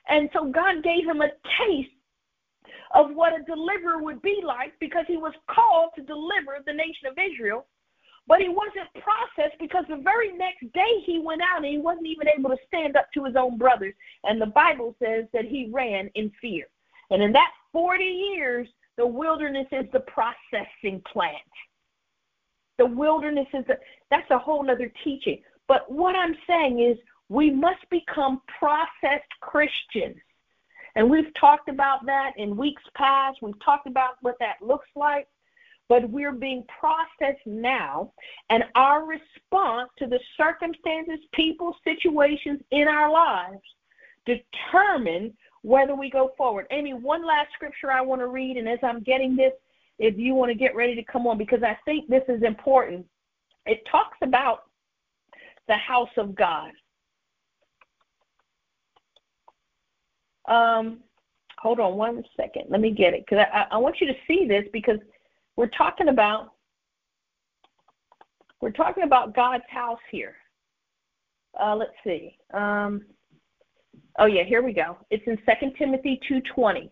And 0.10 0.30
so 0.34 0.52
God 0.52 0.84
gave 0.84 1.06
him 1.06 1.22
a 1.22 1.32
taste 1.66 1.92
of 2.96 3.14
what 3.14 3.34
a 3.34 3.44
deliverer 3.44 4.02
would 4.02 4.22
be 4.22 4.42
like 4.46 4.74
because 4.80 5.06
he 5.08 5.18
was 5.18 5.34
called 5.50 5.92
to 5.96 6.02
deliver 6.02 6.64
the 6.66 6.74
nation 6.74 7.08
of 7.10 7.18
Israel. 7.18 7.66
But 8.28 8.42
he 8.42 8.50
wasn't 8.50 8.94
processed 9.02 9.58
because 9.60 9.86
the 9.88 9.98
very 10.04 10.34
next 10.34 10.72
day 10.74 11.02
he 11.06 11.20
went 11.20 11.42
out 11.42 11.58
and 11.58 11.66
he 11.66 11.78
wasn't 11.78 12.08
even 12.08 12.28
able 12.28 12.50
to 12.50 12.58
stand 12.68 12.98
up 12.98 13.08
to 13.14 13.24
his 13.24 13.36
own 13.38 13.58
brothers. 13.58 13.94
And 14.26 14.42
the 14.42 14.48
Bible 14.48 14.96
says 15.02 15.26
that 15.34 15.46
he 15.46 15.70
ran 15.72 16.10
in 16.16 16.32
fear. 16.42 16.66
And 17.10 17.24
in 17.24 17.32
that 17.32 17.52
40 17.72 18.04
years, 18.04 18.68
the 18.98 19.08
wilderness 19.08 19.68
is 19.72 19.86
the 19.94 20.02
processing 20.02 21.02
plant. 21.12 21.38
The 22.78 22.86
wilderness 22.86 23.48
is 23.54 23.64
that's 24.12 24.30
a 24.30 24.38
whole 24.38 24.70
other 24.70 24.92
teaching. 25.04 25.42
But 25.68 25.90
what 25.92 26.16
I'm 26.16 26.36
saying 26.46 26.80
is 26.80 26.98
we 27.30 27.50
must 27.50 27.90
become 27.90 28.42
processed 28.60 29.32
Christians. 29.42 30.18
And 30.96 31.10
we've 31.10 31.34
talked 31.36 31.70
about 31.70 32.06
that 32.08 32.34
in 32.38 32.58
weeks 32.58 32.84
past. 32.96 33.38
We've 33.42 33.60
talked 33.64 33.88
about 33.88 34.16
what 34.22 34.36
that 34.40 34.56
looks 34.62 34.88
like 34.96 35.28
but 35.90 36.10
we're 36.10 36.34
being 36.34 36.64
processed 36.80 37.46
now, 37.46 38.12
and 38.50 38.64
our 38.76 39.06
response 39.06 39.90
to 39.98 40.08
the 40.08 40.20
circumstances, 40.36 41.20
people, 41.34 41.76
situations 41.84 42.60
in 42.72 42.88
our 42.88 43.12
lives 43.12 43.62
determine 44.26 45.34
whether 45.62 45.96
we 45.96 46.10
go 46.10 46.32
forward. 46.38 46.66
Amy, 46.72 46.94
one 46.94 47.26
last 47.26 47.50
scripture 47.54 47.92
I 47.92 48.02
want 48.02 48.22
to 48.22 48.28
read, 48.28 48.58
and 48.58 48.68
as 48.68 48.80
I'm 48.84 49.02
getting 49.02 49.36
this, 49.36 49.54
if 50.00 50.18
you 50.18 50.36
want 50.36 50.50
to 50.50 50.56
get 50.56 50.76
ready 50.76 50.96
to 50.96 51.04
come 51.04 51.26
on, 51.26 51.38
because 51.38 51.64
I 51.64 51.78
think 51.86 52.08
this 52.08 52.24
is 52.28 52.44
important. 52.44 53.06
It 53.66 53.82
talks 53.90 54.18
about 54.22 54.64
the 55.68 55.76
house 55.76 56.10
of 56.18 56.36
God. 56.36 56.72
Um, 60.48 61.00
hold 61.58 61.80
on 61.80 61.96
one 61.96 62.24
second. 62.38 62.66
Let 62.70 62.80
me 62.80 62.92
get 62.92 63.14
it 63.14 63.26
because 63.28 63.46
I, 63.54 63.66
I 63.72 63.78
want 63.78 63.98
you 64.00 64.08
to 64.08 64.14
see 64.28 64.48
this 64.48 64.64
because 64.72 65.00
we're 65.58 65.68
talking 65.68 66.08
about 66.08 66.54
we're 68.62 68.72
talking 68.72 69.04
about 69.04 69.36
God's 69.36 69.64
house 69.70 70.00
here. 70.10 70.36
Uh, 71.62 71.76
let's 71.76 71.92
see. 72.04 72.38
Um, 72.54 73.06
oh 74.20 74.26
yeah, 74.26 74.44
here 74.44 74.64
we 74.64 74.74
go. 74.74 74.98
It's 75.12 75.24
in 75.28 75.38
2 75.38 75.72
Timothy 75.78 76.20
2:20. 76.30 76.90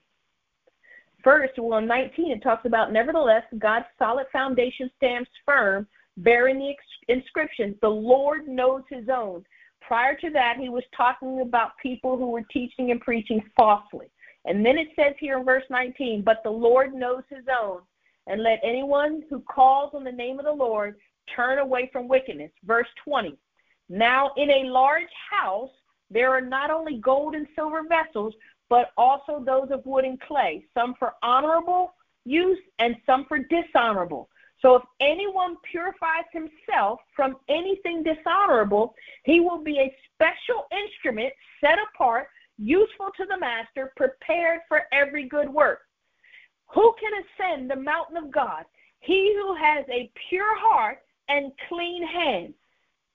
First, 1.24 1.53
well, 1.57 1.80
in 1.80 1.88
19 1.88 2.32
it 2.32 2.43
talks 2.43 2.66
about 2.66 2.91
nevertheless 2.91 3.43
God's 3.57 3.86
solid 3.97 4.28
foundation 4.32 4.91
stands 4.97 5.30
firm, 5.45 5.88
bearing 6.18 6.59
the 6.59 6.76
inscription, 7.07 7.78
"The 7.82 7.89
Lord 7.89 8.47
knows 8.47 8.84
His 8.89 9.07
own." 9.09 9.45
Prior 9.82 10.16
to 10.16 10.32
that, 10.32 10.57
he 10.57 10.70
was 10.70 10.84
talking 10.97 11.41
about 11.41 11.78
people 11.78 12.18
who 12.18 12.32
were 12.32 12.41
teaching 12.51 12.89
and 12.89 12.99
preaching 12.99 13.39
falsely. 13.55 14.09
And 14.45 14.66
then 14.66 14.80
it 14.80 14.89
says 14.95 15.13
here 15.20 15.38
in 15.38 15.45
verse 15.45 15.66
19, 15.70 16.24
"But 16.24 16.41
the 16.43 16.51
Lord 16.51 16.93
knows 16.93 17.24
His 17.30 17.45
own." 17.47 17.82
And 18.28 18.41
let 18.41 18.59
anyone 18.63 19.23
who 19.30 19.39
calls 19.41 19.91
on 19.93 20.03
the 20.03 20.11
name 20.11 20.39
of 20.39 20.45
the 20.45 20.51
Lord 20.51 20.95
turn 21.36 21.59
away 21.59 21.89
from 21.91 22.07
wickedness. 22.07 22.51
Verse 22.65 22.88
20. 23.03 23.38
Now, 23.89 24.32
in 24.38 24.49
a 24.49 24.69
large 24.69 25.03
house, 25.32 25.69
there 26.09 26.32
are 26.32 26.41
not 26.41 26.71
only 26.71 26.97
gold 26.97 27.36
and 27.36 27.47
silver 27.55 27.84
vessels, 27.88 28.34
but 28.69 28.91
also 28.97 29.43
those 29.45 29.69
of 29.71 29.86
wood 29.86 30.05
and 30.05 30.19
clay, 30.21 30.65
some 30.73 30.95
for 30.97 31.13
honorable 31.21 31.93
use 32.26 32.57
and 32.80 32.95
some 33.05 33.26
for 33.28 33.38
dishonorable. 33.38 34.30
So, 34.61 34.76
if 34.76 34.84
anyone 34.99 35.57
purifies 35.69 36.26
himself 36.32 36.99
from 37.15 37.36
anything 37.49 38.03
dishonorable, 38.03 38.95
he 39.23 39.39
will 39.39 39.63
be 39.63 39.78
a 39.80 39.95
special 40.13 40.65
instrument 40.71 41.32
set 41.61 41.78
apart, 41.93 42.28
useful 42.57 43.09
to 43.17 43.26
the 43.26 43.38
master, 43.38 43.91
prepared 43.95 44.61
for 44.67 44.84
every 44.91 45.28
good 45.28 45.49
work. 45.49 45.82
Who 46.74 46.93
can 46.99 47.11
ascend 47.24 47.70
the 47.70 47.76
mountain 47.76 48.18
of 48.18 48.32
God? 48.32 48.66
He 48.99 49.34
who 49.36 49.55
has 49.55 49.86
a 49.89 50.11
pure 50.30 50.57
heart 50.57 50.99
and 51.30 51.51
clean 51.70 52.05
hands. 52.05 52.53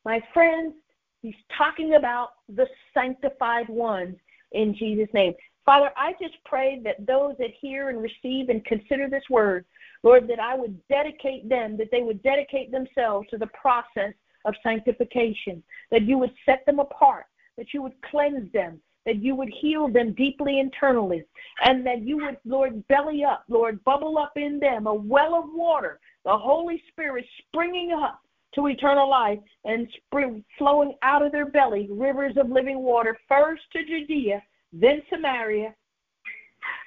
My 0.04 0.22
friends, 0.32 0.74
he's 1.20 1.34
talking 1.56 1.94
about 1.94 2.30
the 2.48 2.66
sanctified 2.94 3.68
ones 3.68 4.16
in 4.52 4.74
Jesus' 4.74 5.12
name. 5.12 5.34
Father, 5.66 5.90
I 5.96 6.12
just 6.20 6.34
pray 6.44 6.80
that 6.84 7.06
those 7.06 7.34
that 7.38 7.50
hear 7.60 7.90
and 7.90 8.02
receive 8.02 8.48
and 8.48 8.64
consider 8.64 9.08
this 9.08 9.28
word, 9.28 9.64
Lord, 10.02 10.26
that 10.28 10.40
I 10.40 10.56
would 10.56 10.80
dedicate 10.88 11.48
them, 11.48 11.76
that 11.76 11.90
they 11.90 12.02
would 12.02 12.22
dedicate 12.22 12.72
themselves 12.72 13.28
to 13.30 13.38
the 13.38 13.48
process 13.48 14.14
of 14.46 14.54
sanctification, 14.62 15.62
that 15.90 16.02
you 16.02 16.18
would 16.18 16.32
set 16.46 16.64
them 16.66 16.78
apart, 16.78 17.26
that 17.58 17.74
you 17.74 17.82
would 17.82 18.00
cleanse 18.02 18.50
them, 18.52 18.80
that 19.06 19.22
you 19.22 19.34
would 19.34 19.48
heal 19.60 19.88
them 19.88 20.12
deeply 20.12 20.60
internally, 20.60 21.24
and 21.64 21.86
that 21.86 22.02
you 22.02 22.16
would, 22.18 22.36
Lord, 22.44 22.86
belly 22.88 23.24
up, 23.24 23.44
Lord, 23.48 23.82
bubble 23.84 24.18
up 24.18 24.32
in 24.36 24.58
them 24.60 24.86
a 24.86 24.94
well 24.94 25.34
of 25.34 25.44
water, 25.52 26.00
the 26.24 26.36
Holy 26.36 26.82
Spirit 26.90 27.24
springing 27.48 27.92
up 27.92 28.20
to 28.54 28.66
eternal 28.68 29.08
life 29.08 29.38
and 29.64 29.88
spring, 29.96 30.44
flowing 30.58 30.94
out 31.02 31.22
of 31.22 31.32
their 31.32 31.46
belly 31.46 31.88
rivers 31.90 32.36
of 32.36 32.50
living 32.50 32.80
water, 32.80 33.16
first 33.28 33.62
to 33.72 33.84
Judea, 33.84 34.42
then 34.72 35.02
Samaria, 35.08 35.74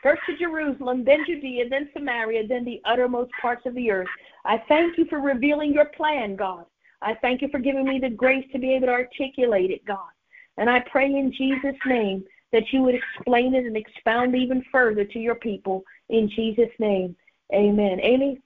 first 0.01 0.22
to 0.28 0.38
Jerusalem, 0.38 1.03
then 1.03 1.26
Judea, 1.26 1.70
then 1.70 1.89
Samaria, 1.93 2.47
then 2.47 2.66
the 2.66 2.82
uttermost 2.86 3.32
parts 3.41 3.66
of 3.66 3.76
the 3.76 3.91
earth. 3.91 4.07
I 4.45 4.61
thank 4.68 4.97
you 4.97 5.05
for 5.05 5.20
revealing 5.20 5.74
your 5.74 5.86
plan, 5.86 6.36
God. 6.36 6.66
I 7.01 7.16
thank 7.16 7.41
you 7.41 7.49
for 7.49 7.59
giving 7.59 7.86
me 7.86 7.99
the 7.99 8.09
grace 8.09 8.45
to 8.53 8.59
be 8.59 8.74
able 8.76 8.88
to 8.88 8.93
articulate 8.93 9.72
it, 9.72 9.86
God. 9.86 10.12
And 10.57 10.69
I 10.69 10.79
pray 10.91 11.05
in 11.05 11.33
Jesus' 11.35 11.79
name 11.85 12.23
that 12.51 12.63
you 12.71 12.83
would 12.83 12.95
explain 12.95 13.55
it 13.55 13.65
and 13.65 13.75
expound 13.75 14.35
even 14.35 14.63
further 14.71 15.03
to 15.03 15.19
your 15.19 15.35
people 15.35 15.83
in 16.09 16.29
Jesus' 16.35 16.69
name. 16.79 17.15
Amen. 17.53 17.99
Amy? 18.01 18.39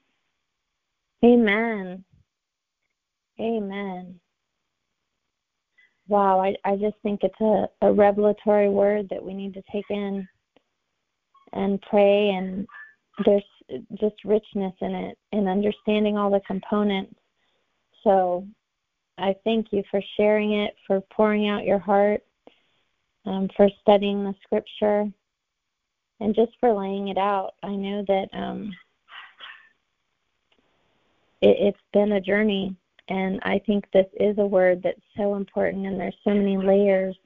Amen. 1.24 2.04
Amen. 3.40 4.20
Wow, 6.08 6.40
I, 6.40 6.56
I 6.64 6.78
just 6.78 6.96
think 7.04 7.22
it's 7.24 7.42
a, 7.42 7.68
a 7.86 7.92
revelatory 7.92 8.70
word 8.70 9.08
that 9.10 9.24
we 9.24 9.34
need 9.34 9.54
to 9.56 9.64
take 9.72 9.90
in 9.90 10.28
and 11.54 11.82
pray 11.82 12.30
and 12.30 12.66
there's 13.26 13.44
just 14.00 14.16
richness 14.24 14.74
in 14.82 14.96
it 14.96 15.18
and 15.34 15.50
understanding 15.50 16.18
all 16.18 16.30
the 16.30 16.40
components. 16.48 17.16
So 18.04 18.48
I 19.18 19.36
thank 19.44 19.68
you 19.72 19.84
for 19.90 20.02
sharing 20.16 20.54
it, 20.54 20.76
for 20.86 21.02
pouring 21.02 21.48
out 21.48 21.66
your 21.66 21.80
heart, 21.80 22.24
um, 23.26 23.50
for 23.56 23.68
studying 23.82 24.24
the 24.24 24.36
scripture, 24.44 25.12
and 26.20 26.36
just 26.36 26.52
for 26.60 26.74
laying 26.74 27.08
it 27.10 27.18
out. 27.18 27.54
I 27.64 27.76
know 27.76 28.04
that 28.08 28.28
um, 28.34 28.72
it, 31.42 31.58
it's 31.60 31.80
been 31.94 32.14
a 32.14 32.22
journey, 32.22 32.76
and 33.10 33.40
I 33.44 33.60
think 33.66 33.86
this 33.92 34.08
is 34.20 34.38
a 34.38 34.46
word 34.46 34.82
that's 34.84 35.02
so 35.16 35.36
important, 35.36 35.88
and 35.88 36.00
there's 36.00 36.16
so 36.24 36.34
many 36.34 36.58
layers. 36.58 37.18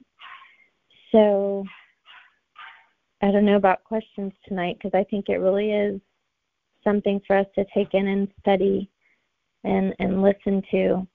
So 1.10 1.64
I 3.22 3.30
don't 3.30 3.44
know 3.44 3.56
about 3.56 3.84
questions 3.84 4.32
tonight 4.46 4.78
because 4.78 4.98
I 4.98 5.04
think 5.04 5.28
it 5.28 5.36
really 5.36 5.72
is 5.72 6.00
something 6.82 7.20
for 7.26 7.36
us 7.36 7.46
to 7.54 7.64
take 7.74 7.94
in 7.94 8.08
and 8.08 8.28
study 8.40 8.90
and 9.64 9.94
and 10.00 10.22
listen 10.22 10.62
to 10.72 11.06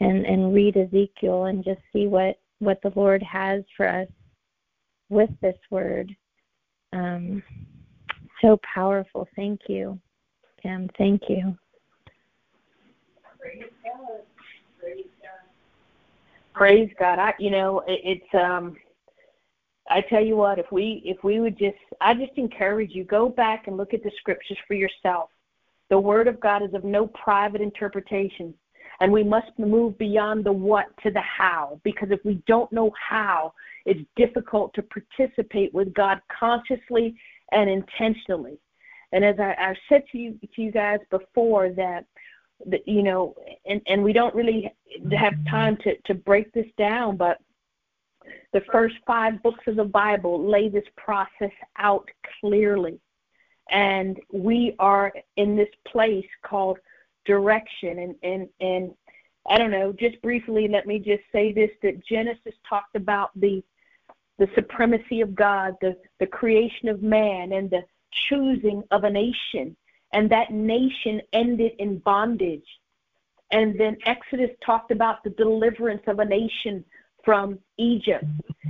and 0.00 0.26
and 0.26 0.54
read 0.54 0.76
Ezekiel 0.76 1.44
and 1.44 1.64
just 1.64 1.80
see 1.92 2.06
what 2.06 2.38
what 2.58 2.80
the 2.82 2.92
Lord 2.94 3.22
has 3.22 3.62
for 3.76 3.88
us 3.88 4.08
with 5.08 5.30
this 5.40 5.56
word. 5.70 6.14
Um, 6.92 7.42
so 8.42 8.58
powerful. 8.74 9.28
Thank 9.36 9.60
you, 9.68 9.98
Kim. 10.62 10.88
Thank 10.98 11.22
you. 11.28 11.56
Praise 13.38 13.62
God. 13.84 14.20
Praise 16.54 16.90
God. 16.98 17.18
I, 17.18 17.34
you 17.38 17.50
know, 17.50 17.80
it, 17.86 18.00
it's 18.04 18.34
um. 18.34 18.76
I 19.88 20.00
tell 20.00 20.20
you 20.24 20.36
what, 20.36 20.58
if 20.58 20.66
we 20.72 21.00
if 21.04 21.22
we 21.22 21.38
would 21.38 21.56
just, 21.56 21.76
I 22.00 22.12
just 22.14 22.32
encourage 22.36 22.90
you 22.92 23.04
go 23.04 23.28
back 23.28 23.68
and 23.68 23.76
look 23.76 23.94
at 23.94 24.02
the 24.02 24.10
scriptures 24.18 24.58
for 24.66 24.74
yourself. 24.74 25.30
The 25.90 25.98
Word 25.98 26.26
of 26.26 26.40
God 26.40 26.62
is 26.64 26.74
of 26.74 26.82
no 26.82 27.06
private 27.06 27.60
interpretation. 27.60 28.52
And 29.00 29.12
we 29.12 29.22
must 29.22 29.50
move 29.58 29.98
beyond 29.98 30.44
the 30.44 30.52
what 30.52 30.86
to 31.02 31.10
the 31.10 31.20
how, 31.20 31.80
because 31.84 32.10
if 32.10 32.24
we 32.24 32.42
don't 32.46 32.72
know 32.72 32.90
how, 32.98 33.52
it's 33.84 34.00
difficult 34.16 34.72
to 34.74 34.82
participate 34.82 35.72
with 35.74 35.92
God 35.92 36.20
consciously 36.28 37.14
and 37.52 37.68
intentionally. 37.68 38.58
And 39.12 39.24
as 39.24 39.38
I, 39.38 39.54
I've 39.58 39.76
said 39.88 40.04
to 40.12 40.18
you, 40.18 40.38
to 40.54 40.62
you 40.62 40.70
guys 40.72 41.00
before, 41.10 41.70
that 41.70 42.06
the, 42.64 42.80
you 42.86 43.02
know, 43.02 43.34
and 43.66 43.80
and 43.86 44.02
we 44.02 44.12
don't 44.12 44.34
really 44.34 44.72
have 45.12 45.34
time 45.48 45.76
to 45.78 45.96
to 46.06 46.14
break 46.14 46.52
this 46.52 46.66
down, 46.78 47.16
but 47.16 47.38
the 48.52 48.62
first 48.72 48.96
five 49.06 49.42
books 49.42 49.64
of 49.66 49.76
the 49.76 49.84
Bible 49.84 50.44
lay 50.48 50.68
this 50.68 50.84
process 50.96 51.52
out 51.78 52.08
clearly. 52.40 52.98
And 53.70 54.18
we 54.32 54.74
are 54.78 55.12
in 55.36 55.56
this 55.56 55.68
place 55.86 56.26
called 56.42 56.78
direction. 57.26 57.98
And, 57.98 58.14
and, 58.22 58.48
and 58.60 58.94
I 59.48 59.58
don't 59.58 59.70
know, 59.70 59.92
just 59.92 60.20
briefly, 60.22 60.68
let 60.68 60.86
me 60.86 60.98
just 60.98 61.22
say 61.32 61.52
this 61.52 61.70
that 61.82 62.04
Genesis 62.04 62.54
talked 62.68 62.96
about 62.96 63.30
the 63.36 63.62
the 64.38 64.48
supremacy 64.54 65.20
of 65.20 65.34
God, 65.34 65.74
the, 65.80 65.96
the 66.20 66.26
creation 66.26 66.88
of 66.88 67.02
man, 67.02 67.52
and 67.52 67.70
the 67.70 67.82
choosing 68.10 68.82
of 68.90 69.04
a 69.04 69.10
nation. 69.10 69.76
And 70.12 70.30
that 70.30 70.50
nation 70.50 71.22
ended 71.32 71.72
in 71.78 71.98
bondage. 71.98 72.66
And 73.50 73.78
then 73.78 73.96
Exodus 74.04 74.50
talked 74.64 74.90
about 74.90 75.22
the 75.24 75.30
deliverance 75.30 76.02
of 76.06 76.18
a 76.18 76.24
nation 76.24 76.84
from 77.24 77.58
Egypt. 77.78 78.24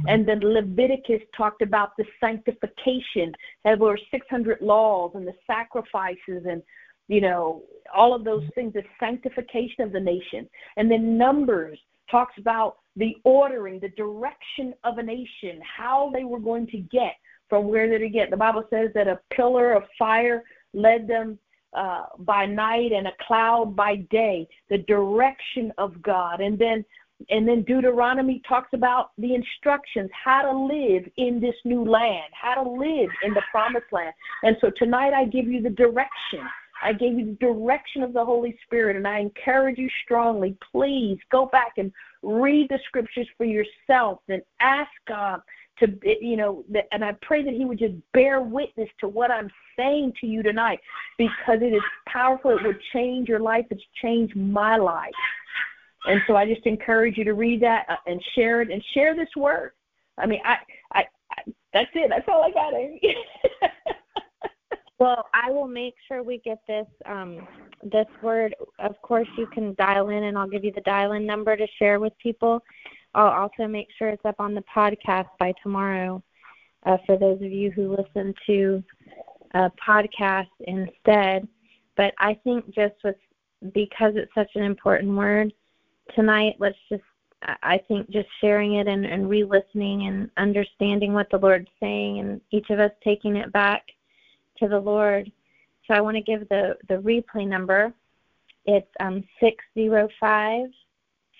And 0.09 0.26
then 0.26 0.40
Leviticus 0.40 1.22
talked 1.36 1.62
about 1.62 1.96
the 1.96 2.04
sanctification. 2.20 3.34
There 3.64 3.76
were 3.76 3.98
600 4.11 4.61
laws 4.61 5.12
and 5.14 5.26
the 5.26 5.34
sacrifices 5.46 6.44
and, 6.48 6.62
you 7.09 7.20
know, 7.20 7.62
all 7.94 8.14
of 8.14 8.24
those 8.24 8.44
things, 8.54 8.72
the 8.72 8.82
sanctification 8.98 9.82
of 9.82 9.92
the 9.92 10.00
nation. 10.00 10.48
And 10.76 10.90
then 10.90 11.16
Numbers 11.16 11.78
talks 12.11 12.34
about 12.38 12.78
the 12.96 13.14
ordering, 13.24 13.80
the 13.80 13.90
direction 13.90 14.74
of 14.84 14.98
a 14.98 15.02
nation, 15.02 15.61
how 15.76 16.11
they 16.12 16.24
were 16.24 16.40
going 16.40 16.66
to 16.68 16.78
get 16.78 17.14
from 17.48 17.68
where 17.68 17.88
they're 17.88 17.98
to 17.98 18.09
get. 18.09 18.30
The 18.30 18.36
Bible 18.36 18.64
says 18.70 18.90
that 18.94 19.07
a 19.07 19.20
pillar 19.32 19.72
of 19.72 19.84
fire 19.98 20.42
led 20.72 21.07
them 21.07 21.38
uh, 21.76 22.04
by 22.20 22.46
night 22.46 22.92
and 22.92 23.07
a 23.07 23.12
cloud 23.26 23.76
by 23.76 23.96
day, 24.11 24.48
the 24.70 24.78
direction 24.78 25.72
of 25.78 26.00
God. 26.02 26.40
And 26.40 26.59
then 26.59 26.84
and 27.30 27.48
then 27.48 27.62
Deuteronomy 27.62 28.42
talks 28.46 28.68
about 28.74 29.12
the 29.16 29.34
instructions, 29.34 30.11
how 30.12 30.42
to 30.42 30.52
live 30.52 31.04
in 31.16 31.40
this 31.40 31.54
new 31.64 31.82
land, 31.82 32.30
how 32.32 32.62
to 32.62 32.68
live 32.68 33.09
in 33.24 33.32
the 33.32 33.42
promised 33.50 33.86
land. 33.90 34.12
And 34.42 34.57
so 34.61 34.70
tonight 34.76 35.14
I 35.14 35.24
give 35.24 35.46
you 35.46 35.62
the 35.62 35.70
direction. 35.70 36.40
I 36.83 36.93
gave 36.93 37.18
you 37.18 37.27
the 37.27 37.47
direction 37.47 38.03
of 38.03 38.12
the 38.12 38.24
Holy 38.24 38.57
Spirit, 38.64 38.97
and 38.97 39.07
I 39.07 39.18
encourage 39.18 39.79
you 39.79 39.89
strongly, 40.05 40.57
please 40.72 41.18
go 41.31 41.47
back 41.47 41.72
and 41.79 41.93
read 42.22 42.68
the 42.68 42.79
scriptures 42.87 43.29
for 43.37 43.45
yourself 43.45 44.20
and 44.29 44.43
ask 44.61 44.91
God 45.09 45.41
to, 45.79 45.87
you 46.05 46.37
know, 46.37 46.64
and 46.93 47.05
I 47.05 47.12
pray 47.22 47.43
that 47.45 47.55
He 47.55 47.64
would 47.64 47.79
just 47.79 47.95
bear 48.12 48.41
witness 48.41 48.89
to 49.01 49.09
what 49.09 49.31
I'm 49.31 49.51
saying 49.77 50.14
to 50.20 50.27
you 50.27 50.43
tonight 50.43 50.81
because 51.18 51.61
it 51.61 51.72
is 51.74 51.83
powerful. 52.07 52.53
It 52.53 52.62
would 52.64 52.81
change 52.93 53.29
your 53.29 53.41
life. 53.41 53.66
It's 53.70 53.83
changed 54.01 54.37
my 54.37 54.77
life. 54.77 55.12
And 56.07 56.20
so 56.27 56.37
I 56.37 56.47
just 56.47 56.66
encourage 56.66 57.18
you 57.18 57.24
to 57.24 57.35
read 57.35 57.61
that 57.62 57.87
uh, 57.89 57.97
and 58.07 58.22
share 58.35 58.62
it 58.62 58.70
and 58.70 58.83
share 58.95 59.14
this 59.14 59.29
word. 59.37 59.72
I 60.18 60.27
mean, 60.27 60.41
I, 60.45 60.57
I, 60.93 61.05
I 61.33 61.43
that's 61.72 61.91
it. 61.95 62.09
That's 62.09 62.27
all 62.29 62.45
I 62.45 62.51
got. 62.51 62.72
well, 64.99 65.26
I 65.34 65.51
will 65.51 65.68
make 65.68 65.94
sure 66.09 66.22
we 66.22 66.38
get 66.38 66.59
this 66.66 66.86
um, 67.05 67.47
this 67.82 68.07
word. 68.22 68.55
Of 68.78 69.01
course, 69.03 69.28
you 69.36 69.47
can 69.47 69.74
dial 69.74 70.09
in, 70.09 70.24
and 70.24 70.38
I'll 70.38 70.49
give 70.49 70.64
you 70.64 70.72
the 70.72 70.80
dial-in 70.82 71.26
number 71.26 71.57
to 71.57 71.66
share 71.78 72.01
with 72.01 72.12
people. 72.18 72.62
I'll 73.14 73.26
also 73.26 73.66
make 73.66 73.88
sure 73.99 74.09
it's 74.09 74.24
up 74.24 74.36
on 74.38 74.55
the 74.55 74.64
podcast 74.74 75.28
by 75.38 75.53
tomorrow 75.62 76.22
uh, 76.84 76.97
for 77.07 77.18
those 77.18 77.40
of 77.42 77.53
you 77.53 77.70
who 77.70 77.97
listen 77.97 78.34
to 78.47 78.82
a 79.55 79.70
podcast 79.86 80.49
instead. 80.61 81.47
But 81.97 82.14
I 82.18 82.34
think 82.44 82.74
just 82.74 82.94
with 83.05 83.16
because 83.72 84.14
it's 84.16 84.32
such 84.34 84.51
an 84.55 84.62
important 84.62 85.16
word 85.16 85.53
tonight, 86.14 86.57
let's 86.59 86.76
just, 86.90 87.03
I 87.62 87.80
think, 87.88 88.11
just 88.11 88.28
sharing 88.40 88.74
it 88.74 88.86
and, 88.86 89.05
and 89.05 89.28
re 89.28 89.44
listening 89.44 90.07
and 90.07 90.30
understanding 90.36 91.12
what 91.12 91.28
the 91.30 91.38
Lord's 91.38 91.68
saying, 91.80 92.20
and 92.20 92.40
each 92.51 92.70
of 92.70 92.80
us 92.80 92.92
taking 93.03 93.36
it 93.36 93.53
back 93.53 93.82
to 94.59 94.68
the 94.68 94.78
Lord. 94.78 95.30
So 95.86 95.94
I 95.94 96.00
want 96.00 96.16
to 96.16 96.22
give 96.22 96.48
the, 96.48 96.76
the 96.88 96.96
replay 96.96 97.46
number. 97.46 97.92
It's 98.64 98.90
um, 99.00 99.22
605 99.40 100.68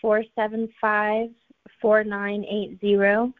475 0.01 1.31
4980, 1.81 3.33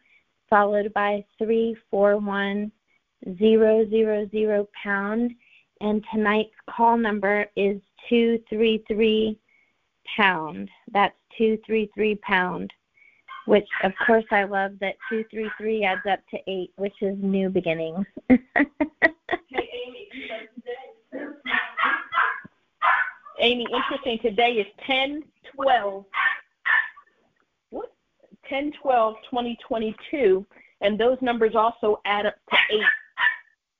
followed 0.49 0.93
by 0.93 1.23
341 1.37 2.71
000 3.39 4.67
pound. 4.83 5.31
And 5.79 6.03
tonight's 6.11 6.49
call 6.69 6.97
number 6.97 7.45
is 7.55 7.79
233 8.09 9.37
pound. 10.15 10.69
That's 10.91 11.15
233 11.37 12.15
pound, 12.15 12.73
which 13.45 13.67
of 13.83 13.91
course 14.05 14.25
I 14.31 14.43
love 14.45 14.71
that 14.79 14.95
233 15.09 15.83
adds 15.83 16.01
up 16.09 16.19
to 16.31 16.37
8, 16.47 16.71
which 16.77 16.95
is 17.01 17.15
new 17.21 17.49
beginnings. 17.49 18.05
Amy, 23.39 23.65
interesting. 23.71 24.19
Today 24.19 24.53
is 24.53 24.67
10 24.85 25.23
12. 25.55 26.05
What? 27.69 27.93
10 28.49 28.71
12 28.81 29.15
2022, 29.29 30.45
and 30.81 30.99
those 30.99 31.17
numbers 31.21 31.55
also 31.55 32.01
add 32.05 32.25
up 32.25 32.35
to 32.49 32.55
8. 32.55 32.81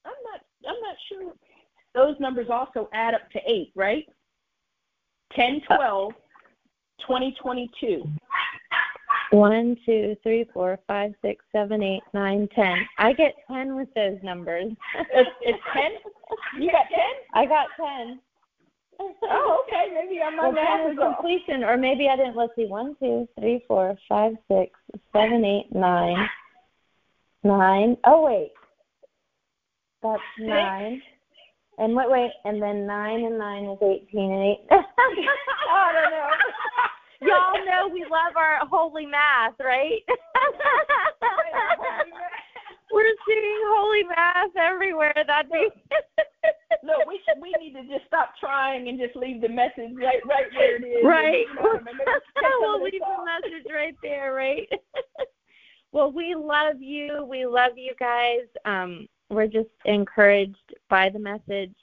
I'm 0.05 0.11
not 0.31 0.41
I'm 0.67 0.81
not 0.81 0.95
sure. 1.09 1.33
Those 1.93 2.19
numbers 2.19 2.47
also 2.51 2.89
add 2.93 3.15
up 3.15 3.29
to 3.31 3.39
8, 3.45 3.71
right? 3.75 4.05
10 5.35 5.61
12 5.67 6.13
2022. 6.99 8.03
1, 9.31 9.77
2, 9.85 10.15
3, 10.23 10.45
4, 10.53 10.79
5, 10.87 11.13
6, 11.21 11.45
7, 11.51 11.83
8, 11.83 12.01
9, 12.13 12.49
10. 12.55 12.87
I 12.97 13.13
get 13.13 13.33
10 13.51 13.75
with 13.75 13.87
those 13.95 14.17
numbers. 14.23 14.71
it's, 15.13 15.29
it's 15.41 15.59
10? 15.73 16.61
You 16.61 16.71
got 16.71 16.85
10? 16.89 16.99
I 17.33 17.45
got 17.45 17.67
10. 17.77 18.19
Oh, 18.99 19.63
okay. 19.67 19.93
Maybe 19.93 20.21
I'm 20.21 20.39
on 20.39 20.55
well, 20.55 20.65
10 20.85 20.91
is 20.91 20.97
completion, 20.97 21.63
or 21.63 21.77
maybe 21.77 22.07
I 22.09 22.15
didn't. 22.15 22.35
Let's 22.35 22.53
see. 22.55 22.65
1, 22.65 22.95
2, 22.99 23.27
3, 23.39 23.63
4, 23.67 23.97
5, 24.09 24.33
6, 24.47 24.79
7, 25.13 25.45
8, 25.45 25.75
9. 25.75 26.29
9. 27.43 27.97
Oh, 28.05 28.25
wait. 28.25 28.51
That's 30.01 30.21
9. 30.39 31.01
And 31.79 31.95
wait, 31.95 32.09
wait, 32.09 32.31
and 32.43 32.59
then 32.59 32.87
nine 32.87 33.23
and 33.23 33.37
nine 33.37 33.65
is 33.65 33.77
eighteen 33.83 34.31
and 34.31 34.41
eight. 34.41 34.61
I 34.71 35.91
don't 35.93 36.11
know. 36.11 36.29
Y'all 37.21 37.65
know 37.65 37.89
we 37.91 38.01
love 38.03 38.35
our 38.35 38.59
holy 38.69 39.05
math, 39.05 39.53
right? 39.59 40.01
We're 42.91 43.13
seeing 43.27 43.61
holy 43.67 44.03
math 44.03 44.55
everywhere. 44.55 45.13
That'd 45.15 45.51
be. 45.51 45.67
no, 46.83 46.93
we 47.07 47.19
should. 47.25 47.41
We 47.41 47.53
need 47.59 47.73
to 47.73 47.83
just 47.83 48.05
stop 48.07 48.29
trying 48.39 48.87
and 48.87 48.99
just 48.99 49.15
leave 49.15 49.41
the 49.41 49.49
message 49.49 49.93
right, 49.95 50.25
right 50.25 50.45
where 50.55 50.77
it 50.77 50.83
is. 50.85 51.03
Right. 51.03 51.45
You 51.49 51.55
know, 51.55 51.79
we'll 52.61 52.83
leave 52.83 53.01
the 53.01 53.25
message 53.25 53.65
right 53.73 53.95
there, 54.01 54.33
right? 54.33 54.69
well, 55.91 56.11
we 56.11 56.35
love 56.35 56.81
you. 56.81 57.25
We 57.29 57.45
love 57.45 57.71
you 57.75 57.93
guys. 57.99 58.47
Um, 58.63 59.07
we're 59.29 59.47
just 59.47 59.69
encouraged 59.85 60.73
by 60.89 61.09
the 61.09 61.19
message 61.19 61.75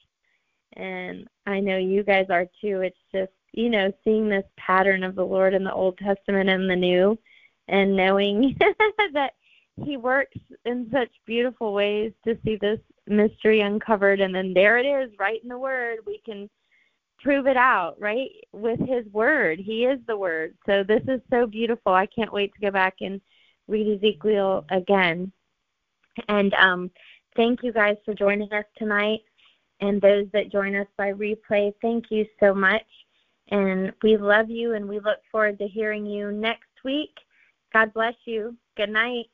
and 0.76 1.28
I 1.46 1.60
know 1.60 1.76
you 1.78 2.02
guys 2.02 2.26
are 2.30 2.46
too. 2.60 2.80
It's 2.80 2.96
just, 3.12 3.32
you 3.56 3.70
know, 3.70 3.92
seeing 4.04 4.28
this 4.28 4.44
pattern 4.56 5.04
of 5.04 5.14
the 5.14 5.24
Lord 5.24 5.54
in 5.54 5.64
the 5.64 5.72
Old 5.72 5.98
Testament 5.98 6.48
and 6.48 6.68
the 6.68 6.76
New 6.76 7.18
and 7.68 7.96
knowing 7.96 8.56
that 9.12 9.34
he 9.76 9.96
works 9.96 10.36
in 10.64 10.88
such 10.92 11.10
beautiful 11.26 11.72
ways 11.72 12.12
to 12.24 12.38
see 12.44 12.56
this 12.56 12.78
mystery 13.06 13.60
uncovered 13.60 14.20
and 14.20 14.34
then 14.34 14.54
there 14.54 14.78
it 14.78 14.86
is 14.86 15.10
right 15.18 15.42
in 15.42 15.48
the 15.48 15.58
word 15.58 15.98
we 16.06 16.18
can 16.24 16.48
prove 17.20 17.46
it 17.46 17.56
out 17.56 17.96
right 17.98 18.30
with 18.52 18.78
his 18.80 19.04
word 19.12 19.58
he 19.58 19.84
is 19.84 19.98
the 20.06 20.16
word 20.16 20.54
so 20.64 20.82
this 20.82 21.02
is 21.08 21.20
so 21.28 21.46
beautiful 21.46 21.92
i 21.92 22.06
can't 22.06 22.32
wait 22.32 22.50
to 22.54 22.60
go 22.60 22.70
back 22.70 22.94
and 23.02 23.20
read 23.68 23.86
ezekiel 23.98 24.64
again 24.70 25.30
and 26.28 26.54
um 26.54 26.90
Thank 27.36 27.64
you 27.64 27.72
guys 27.72 27.96
for 28.04 28.14
joining 28.14 28.52
us 28.52 28.64
tonight. 28.78 29.20
And 29.80 30.00
those 30.00 30.26
that 30.32 30.52
join 30.52 30.76
us 30.76 30.86
by 30.96 31.12
replay, 31.12 31.72
thank 31.82 32.06
you 32.10 32.26
so 32.38 32.54
much. 32.54 32.84
And 33.54 33.92
we 34.02 34.16
love 34.16 34.50
you 34.50 34.74
and 34.74 34.88
we 34.88 34.96
look 34.96 35.18
forward 35.30 35.60
to 35.60 35.68
hearing 35.68 36.04
you 36.04 36.32
next 36.32 36.72
week. 36.84 37.14
God 37.72 37.94
bless 37.94 38.14
you. 38.24 38.56
Good 38.76 38.90
night. 38.90 39.26